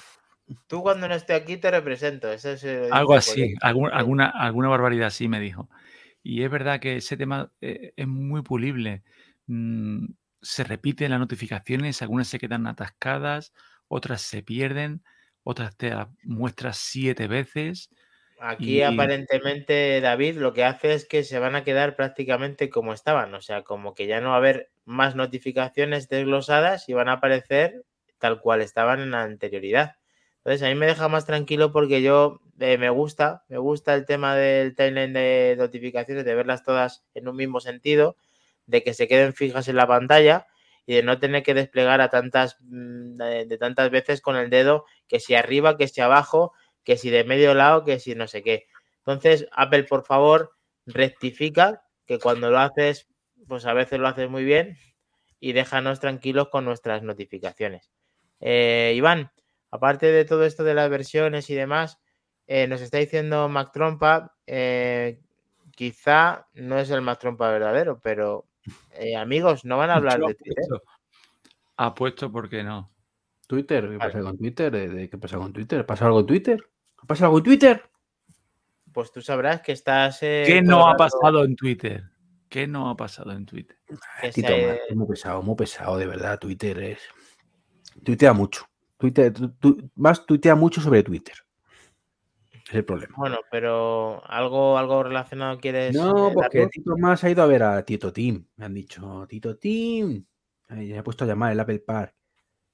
[0.67, 2.31] Tú cuando no esté aquí te represento.
[2.31, 5.69] Eso dice algo así, algún- alguna, alguna barbaridad así me dijo.
[6.23, 9.03] Y es verdad que ese tema eh, es muy pulible.
[9.47, 10.07] Mm,
[10.41, 13.53] se repiten las notificaciones, algunas se quedan atascadas,
[13.87, 15.03] otras se pierden,
[15.43, 17.89] otras te las muestras siete veces.
[18.39, 22.93] Aquí Y- aparentemente David lo que hace es que se van a quedar prácticamente como
[22.93, 27.09] estaban, o sea, como que ya no va a haber más notificaciones desglosadas y van
[27.09, 27.85] a aparecer
[28.19, 29.95] tal cual estaban en la anterioridad.
[30.43, 34.05] Entonces a mí me deja más tranquilo porque yo eh, me gusta, me gusta el
[34.05, 38.17] tema del timeline de notificaciones, de verlas todas en un mismo sentido,
[38.65, 40.47] de que se queden fijas en la pantalla
[40.85, 44.85] y de no tener que desplegar a tantas mm, de, tantas veces con el dedo
[45.07, 46.51] que si arriba, que si abajo,
[46.83, 48.67] que si de medio lado, que si no sé qué.
[48.97, 50.51] Entonces, Apple, por favor,
[50.85, 53.07] rectifica que cuando lo haces,
[53.47, 54.77] pues a veces lo haces muy bien
[55.39, 57.91] y déjanos tranquilos con nuestras notificaciones.
[58.41, 59.31] Eh, Iván,
[59.73, 61.99] aparte de todo esto de las versiones y demás,
[62.45, 65.19] eh, nos está diciendo Mac Trompa, eh,
[65.71, 68.45] quizá no es el Mac Trompa verdadero, pero
[68.91, 70.63] eh, amigos, no van a hablar Yo de Twitter.
[71.75, 72.93] apuesto, porque no.
[73.47, 74.71] Twitter, ¿qué pasa con Twitter?
[74.71, 75.83] ¿De, de qué pasa con Twitter?
[75.87, 76.69] ¿Pasa algo en Twitter?
[77.07, 77.83] ¿Pasa algo en Twitter?
[78.93, 80.21] Pues tú sabrás que estás.
[80.21, 82.03] eh, ¿Qué no ha pasado en Twitter?
[82.47, 83.79] ¿Qué no ha pasado en Twitter?
[84.31, 86.37] Tito, es muy pesado, muy pesado, de verdad.
[86.37, 86.99] Twitter es.
[88.03, 88.67] Tuitea mucho.
[89.03, 91.35] Twitter, tu- tu- más tuitea mucho sobre Twitter.
[92.69, 93.13] Es el problema.
[93.17, 95.93] Bueno, pero algo, algo relacionado quieres.
[95.93, 96.67] No, eh, porque?
[96.67, 98.47] Tito más ha ido a ver a Tito Tim.
[98.55, 100.25] Me han dicho, Tito Tim.
[100.69, 102.15] Se ha puesto a llamar el Apple Park.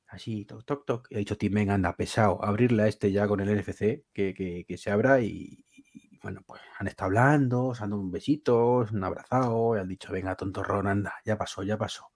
[0.05, 1.07] Así, toc, toc, toc.
[1.09, 2.43] Y ha dicho Tim, venga, anda, pesado.
[2.45, 6.41] Abrirle a este ya con el NFC, que, que- que se abra y, y, bueno,
[6.45, 10.35] pues han estado hablando, se han dado un besito, un abrazado, y han dicho, venga,
[10.35, 12.11] tontorrón, anda, ya pasó, ya pasó.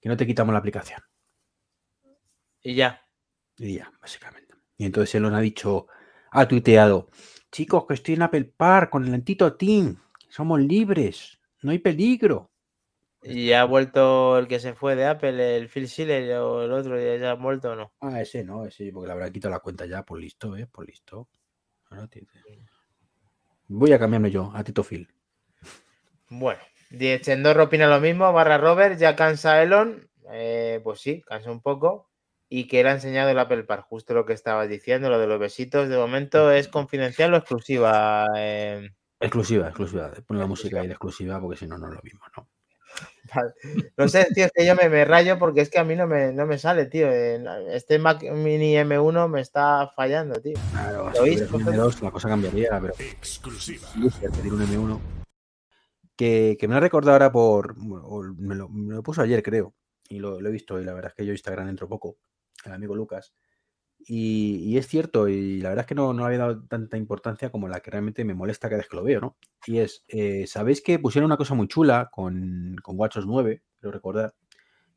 [0.00, 1.00] Que no te quitamos la aplicación.
[2.62, 3.00] Y ya.
[3.60, 4.54] Y ya, básicamente.
[4.78, 5.86] Y entonces Elon ha dicho,
[6.30, 7.10] ha tuiteado,
[7.52, 10.00] chicos, que estoy en Apple Park con el Tito Team,
[10.30, 12.50] somos libres, no hay peligro.
[13.22, 16.98] Y ha vuelto el que se fue de Apple, el Phil Schiller o el otro,
[16.98, 17.92] ya, ha vuelto o no.
[18.00, 20.66] Ah, ese no, ese, porque le habrá quitado la cuenta ya, por listo, ¿eh?
[20.66, 21.28] Por listo.
[21.90, 22.08] Ahora
[23.68, 25.06] Voy a cambiarme yo a Tito Phil.
[26.30, 30.08] Bueno, Die Chendorro opina lo mismo, barra Robert, ya cansa Elon.
[30.32, 32.09] Eh, pues sí, cansa un poco.
[32.52, 35.28] Y que le ha enseñado el Apple Park, justo lo que estabas diciendo, lo de
[35.28, 35.88] los besitos.
[35.88, 38.26] De momento es confidencial o exclusiva.
[38.36, 38.90] eh,
[39.20, 40.10] Exclusiva, exclusiva.
[40.26, 42.48] Pon la música ahí de exclusiva porque si no, no es lo mismo, ¿no?
[43.34, 43.52] Vale.
[43.96, 46.08] No sé, tío, es que yo me, me rayo porque es que a mí no
[46.08, 47.08] me, no me sale, tío.
[47.08, 50.58] Este Mac Mini M1 me está fallando, tío.
[50.72, 51.96] Claro, ¿Lo si oís, tuvieras un vosotros?
[51.96, 53.86] M2 la cosa cambiaría, pero Exclusiva.
[53.94, 55.00] Pedir un M1.
[56.16, 57.76] Que, que me lo ha recordado ahora por.
[57.78, 59.72] o Me lo, me lo puso ayer, creo.
[60.08, 60.80] Y lo, lo he visto.
[60.80, 62.16] Y la verdad es que yo Instagram entro poco.
[62.64, 63.34] El amigo Lucas.
[63.98, 65.28] Y, y es cierto.
[65.28, 67.90] Y la verdad es que no, no le había dado tanta importancia como la que
[67.90, 69.36] realmente me molesta cada vez que lo veo, ¿no?
[69.66, 70.04] Y es.
[70.08, 73.62] eh, ¿Sabéis que pusieron una cosa muy chula con, con WatchOS 9?
[73.78, 74.34] Quiero recordar.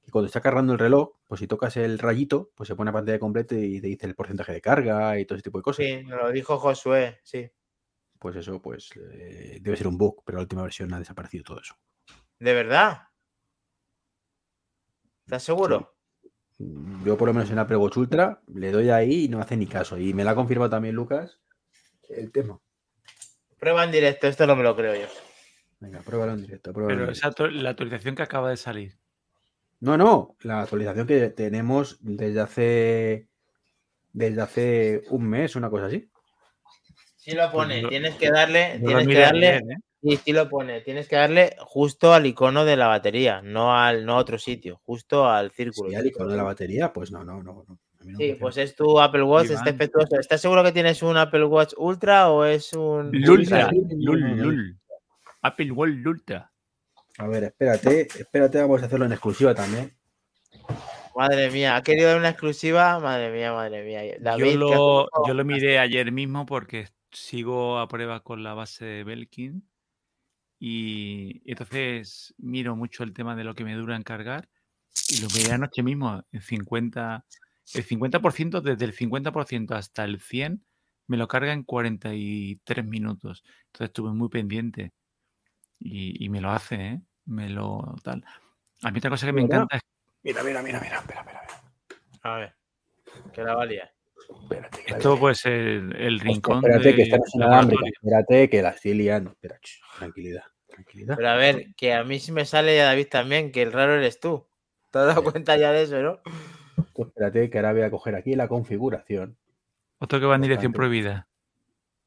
[0.04, 2.94] que cuando está cargando el reloj, pues si tocas el rayito, pues se pone a
[2.94, 5.86] pantalla completa y te dice el porcentaje de carga y todo ese tipo de cosas.
[5.86, 7.50] Sí, nos lo dijo Josué, sí.
[8.20, 11.60] Pues eso, pues eh, debe ser un bug, pero la última versión ha desaparecido todo
[11.62, 11.76] eso.
[12.40, 13.04] ¿De verdad?
[15.26, 15.93] ¿Estás seguro?
[17.04, 19.68] Yo por lo menos en Apple Watch Ultra le doy ahí y no hace ni
[19.68, 19.98] caso.
[19.98, 21.40] Y me lo ha confirmado también Lucas
[22.10, 22.60] el tema.
[23.60, 25.08] Prueba en directo, esto no me lo creo yo.
[25.80, 26.72] Venga, pruébalo en directo.
[26.74, 27.46] pruébalo en Pero directo.
[27.48, 28.98] esa la actualización que acaba de salir.
[29.80, 33.28] No, no, la actualización que tenemos desde hace
[34.14, 36.10] desde hace un mes, una cosa así.
[37.18, 39.62] Sí lo pone, yo- tienes que darle, tienes que darle, ¿eh?
[40.04, 44.06] Sí, sí lo pone, tienes que darle justo al icono de la batería, no al
[44.06, 45.90] no a otro sitio, justo al círculo.
[45.90, 47.66] Si al icono de la batería, pues no, no, no.
[48.18, 49.76] Sí, pues es tu Apple Watch, está Iván.
[49.76, 50.20] efectuoso.
[50.20, 53.96] ¿Estás seguro que tienes un Apple Watch Ultra o es un Lultra, Ultra?
[53.98, 54.80] Lul, Lul.
[55.42, 56.52] Apple Watch Lultra.
[57.18, 59.96] A ver, espérate, espérate, vamos a hacerlo en exclusiva también.
[61.16, 64.16] Madre mía, ha querido dar una exclusiva, madre mía, madre mía.
[64.20, 68.54] David, Yo ¿qué lo, yo lo miré ayer mismo porque sigo a prueba con la
[68.54, 69.64] base de Belkin
[70.66, 74.48] y entonces miro mucho el tema de lo que me dura en cargar
[75.10, 77.26] y lo miré anoche mismo en 50,
[77.74, 80.64] el 50% desde el 50% hasta el 100
[81.08, 83.44] me lo carga en 43 minutos.
[83.66, 84.94] Entonces estuve muy pendiente
[85.80, 87.02] y, y me lo hace, ¿eh?
[87.26, 88.24] Me lo tal.
[88.84, 89.82] A mí otra cosa que me encanta es
[90.24, 91.62] Mira, mira, mira, mira, espera, espera, espera.
[92.22, 92.56] A ver,
[93.34, 93.92] que la valía.
[94.44, 97.36] Espérate, que la esto voy a- puede ser el rincón espérate, que inalámbrica.
[97.36, 97.92] laboratorio.
[98.02, 99.32] Espérate, que la estoy liando.
[99.32, 99.60] Espera,
[99.98, 100.44] tranquilidad,
[100.74, 101.16] tranquilidad.
[101.16, 103.72] Pero a ver, que a mí sí me sale y a David también, que el
[103.72, 104.46] raro eres tú.
[104.92, 106.20] ¿Te has dado cuenta ya de eso, no?
[106.94, 109.38] Tú espérate, que ahora voy a coger aquí la configuración
[110.00, 111.28] Otro que va en dirección prohibida.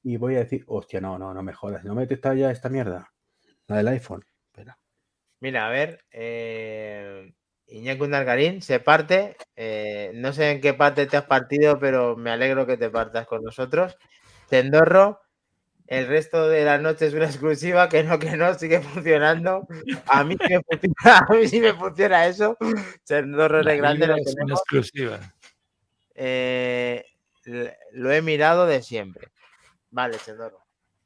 [0.02, 1.84] y voy a decir, hostia, no, no, no me jodas.
[1.84, 3.12] ¿No me detecta ya esta mierda?
[3.66, 4.24] La del iPhone.
[4.46, 4.78] Espera.
[5.40, 7.32] Mira, a ver, eh,
[7.66, 9.36] Iñaki Nargarín se parte.
[9.56, 13.26] eh, no sé en qué parte te has partido, pero me alegro que te partas
[13.26, 13.96] con nosotros.
[14.48, 15.20] Tendorro,
[15.88, 19.66] el resto de la noche es una exclusiva, que no, que no, sigue funcionando.
[20.08, 22.56] A mí sí me funciona, a mí sí me funciona eso.
[23.62, 25.20] La de grande es una exclusiva.
[26.14, 27.04] Eh,
[27.92, 29.28] lo he mirado de siempre.
[29.90, 30.64] Vale, Tendorro.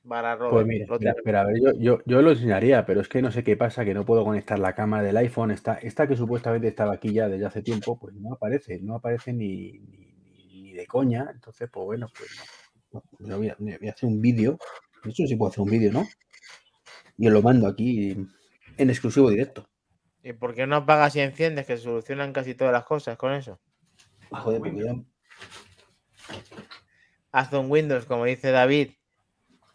[0.08, 0.66] Para Robert.
[0.88, 3.44] Pues mira, mira, a ver, yo, yo, yo lo enseñaría, pero es que no sé
[3.44, 5.50] qué pasa, que no puedo conectar la cámara del iPhone.
[5.50, 9.34] Esta, esta que supuestamente estaba aquí ya desde hace tiempo, pues no aparece, no aparece
[9.34, 10.14] ni, ni-
[10.62, 11.28] ni de coña.
[11.34, 12.42] Entonces, pues bueno, pues no.
[12.92, 14.58] Yo voy, a, voy a hacer un vídeo.
[15.04, 16.06] Eso sí puedo hacer un vídeo, ¿no?
[17.16, 18.16] Y lo mando aquí
[18.76, 19.68] en exclusivo directo.
[20.22, 21.66] ¿Y por qué no apagas y enciendes?
[21.66, 23.58] Que se solucionan casi todas las cosas con eso.
[24.30, 24.94] Joder, porque ya-
[27.32, 28.90] Haz un Windows, como dice David.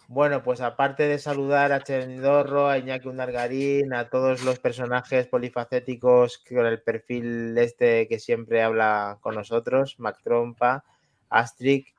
[0.07, 6.43] Bueno, pues aparte de saludar a Chendorro, a Iñaki Undargarín, a todos los personajes polifacéticos
[6.47, 10.83] con el perfil este que siempre habla con nosotros, Mac Trompa,
[11.29, 11.94] Astric,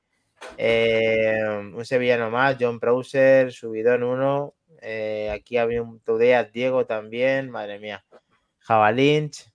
[0.56, 1.38] eh,
[1.74, 7.78] un sevillano más, John Browser, Subidón 1, eh, aquí había un Tudea, Diego también, madre
[7.78, 8.04] mía,
[8.60, 9.50] Javalinch.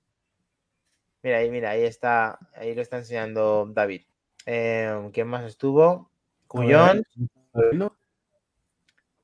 [1.24, 4.02] Mira ahí, mira, ahí está, ahí lo está enseñando David.
[4.46, 6.10] Eh, ¿Quién más estuvo?
[6.48, 7.04] Cuyón.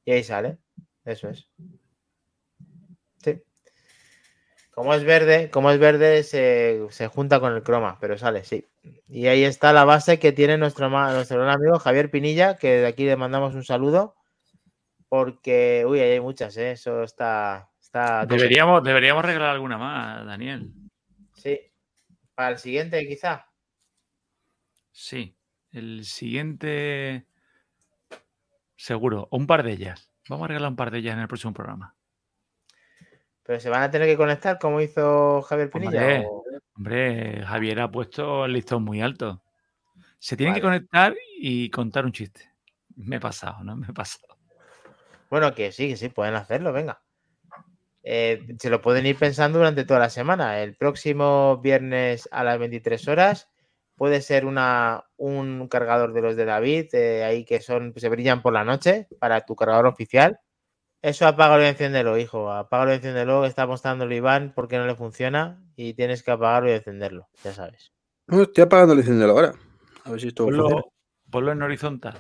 [0.06, 0.58] Y ahí sale.
[1.04, 1.50] Eso es.
[4.78, 8.68] Como es verde, como es verde, se, se junta con el croma, pero sale, sí.
[9.08, 12.86] Y ahí está la base que tiene nuestro, nuestro gran amigo Javier Pinilla, que de
[12.86, 14.16] aquí le mandamos un saludo.
[15.10, 16.74] Porque, uy, ahí hay muchas, ¿eh?
[16.74, 17.72] Eso está.
[17.82, 18.28] está.
[18.28, 20.72] Deberíamos, deberíamos regalar alguna más, Daniel.
[21.34, 21.60] Sí.
[22.36, 23.48] Para el siguiente, quizá.
[24.92, 25.36] Sí.
[25.72, 27.26] El siguiente.
[28.76, 29.28] Seguro.
[29.32, 30.12] Un par de ellas.
[30.30, 31.97] Vamos a regalar un par de ellas en el próximo programa.
[33.48, 36.02] Pero se van a tener que conectar como hizo Javier Pinilla.
[36.02, 36.26] Hombre.
[36.28, 36.44] o-
[36.76, 39.42] Hombre, Javier ha puesto el listón muy alto.
[40.20, 42.52] Se tienen que conectar y contar un chiste.
[42.96, 43.76] Me he pasado, ¿no?
[43.76, 44.38] Me he pasado.
[45.32, 47.02] Bueno, que sí, que sí, pueden hacerlo, venga.
[48.04, 50.62] Eh, se lo pueden ir pensando durante toda la semana.
[50.62, 53.50] El próximo viernes a las 23 horas
[53.96, 58.42] puede ser una, un cargador de los de David, eh, ahí que son, se brillan
[58.44, 60.40] por la noche para tu cargador oficial.
[61.02, 62.52] Eso apágalo y enciéndelo, hijo.
[62.52, 66.70] Apágalo y enciéndelo, que está mostrándolo Iván porque no le funciona y tienes que apagarlo
[66.70, 67.94] y encenderlo, ya sabes.
[68.28, 69.54] No, estoy apagando el encendedor ahora.
[70.04, 70.70] A ver si esto funciona.
[70.70, 70.94] Ponlo,
[71.30, 72.18] ponlo en horizontal.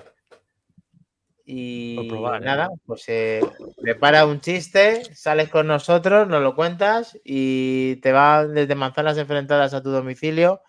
[1.49, 2.45] Y probar, ¿eh?
[2.45, 3.39] nada, pues eh,
[3.81, 9.73] prepara un chiste, sales con nosotros, nos lo cuentas y te va desde manzanas enfrentadas
[9.73, 10.61] a tu domicilio.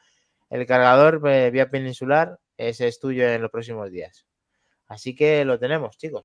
[0.49, 4.25] El cargador eh, vía peninsular, ese es tuyo en los próximos días.
[4.87, 6.25] Así que lo tenemos, chicos.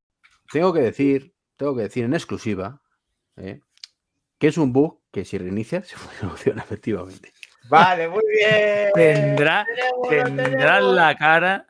[0.52, 2.82] Tengo que decir, tengo que decir en exclusiva,
[3.38, 3.62] ¿eh?
[4.38, 7.34] que es un bug que si reinicias se soluciona efectivamente.
[7.70, 8.92] Vale, muy bien.
[8.94, 9.66] Tendrá,
[10.10, 11.68] tendrá la cara.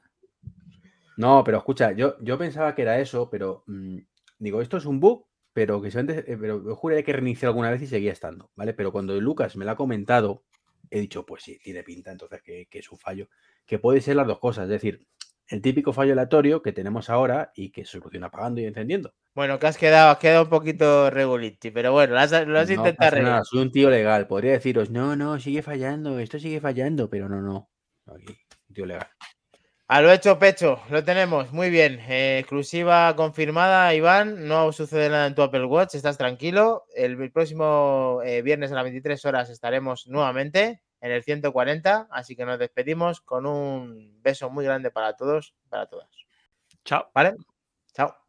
[1.18, 3.98] No, pero escucha, yo, yo pensaba que era eso, pero mm,
[4.40, 7.70] digo, esto es un bug, pero que solamente, eh, pero yo juré que reinicié alguna
[7.70, 8.74] vez y seguía estando, ¿vale?
[8.74, 10.44] Pero cuando Lucas me lo ha comentado,
[10.90, 13.30] he dicho, pues sí, tiene pinta, entonces que, que es un fallo,
[13.66, 15.06] que puede ser las dos cosas, es decir,
[15.48, 19.14] el típico fallo aleatorio que tenemos ahora y que soluciona apagando y encendiendo.
[19.36, 22.70] Bueno, que has quedado, has quedado un poquito reguliti, pero bueno, lo has, lo has
[22.70, 23.46] No intentado arreglar.
[23.46, 27.42] soy un tío legal, podría deciros, no, no, sigue fallando, esto sigue fallando, pero no,
[27.42, 27.70] no.
[28.06, 28.38] Aquí,
[28.74, 29.08] tío legal.
[29.88, 32.00] A lo hecho pecho, lo tenemos, muy bien.
[32.08, 34.48] Eh, exclusiva confirmada, Iván.
[34.48, 36.86] No sucede nada en tu Apple Watch, estás tranquilo.
[36.96, 42.34] El, el próximo eh, viernes a las 23 horas estaremos nuevamente en el 140, así
[42.34, 46.10] que nos despedimos con un beso muy grande para todos, para todas.
[46.86, 47.12] Chao.
[47.14, 47.36] ¿Vale?
[47.94, 48.23] Chao.